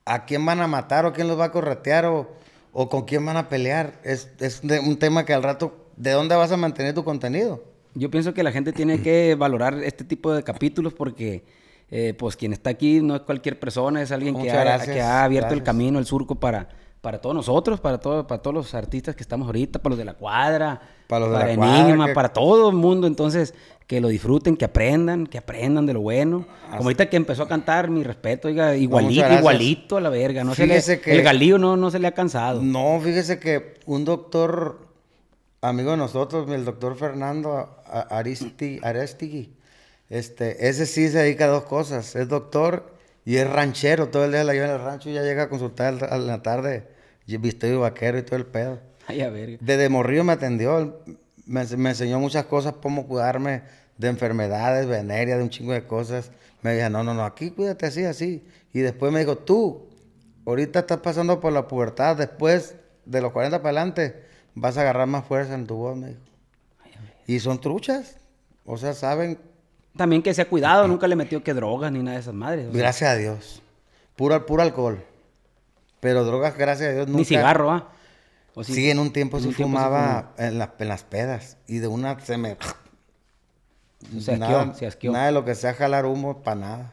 ¿a 0.05 0.25
quién 0.25 0.45
van 0.45 0.59
a 0.61 0.67
matar 0.67 1.05
o 1.05 1.13
quién 1.13 1.27
los 1.27 1.39
va 1.39 1.45
a 1.45 1.51
corretear 1.51 2.05
o, 2.05 2.27
o 2.73 2.89
con 2.89 3.05
quién 3.05 3.25
van 3.25 3.37
a 3.37 3.47
pelear? 3.49 3.99
Es, 4.03 4.29
es 4.39 4.61
de- 4.61 4.79
un 4.79 4.97
tema 4.97 5.23
que 5.25 5.33
al 5.33 5.43
rato, 5.43 5.85
¿de 5.95 6.11
dónde 6.11 6.35
vas 6.35 6.51
a 6.51 6.57
mantener 6.57 6.93
tu 6.93 7.03
contenido? 7.03 7.63
Yo 7.93 8.11
pienso 8.11 8.33
que 8.33 8.43
la 8.43 8.51
gente 8.51 8.73
tiene 8.73 9.01
que 9.01 9.35
valorar 9.35 9.75
este 9.83 10.03
tipo 10.03 10.31
de 10.33 10.43
capítulos 10.43 10.93
porque, 10.93 11.43
eh, 11.89 12.13
pues, 12.17 12.35
quien 12.35 12.53
está 12.53 12.69
aquí 12.71 13.01
no 13.01 13.15
es 13.15 13.21
cualquier 13.21 13.59
persona, 13.59 14.01
es 14.01 14.11
alguien 14.11 14.35
que 14.41 14.51
ha, 14.51 14.63
gracias, 14.63 14.95
que 14.95 15.01
ha 15.01 15.23
abierto 15.23 15.53
el 15.53 15.63
camino, 15.63 15.99
el 15.99 16.05
surco 16.05 16.35
para, 16.35 16.67
para 17.01 17.19
todos 17.21 17.35
nosotros, 17.35 17.79
para, 17.79 17.99
todo, 17.99 18.27
para 18.27 18.41
todos 18.41 18.53
los 18.53 18.73
artistas 18.75 19.15
que 19.15 19.21
estamos 19.23 19.45
ahorita, 19.47 19.79
para 19.79 19.91
los 19.91 19.97
de 19.99 20.05
la 20.05 20.13
cuadra, 20.15 20.81
Para 21.07 21.25
los 21.27 21.37
de 21.39 21.45
la 21.45 21.51
Enigma, 21.51 21.85
cuadra, 21.95 22.05
que- 22.07 22.13
para 22.13 22.29
todo 22.33 22.69
el 22.69 22.75
mundo. 22.75 23.07
Entonces, 23.07 23.53
que 23.85 24.01
lo 24.01 24.09
disfruten, 24.09 24.57
que 24.57 24.65
aprendan, 24.65 25.27
que 25.27 25.37
aprendan 25.37 25.85
de 25.85 25.93
lo 25.93 26.01
bueno. 26.01 26.45
Como 26.71 26.83
ahorita 26.83 27.09
que 27.09 27.15
empezó 27.15 27.43
a 27.43 27.47
cantar, 27.47 27.89
mi 27.89 28.03
respeto, 28.03 28.49
oiga, 28.49 28.75
igualito, 28.75 29.21
igualito 29.39 29.95
a 29.95 30.01
la 30.01 30.09
verga. 30.09 30.43
No 30.43 30.53
se 30.55 30.67
le- 30.67 30.99
que- 30.99 31.13
El 31.15 31.21
galío 31.23 31.57
no, 31.57 31.77
no 31.77 31.89
se 31.89 31.99
le 31.99 32.07
ha 32.07 32.11
cansado. 32.13 32.61
No, 32.61 32.99
fíjese 33.01 33.39
que 33.39 33.75
un 33.85 34.03
doctor, 34.03 34.79
amigo 35.61 35.91
de 35.91 35.97
nosotros, 35.97 36.49
el 36.49 36.65
doctor 36.65 36.97
Fernando 36.97 37.77
Aristi, 38.09 38.79
Arestigui, 38.83 39.53
este, 40.09 40.67
ese 40.69 40.85
sí 40.85 41.09
se 41.09 41.19
dedica 41.19 41.45
a 41.45 41.49
dos 41.49 41.63
cosas. 41.63 42.15
Es 42.15 42.27
doctor 42.27 42.93
y 43.25 43.37
es 43.37 43.49
ranchero. 43.49 44.09
Todo 44.09 44.25
el 44.25 44.31
día 44.31 44.43
la 44.43 44.53
lleva 44.53 44.65
en 44.67 44.71
el 44.73 44.81
rancho 44.81 45.09
y 45.09 45.13
ya 45.13 45.23
llega 45.23 45.43
a 45.43 45.49
consultar 45.49 46.03
a 46.09 46.17
la 46.17 46.41
tarde, 46.41 46.87
y 47.25 47.35
vestido 47.37 47.81
vaquero 47.81 48.17
y 48.17 48.23
todo 48.23 48.37
el 48.37 48.45
pedo. 48.45 48.79
Ay, 49.05 49.21
a 49.21 49.29
verga. 49.29 49.57
Desde 49.61 49.89
morrillo 49.89 50.23
me 50.23 50.33
atendió, 50.33 51.01
me, 51.45 51.61
ens- 51.61 51.77
me 51.77 51.89
enseñó 51.89 52.19
muchas 52.19 52.45
cosas, 52.45 52.75
cómo 52.81 53.07
cuidarme 53.07 53.63
de 53.97 54.07
enfermedades, 54.09 54.85
venéreas, 54.87 55.37
de 55.37 55.43
un 55.43 55.49
chingo 55.49 55.73
de 55.73 55.85
cosas. 55.85 56.31
Me 56.61 56.75
dijo, 56.75 56.89
no, 56.89 57.03
no, 57.03 57.13
no, 57.13 57.25
aquí 57.25 57.51
cuídate 57.51 57.85
así, 57.85 58.03
así. 58.05 58.45
Y 58.73 58.79
después 58.79 59.11
me 59.11 59.19
dijo, 59.19 59.37
tú, 59.37 59.87
ahorita 60.45 60.79
estás 60.79 60.99
pasando 60.99 61.39
por 61.39 61.51
la 61.51 61.67
pubertad, 61.67 62.15
después 62.15 62.75
de 63.05 63.21
los 63.21 63.31
40 63.31 63.57
para 63.61 63.69
adelante, 63.79 64.23
vas 64.55 64.77
a 64.77 64.81
agarrar 64.81 65.07
más 65.07 65.25
fuerza 65.25 65.53
en 65.53 65.67
tu 65.67 65.75
voz, 65.75 65.97
me 65.97 66.07
dijo. 66.09 66.19
Y 67.25 67.39
son 67.39 67.59
truchas, 67.59 68.17
o 68.65 68.77
sea, 68.77 68.93
saben, 68.93 69.37
También 69.97 70.21
que 70.23 70.33
se 70.33 70.41
ha 70.41 70.45
cuidado, 70.49 70.87
nunca 70.87 71.07
le 71.07 71.15
metió 71.15 71.43
que 71.43 71.53
drogas 71.53 71.91
ni 71.91 71.99
nada 71.99 72.15
de 72.15 72.21
esas 72.21 72.33
madres. 72.33 72.67
o 72.67 72.71
sea, 72.71 72.79
gracias 72.79 73.09
a 73.11 73.15
Dios, 73.15 73.61
puro, 74.15 74.45
puro 74.45 74.61
alcohol. 74.63 75.03
Pero 75.99 76.23
drogas, 76.23 76.55
gracias 76.57 76.89
a 76.89 76.93
Dios, 76.93 77.07
nunca. 77.07 77.17
Ni 77.19 77.25
cigarro, 77.25 77.71
¿ah? 77.71 77.89
¿O 78.53 78.63
Sí, 78.63 78.89
en 78.89 78.99
un 78.99 79.11
tiempo 79.11 79.37
En 79.37 79.43
sí 79.43 79.49
un 79.49 79.55
tiempo 79.55 79.77
sí 79.77 79.83
fumaba 79.83 80.31
en, 80.37 80.57
la- 80.59 80.73
en 80.79 80.87
las 80.87 81.03
pedas. 81.03 81.57
Y 81.67 81.79
de 81.79 81.87
una 81.87 82.19
se 82.19 82.37
me... 82.37 82.57
Se 84.19 84.33
asqueó, 84.33 84.37
nada, 84.65 84.73
se 84.75 84.85
asqueó. 84.85 85.11
nada 85.11 85.25
de 85.27 85.31
lo 85.31 85.43
que 85.43 85.55
sea 85.55 85.73
jalar 85.73 86.05
humo, 86.05 86.41
para 86.43 86.55
nada. 86.59 86.91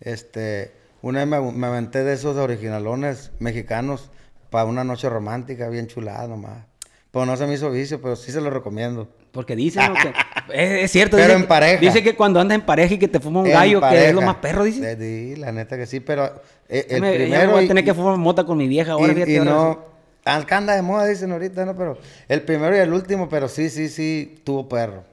Este, 0.00 0.72
una 1.00 1.20
vez 1.24 1.28
me, 1.28 1.52
me 1.52 1.66
aventé 1.66 2.04
de 2.04 2.12
esos 2.12 2.36
originalones 2.36 3.32
mexicanos 3.38 4.10
para 4.50 4.66
una 4.66 4.84
noche 4.84 5.08
romántica, 5.08 5.68
bien 5.68 5.86
chulada 5.86 6.28
nomás. 6.28 6.66
Pues 7.12 7.26
no 7.26 7.36
se 7.36 7.46
me 7.46 7.52
hizo 7.54 7.70
vicio, 7.70 8.00
pero 8.00 8.16
sí 8.16 8.32
se 8.32 8.40
lo 8.40 8.48
recomiendo. 8.50 9.06
Porque 9.32 9.54
dicen 9.54 9.92
que... 9.94 10.08
es, 10.54 10.84
es 10.84 10.90
cierto. 10.90 11.16
Pero 11.18 11.26
dice 11.28 11.36
en 11.36 11.42
que- 11.42 11.48
pareja. 11.48 11.80
Dice 11.80 12.02
que 12.02 12.16
cuando 12.16 12.40
andas 12.40 12.56
en 12.56 12.62
pareja 12.64 12.94
y 12.94 12.98
que 12.98 13.06
te 13.06 13.20
fuma 13.20 13.40
un 13.40 13.46
En 13.46 13.52
gallo, 13.52 13.80
que 13.82 14.08
es 14.08 14.14
lo 14.14 14.22
más 14.22 14.36
perro, 14.36 14.64
dice. 14.64 14.96
Sí, 14.98 15.36
la 15.36 15.52
neta 15.52 15.76
que 15.76 15.86
sí, 15.86 16.00
pero 16.00 16.40
eh, 16.68 16.86
el 16.88 17.00
me- 17.02 17.10
me 17.10 17.16
primero... 17.18 17.50
voy 17.52 17.60
a 17.60 17.62
y- 17.64 17.68
tener 17.68 17.84
que 17.84 17.92
fumar 17.94 18.16
mota 18.16 18.44
con 18.44 18.56
mi 18.58 18.66
vieja 18.66 18.92
ahora, 18.92 19.12
y, 19.12 19.14
fíjate, 19.14 19.32
y 19.32 19.36
ahora 19.36 19.50
no... 19.50 19.84
Acá 20.24 20.56
anda 20.56 20.74
de 20.74 20.82
moda, 20.82 21.06
dicen 21.06 21.30
ahorita, 21.32 21.66
¿no? 21.66 21.76
Pero 21.76 21.98
el 22.28 22.42
primero 22.42 22.74
y 22.74 22.78
el 22.78 22.92
último, 22.92 23.28
pero 23.28 23.46
sí, 23.48 23.68
sí, 23.68 23.88
sí, 23.88 24.36
tuvo 24.44 24.68
perro. 24.68 25.04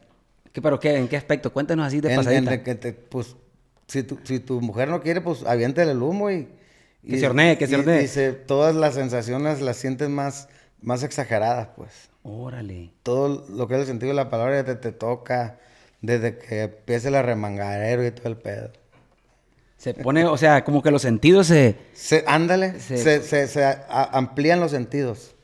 ¿Qué, 0.53 0.61
¿Pero 0.61 0.79
qué? 0.79 0.95
¿En 0.95 1.07
qué 1.09 1.17
aspecto? 1.17 1.51
Cuéntanos 1.51 1.85
así 1.87 1.99
de 1.99 2.07
En- 2.07 2.13
en 2.13 2.17
pasadita. 2.19 2.51
de 2.51 2.63
que 2.63 2.75
te, 2.75 2.93
pues, 2.93 3.35
si 3.87 4.03
tu, 4.03 4.19
si 4.23 4.39
tu 4.39 4.61
mujer 4.61 4.87
no 4.87 5.01
quiere, 5.01 5.19
pues 5.19 5.43
aviéntale 5.45 5.91
el 5.91 6.01
humo 6.01 6.31
y... 6.31 6.47
Que 7.05 7.15
y- 7.15 7.19
se 7.19 7.25
hornee, 7.27 7.57
que 7.57 7.67
se 7.67 7.75
hornee. 7.75 8.07
se- 8.07 8.31
todas 8.31 8.73
las 8.75 8.93
sensaciones 8.93 9.59
las 9.61 9.75
sientes 9.77 10.07
más, 10.09 10.47
más 10.81 11.03
exageradas, 11.03 11.69
pues. 11.75 12.09
Órale. 12.23 12.91
Todo 13.03 13.45
lo 13.49 13.67
que 13.67 13.75
es 13.75 13.81
el 13.81 13.87
sentido 13.87 14.09
de 14.09 14.15
la 14.15 14.29
palabra 14.29 14.55
ya 14.57 14.65
te, 14.65 14.75
te 14.75 14.91
toca 14.91 15.57
desde 16.01 16.37
que 16.37 16.63
empiece 16.63 17.07
el 17.09 17.15
arremangadero 17.15 18.05
y 18.05 18.11
todo 18.11 18.29
el 18.29 18.37
pedo. 18.37 18.71
Se 19.77 19.93
pone, 19.93 20.25
o 20.25 20.35
sea, 20.37 20.63
como 20.65 20.81
que 20.83 20.91
los 20.91 21.01
sentidos 21.01 21.47
se... 21.47 21.77
Se, 21.93 22.23
ándale, 22.27 22.79
Se- 22.81 23.21
se, 23.23 23.47
se- 23.47 23.77
amplían 23.89 24.59
los 24.59 24.71
sentidos, 24.71 25.35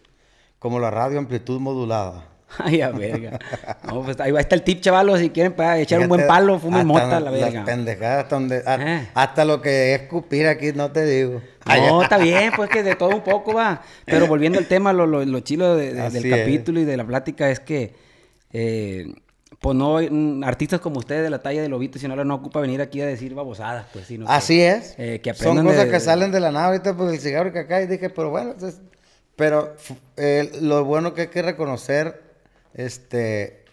como 0.59 0.79
la 0.79 0.91
radio 0.91 1.19
amplitud 1.19 1.59
modulada. 1.61 2.27
Ay, 2.59 2.81
a 2.81 2.89
verga. 2.91 3.39
No, 3.87 4.03
pues 4.03 4.19
ahí 4.19 4.31
va- 4.31 4.39
está 4.39 4.55
el 4.55 4.61
tip, 4.63 4.79
chavalos. 4.81 5.19
Si 5.19 5.29
quieren 5.31 5.53
para 5.53 5.79
echar 5.79 5.99
un 5.99 6.07
buen 6.07 6.25
palo, 6.27 6.59
fumen 6.59 6.85
mota, 6.85 7.19
la 7.19 7.31
las 7.31 7.33
verga. 7.33 7.65
pendejadas, 7.65 8.23
hasta, 8.23 8.35
donde, 8.35 8.63
a- 8.65 8.75
Eh. 8.97 9.09
hasta 9.13 9.45
lo 9.45 9.61
que 9.61 9.93
es 9.95 10.01
escupir 10.01 10.47
aquí, 10.47 10.71
no 10.73 10.91
te 10.91 11.05
digo. 11.05 11.41
No, 11.65 12.03
está 12.03 12.17
bien, 12.17 12.51
pues 12.55 12.69
que 12.69 12.83
de 12.83 12.95
todo 12.95 13.09
un 13.09 13.21
poco 13.23 13.53
va. 13.53 13.81
Pero 14.05 14.27
volviendo 14.27 14.59
al 14.59 14.67
tema, 14.67 14.93
lo, 14.93 15.05
lo, 15.07 15.25
lo 15.25 15.39
chilo 15.41 15.75
de- 15.75 15.93
de- 15.93 16.01
Así 16.01 16.19
del 16.19 16.31
es. 16.33 16.39
capítulo 16.39 16.79
y 16.79 16.85
de 16.85 16.95
la 16.97 17.05
plática 17.05 17.49
es 17.49 17.59
que, 17.59 17.93
eh, 18.53 19.07
pues 19.59 19.75
no, 19.75 19.97
mm, 19.99 20.43
artistas 20.43 20.79
como 20.79 20.99
ustedes 20.99 21.23
de 21.23 21.29
la 21.31 21.39
talla 21.39 21.61
de 21.61 21.69
Lobito 21.69 21.97
y 21.97 22.01
Sinaloa 22.01 22.23
no 22.25 22.35
ocupa 22.35 22.59
venir 22.59 22.81
aquí 22.81 23.01
a 23.01 23.07
decir 23.07 23.33
babosadas, 23.33 23.87
pues, 23.91 24.05
sino 24.05 24.27
que- 24.27 24.31
Así 24.31 24.61
es. 24.61 24.93
eh, 24.99 25.19
que 25.22 25.34
Son 25.34 25.63
cosas 25.65 25.85
de- 25.85 25.91
que 25.91 25.99
salen 25.99 26.31
de 26.31 26.39
la 26.39 26.51
nada 26.51 26.67
ahorita, 26.67 26.95
pues 26.95 27.11
el 27.13 27.19
cigarro 27.19 27.51
que 27.51 27.59
acá 27.59 27.81
y 27.81 27.88
dije, 27.88 28.09
pero 28.11 28.30
bueno, 28.30 28.53
es- 28.61 28.81
pero 29.35 29.76
eh, 30.17 30.51
lo 30.61 30.85
bueno 30.85 31.13
que 31.13 31.22
hay 31.23 31.27
que 31.27 31.41
reconocer, 31.41 32.22
este, 32.76 33.65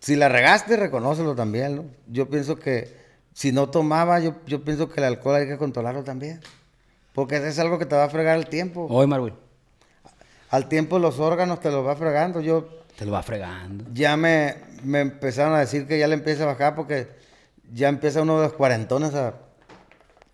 si 0.00 0.16
la 0.16 0.28
regaste, 0.28 0.76
reconócelo 0.76 1.34
también, 1.34 1.76
¿no? 1.76 1.84
Yo 2.06 2.28
pienso 2.28 2.56
que 2.56 2.96
si 3.32 3.52
no 3.52 3.70
tomaba, 3.70 4.20
yo, 4.20 4.34
yo 4.46 4.64
pienso 4.64 4.88
que 4.88 5.00
el 5.00 5.06
alcohol 5.06 5.36
hay 5.36 5.46
que 5.46 5.56
controlarlo 5.56 6.02
también. 6.04 6.40
Porque 7.12 7.36
es 7.36 7.58
algo 7.58 7.78
que 7.78 7.86
te 7.86 7.96
va 7.96 8.04
a 8.04 8.08
fregar 8.08 8.36
el 8.38 8.46
tiempo. 8.46 8.86
Hoy, 8.90 9.06
Marvel, 9.06 9.34
Al 10.50 10.68
tiempo 10.68 10.98
los 10.98 11.18
órganos 11.18 11.60
te 11.60 11.70
los 11.70 11.86
va 11.86 11.96
fregando. 11.96 12.40
Yo 12.40 12.68
te 12.96 13.04
lo 13.04 13.12
va 13.12 13.22
fregando. 13.22 13.84
ya 13.92 14.16
me, 14.16 14.56
me 14.82 15.00
empezaron 15.00 15.54
a 15.54 15.60
decir 15.60 15.86
que 15.86 15.98
ya 15.98 16.08
le 16.08 16.14
empieza 16.14 16.44
a 16.44 16.46
bajar 16.46 16.74
porque 16.74 17.08
ya 17.72 17.88
empieza 17.88 18.22
uno 18.22 18.40
de 18.40 18.46
los 18.48 18.52
cuarentones 18.54 19.14
a... 19.14 19.34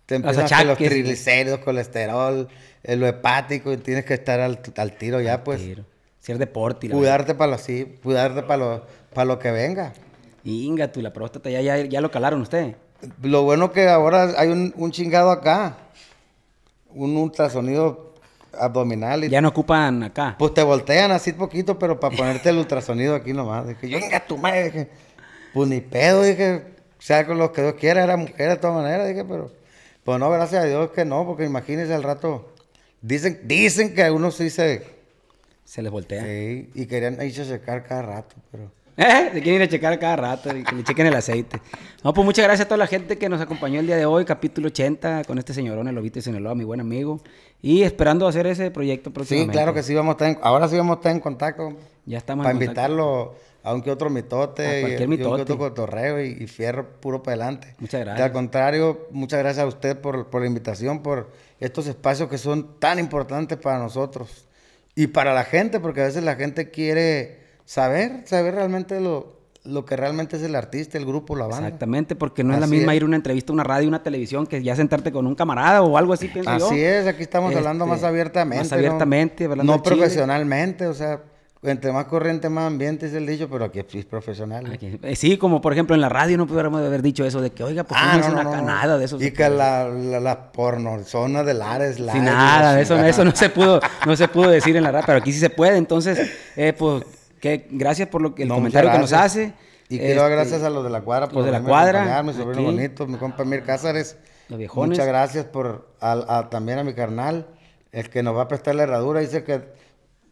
Te 0.05 0.19
Los 0.19 0.37
empiezan 0.37 0.59
que 0.59 0.65
los 0.65 0.77
triglicéridos, 0.77 1.59
colesterol, 1.59 2.47
lo 2.83 3.07
hepático 3.07 3.73
y 3.73 3.77
tienes 3.77 4.05
que 4.05 4.13
estar 4.13 4.39
al, 4.39 4.59
al 4.77 4.97
tiro 4.97 5.19
ya, 5.21 5.43
pues. 5.43 5.61
Tiro. 5.61 5.85
Ser 6.25 6.39
deporte 6.39 6.87
y 6.87 6.89
la 6.89 6.95
Cuidarte 6.95 7.35
para 7.35 7.49
lo 7.49 7.55
así, 7.55 7.99
cuidarte 8.01 8.41
para 8.41 8.57
lo, 8.57 8.85
para 9.13 9.25
lo 9.25 9.37
que 9.37 9.51
venga. 9.51 9.93
Inga, 10.43 10.91
tú, 10.91 10.99
la 11.03 11.13
próstata, 11.13 11.51
ya, 11.51 11.61
ya, 11.61 11.77
ya 11.85 12.01
lo 12.01 12.09
calaron 12.09 12.41
usted. 12.41 12.75
Lo 13.21 13.43
bueno 13.43 13.71
que 13.71 13.87
ahora 13.87 14.33
hay 14.35 14.49
un, 14.49 14.73
un 14.75 14.89
chingado 14.89 15.29
acá, 15.29 15.77
un 16.89 17.15
ultrasonido 17.15 18.15
abdominal 18.57 19.23
y 19.23 19.29
Ya 19.29 19.39
no 19.39 19.49
ocupan 19.49 20.01
acá. 20.01 20.35
Pues 20.39 20.55
te 20.55 20.63
voltean 20.63 21.11
así 21.11 21.31
poquito, 21.31 21.77
pero 21.77 21.99
para 21.99 22.15
ponerte 22.17 22.49
el 22.49 22.57
ultrasonido 22.57 23.13
aquí 23.13 23.31
nomás. 23.31 23.67
Dije, 23.67 23.87
yo, 23.87 23.99
venga 23.99 24.25
tu 24.25 24.39
madre. 24.39 24.63
Dije, 24.63 24.89
pues 25.53 25.69
ni 25.69 25.79
pedo, 25.79 26.23
dije, 26.23 26.63
sea 26.97 27.27
con 27.27 27.37
lo 27.37 27.51
que 27.51 27.61
Dios 27.61 27.75
quiera, 27.75 28.03
era 28.03 28.17
mujer 28.17 28.49
de 28.49 28.55
todas 28.55 28.77
maneras, 28.77 29.07
dije, 29.07 29.23
pero, 29.25 29.51
pues 30.03 30.19
no, 30.19 30.31
gracias 30.31 30.63
a 30.63 30.67
Dios 30.67 30.89
que 30.89 31.05
no, 31.05 31.23
porque 31.23 31.45
imagínense 31.45 31.93
al 31.93 32.01
rato. 32.01 32.51
Dicen, 33.03 33.41
dicen 33.43 33.93
que 33.93 34.01
algunos 34.01 34.35
sí 34.35 34.49
se, 34.49 34.94
Se 35.65 35.81
les 35.81 35.91
voltea. 35.91 36.23
sí, 36.23 36.69
y 36.73 36.85
querían 36.85 37.21
irse 37.21 37.41
a 37.41 37.45
secar 37.45 37.83
cada 37.83 38.01
rato, 38.03 38.35
pero 38.51 38.71
¿Eh? 38.97 39.29
Se 39.33 39.41
quieren 39.41 39.55
ir 39.55 39.61
a 39.63 39.67
checar 39.67 39.99
cada 39.99 40.15
rato 40.15 40.55
y 40.55 40.63
que 40.63 40.73
le 40.73 40.83
chequen 40.85 41.07
el 41.07 41.15
aceite. 41.15 41.59
No, 42.01 42.13
pues 42.13 42.23
muchas 42.23 42.45
gracias 42.45 42.65
a 42.65 42.69
toda 42.69 42.77
la 42.77 42.87
gente 42.87 43.17
que 43.17 43.27
nos 43.27 43.41
acompañó 43.41 43.81
el 43.81 43.87
día 43.87 43.97
de 43.97 44.05
hoy, 44.05 44.23
capítulo 44.23 44.67
80, 44.67 45.23
con 45.25 45.37
este 45.37 45.53
señorón, 45.53 45.89
el 45.89 45.95
Lobito 45.95 46.15
de 46.15 46.21
Sinaloa, 46.21 46.55
mi 46.55 46.63
buen 46.63 46.79
amigo. 46.79 47.19
Y 47.61 47.81
esperando 47.83 48.25
hacer 48.25 48.47
ese 48.47 48.71
proyecto 48.71 49.09
Sí, 49.09 49.13
próximamente. 49.13 49.51
claro 49.51 49.73
que 49.73 49.83
sí, 49.83 49.93
vamos 49.93 50.11
a 50.11 50.13
estar 50.13 50.27
en- 50.29 50.39
ahora 50.41 50.69
sí 50.69 50.77
vamos 50.77 50.95
a 50.95 50.99
estar 50.99 51.11
en 51.11 51.19
contacto. 51.19 51.73
Ya 52.05 52.19
estamos 52.19 52.45
Para 52.45 52.55
en 52.55 52.61
invitarlo 52.63 53.35
a 53.63 53.73
un 53.73 53.81
que 53.81 53.91
otro 53.91 54.09
mitote, 54.09 54.65
A 54.65 54.77
y, 54.77 54.81
cualquier 54.83 55.01
y 55.01 55.03
un 55.03 55.11
que 55.11 55.17
mitote. 55.17 55.41
otro 55.41 55.57
cotorreo 55.57 56.23
y, 56.23 56.29
y 56.43 56.47
fierro 56.47 56.87
puro 57.01 57.21
para 57.21 57.35
adelante. 57.35 57.75
Muchas 57.79 57.99
Y 57.99 58.03
gracias. 58.05 58.25
al 58.27 58.31
contrario, 58.31 59.07
muchas 59.11 59.39
gracias 59.39 59.65
a 59.65 59.67
usted 59.67 59.99
por, 59.99 60.27
por 60.27 60.39
la 60.41 60.47
invitación, 60.47 61.01
por 61.03 61.31
estos 61.59 61.87
espacios 61.87 62.29
que 62.29 62.37
son 62.37 62.79
tan 62.79 62.97
importantes 62.99 63.57
para 63.57 63.77
nosotros 63.79 64.47
y 64.95 65.07
para 65.07 65.33
la 65.33 65.43
gente, 65.43 65.79
porque 65.79 66.01
a 66.01 66.05
veces 66.05 66.23
la 66.23 66.35
gente 66.35 66.69
quiere 66.71 67.39
saber, 67.65 68.21
saber 68.25 68.55
realmente 68.55 68.99
lo, 69.01 69.35
lo 69.63 69.83
que 69.85 69.95
realmente 69.95 70.37
es 70.37 70.43
el 70.43 70.55
artista, 70.55 70.97
el 70.97 71.05
grupo, 71.05 71.35
la 71.35 71.47
banda. 71.47 71.67
Exactamente, 71.67 72.15
porque 72.15 72.43
no 72.43 72.53
es 72.53 72.59
la 72.59 72.65
Así 72.65 72.75
misma 72.75 72.93
es. 72.93 72.97
ir 72.97 73.03
a 73.03 73.05
una 73.07 73.15
entrevista, 73.15 73.51
una 73.51 73.63
radio, 73.63 73.87
una 73.87 74.03
televisión, 74.03 74.45
que 74.47 74.61
ya 74.63 74.75
sentarte 74.75 75.11
con 75.11 75.27
un 75.27 75.35
camarada 75.35 75.81
o 75.81 75.97
algo 75.97 76.13
así, 76.13 76.27
pienso 76.27 76.55
yo. 76.57 76.67
Así 76.67 76.81
es, 76.81 77.07
aquí 77.07 77.23
estamos 77.23 77.53
hablando 77.55 77.85
más 77.85 78.03
abiertamente. 78.03 78.63
más 78.63 78.71
¿no? 78.71 78.77
abiertamente, 78.77 79.45
hablando 79.45 79.63
No 79.75 79.81
chile. 79.83 79.95
profesionalmente, 79.97 80.87
o 80.87 80.93
sea, 80.93 81.21
entre 81.71 81.91
más 81.91 82.05
corriente, 82.05 82.49
más 82.49 82.65
ambiente 82.67 83.05
es 83.07 83.13
el 83.13 83.25
dicho, 83.25 83.47
pero 83.49 83.65
aquí 83.65 83.79
es 83.79 84.05
profesional. 84.05 84.65
Aquí- 84.73 84.99
eh, 85.01 85.15
Sí, 85.15 85.37
como 85.37 85.61
por 85.61 85.73
ejemplo 85.73 85.95
en 85.95 86.01
la 86.01 86.09
radio 86.09 86.37
no 86.37 86.47
pudiéramos 86.47 86.81
haber 86.81 87.01
dicho 87.01 87.25
eso 87.25 87.41
de 87.41 87.51
que, 87.51 87.63
oiga, 87.63 87.83
pues 87.83 87.99
Ah, 88.03 88.17
es 88.19 88.27
no, 88.27 88.33
una 88.33 88.43
no, 88.43 88.49
no. 88.51 88.55
canada 88.55 88.97
de 88.97 89.05
esos. 89.05 89.21
Y 89.21 89.31
que 89.31 89.49
la, 89.49 89.87
la, 89.87 90.19
la 90.19 90.51
porno, 90.51 91.03
zona 91.03 91.43
de 91.43 91.53
Lares, 91.53 91.99
Lares. 91.99 92.13
Sin 92.13 92.25
nada, 92.25 92.61
la 92.61 92.73
de 92.75 92.81
eso, 92.83 92.97
eso 92.97 93.23
no 93.25 93.35
se 93.35 93.49
pudo, 93.49 93.79
no 94.05 94.15
se 94.15 94.27
pudo 94.27 94.49
decir 94.49 94.75
en 94.77 94.83
la 94.83 94.91
radio, 94.91 95.05
pero 95.05 95.17
aquí 95.19 95.31
sí 95.31 95.39
se 95.39 95.49
puede. 95.49 95.77
Entonces, 95.77 96.31
eh, 96.55 96.73
pues, 96.77 97.03
que 97.39 97.67
gracias 97.71 98.07
por 98.09 98.21
lo 98.21 98.33
que 98.35 98.43
el 98.43 98.49
comentario 98.49 98.91
que 98.91 98.99
nos 98.99 99.13
hace. 99.13 99.53
Y 99.87 99.99
quiero 99.99 100.21
dar 100.23 100.31
Este, 100.31 100.35
gracias 100.41 100.63
a 100.63 100.69
los 100.71 100.83
de 100.83 100.89
la 100.89 101.01
cuadra 101.01 101.27
por 101.27 101.35
los 101.37 101.45
de 101.45 101.51
la 101.51 101.59
a 101.59 101.61
cuadra, 101.63 102.23
mi 102.23 102.33
sobrino 102.33 102.53
aquí. 102.69 102.75
bonito, 102.75 103.05
mi 103.05 103.17
compa 103.17 103.43
Mir 103.45 103.61
Cázares. 103.63 104.17
Los 104.49 104.57
viejones. 104.57 104.89
Muchas 104.97 105.05
gracias 105.07 105.45
por 105.45 105.89
al- 105.99 106.25
a- 106.27 106.49
también 106.49 106.79
a 106.79 106.83
mi 106.83 106.93
carnal, 106.95 107.45
el 107.91 108.09
que 108.09 108.23
nos 108.23 108.35
va 108.35 108.43
a 108.43 108.47
prestar 108.47 108.73
la 108.75 108.83
herradura. 108.83 109.19
Dice 109.19 109.43
que 109.43 109.61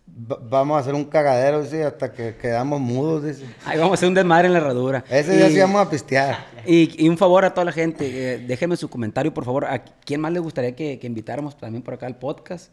vamos 0.06 0.78
a 0.78 0.80
hacer 0.82 0.94
un 0.94 1.06
cagadero, 1.06 1.64
dice, 1.64 1.84
hasta 1.84 2.12
que 2.12 2.36
quedamos 2.36 2.80
mudos, 2.80 3.24
dice. 3.24 3.46
Ahí 3.66 3.78
vamos 3.78 3.92
a 3.92 3.94
hacer 3.96 4.10
un 4.10 4.14
desmadre 4.16 4.48
en 4.48 4.54
la 4.54 4.60
herradura. 4.60 5.04
Ese 5.10 5.36
día 5.36 5.50
sí 5.50 5.60
vamos 5.60 5.86
a 5.86 5.90
pistear. 5.90 6.38
Y, 6.66 7.04
y 7.06 7.10
un 7.10 7.18
favor 7.18 7.46
a 7.46 7.54
toda 7.54 7.66
la 7.66 7.72
gente, 7.72 8.06
eh, 8.36 8.38
déjenme 8.46 8.78
su 8.78 8.90
comentario, 8.90 9.34
por 9.34 9.46
favor. 9.46 9.66
¿A 9.66 9.84
quién 9.84 10.22
más 10.22 10.32
le 10.32 10.40
gustaría 10.40 10.76
que, 10.76 11.00
que 11.00 11.08
invitáramos 11.08 11.58
también 11.58 11.82
por 11.84 11.94
acá 11.96 12.06
al 12.06 12.18
podcast? 12.18 12.72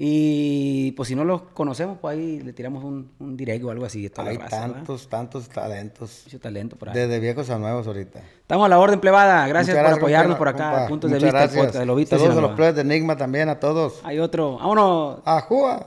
Y 0.00 0.92
pues 0.92 1.08
si 1.08 1.16
no 1.16 1.24
los 1.24 1.42
conocemos, 1.42 1.98
pues 2.00 2.16
ahí 2.16 2.38
le 2.38 2.52
tiramos 2.52 2.84
un, 2.84 3.10
un 3.18 3.36
direct 3.36 3.64
o 3.64 3.70
algo 3.72 3.84
así. 3.84 4.02
de 4.04 4.10
toda 4.10 4.26
la 4.26 4.30
Hay 4.30 4.36
raza, 4.36 4.60
¿verdad? 4.60 4.74
tantos, 4.76 5.08
tantos 5.08 5.48
talentos. 5.48 6.22
Mucho 6.26 6.38
talento 6.38 6.76
por 6.76 6.88
ahí. 6.90 6.94
Desde 6.94 7.18
viejos 7.18 7.50
a 7.50 7.58
nuevos 7.58 7.84
ahorita. 7.88 8.20
Estamos 8.40 8.64
a 8.66 8.68
la 8.68 8.78
orden, 8.78 9.00
plebada. 9.00 9.44
Gracias 9.48 9.76
Muchas 9.76 9.90
por 9.90 9.98
apoyarnos 9.98 10.36
compa, 10.36 10.38
por 10.38 10.48
acá. 10.48 10.70
compa. 10.70 10.86
Puntos 10.88 11.10
de 11.10 11.16
Muchas 11.16 11.24
vista 11.32 11.38
del 11.40 11.48
gracias. 11.48 11.66
podcast. 11.66 11.78
de 11.80 11.86
Lobito 11.86 12.10
de 12.14 12.20
Saludos 12.22 12.38
a 12.38 12.46
los 12.46 12.52
plebes 12.56 12.74
de 12.76 12.80
Enigma 12.82 13.16
también, 13.16 13.48
a 13.48 13.58
todos. 13.58 14.00
Hay 14.04 14.20
otro. 14.20 14.56
Vámonos. 14.58 15.18
¡Ajúa! 15.24 15.86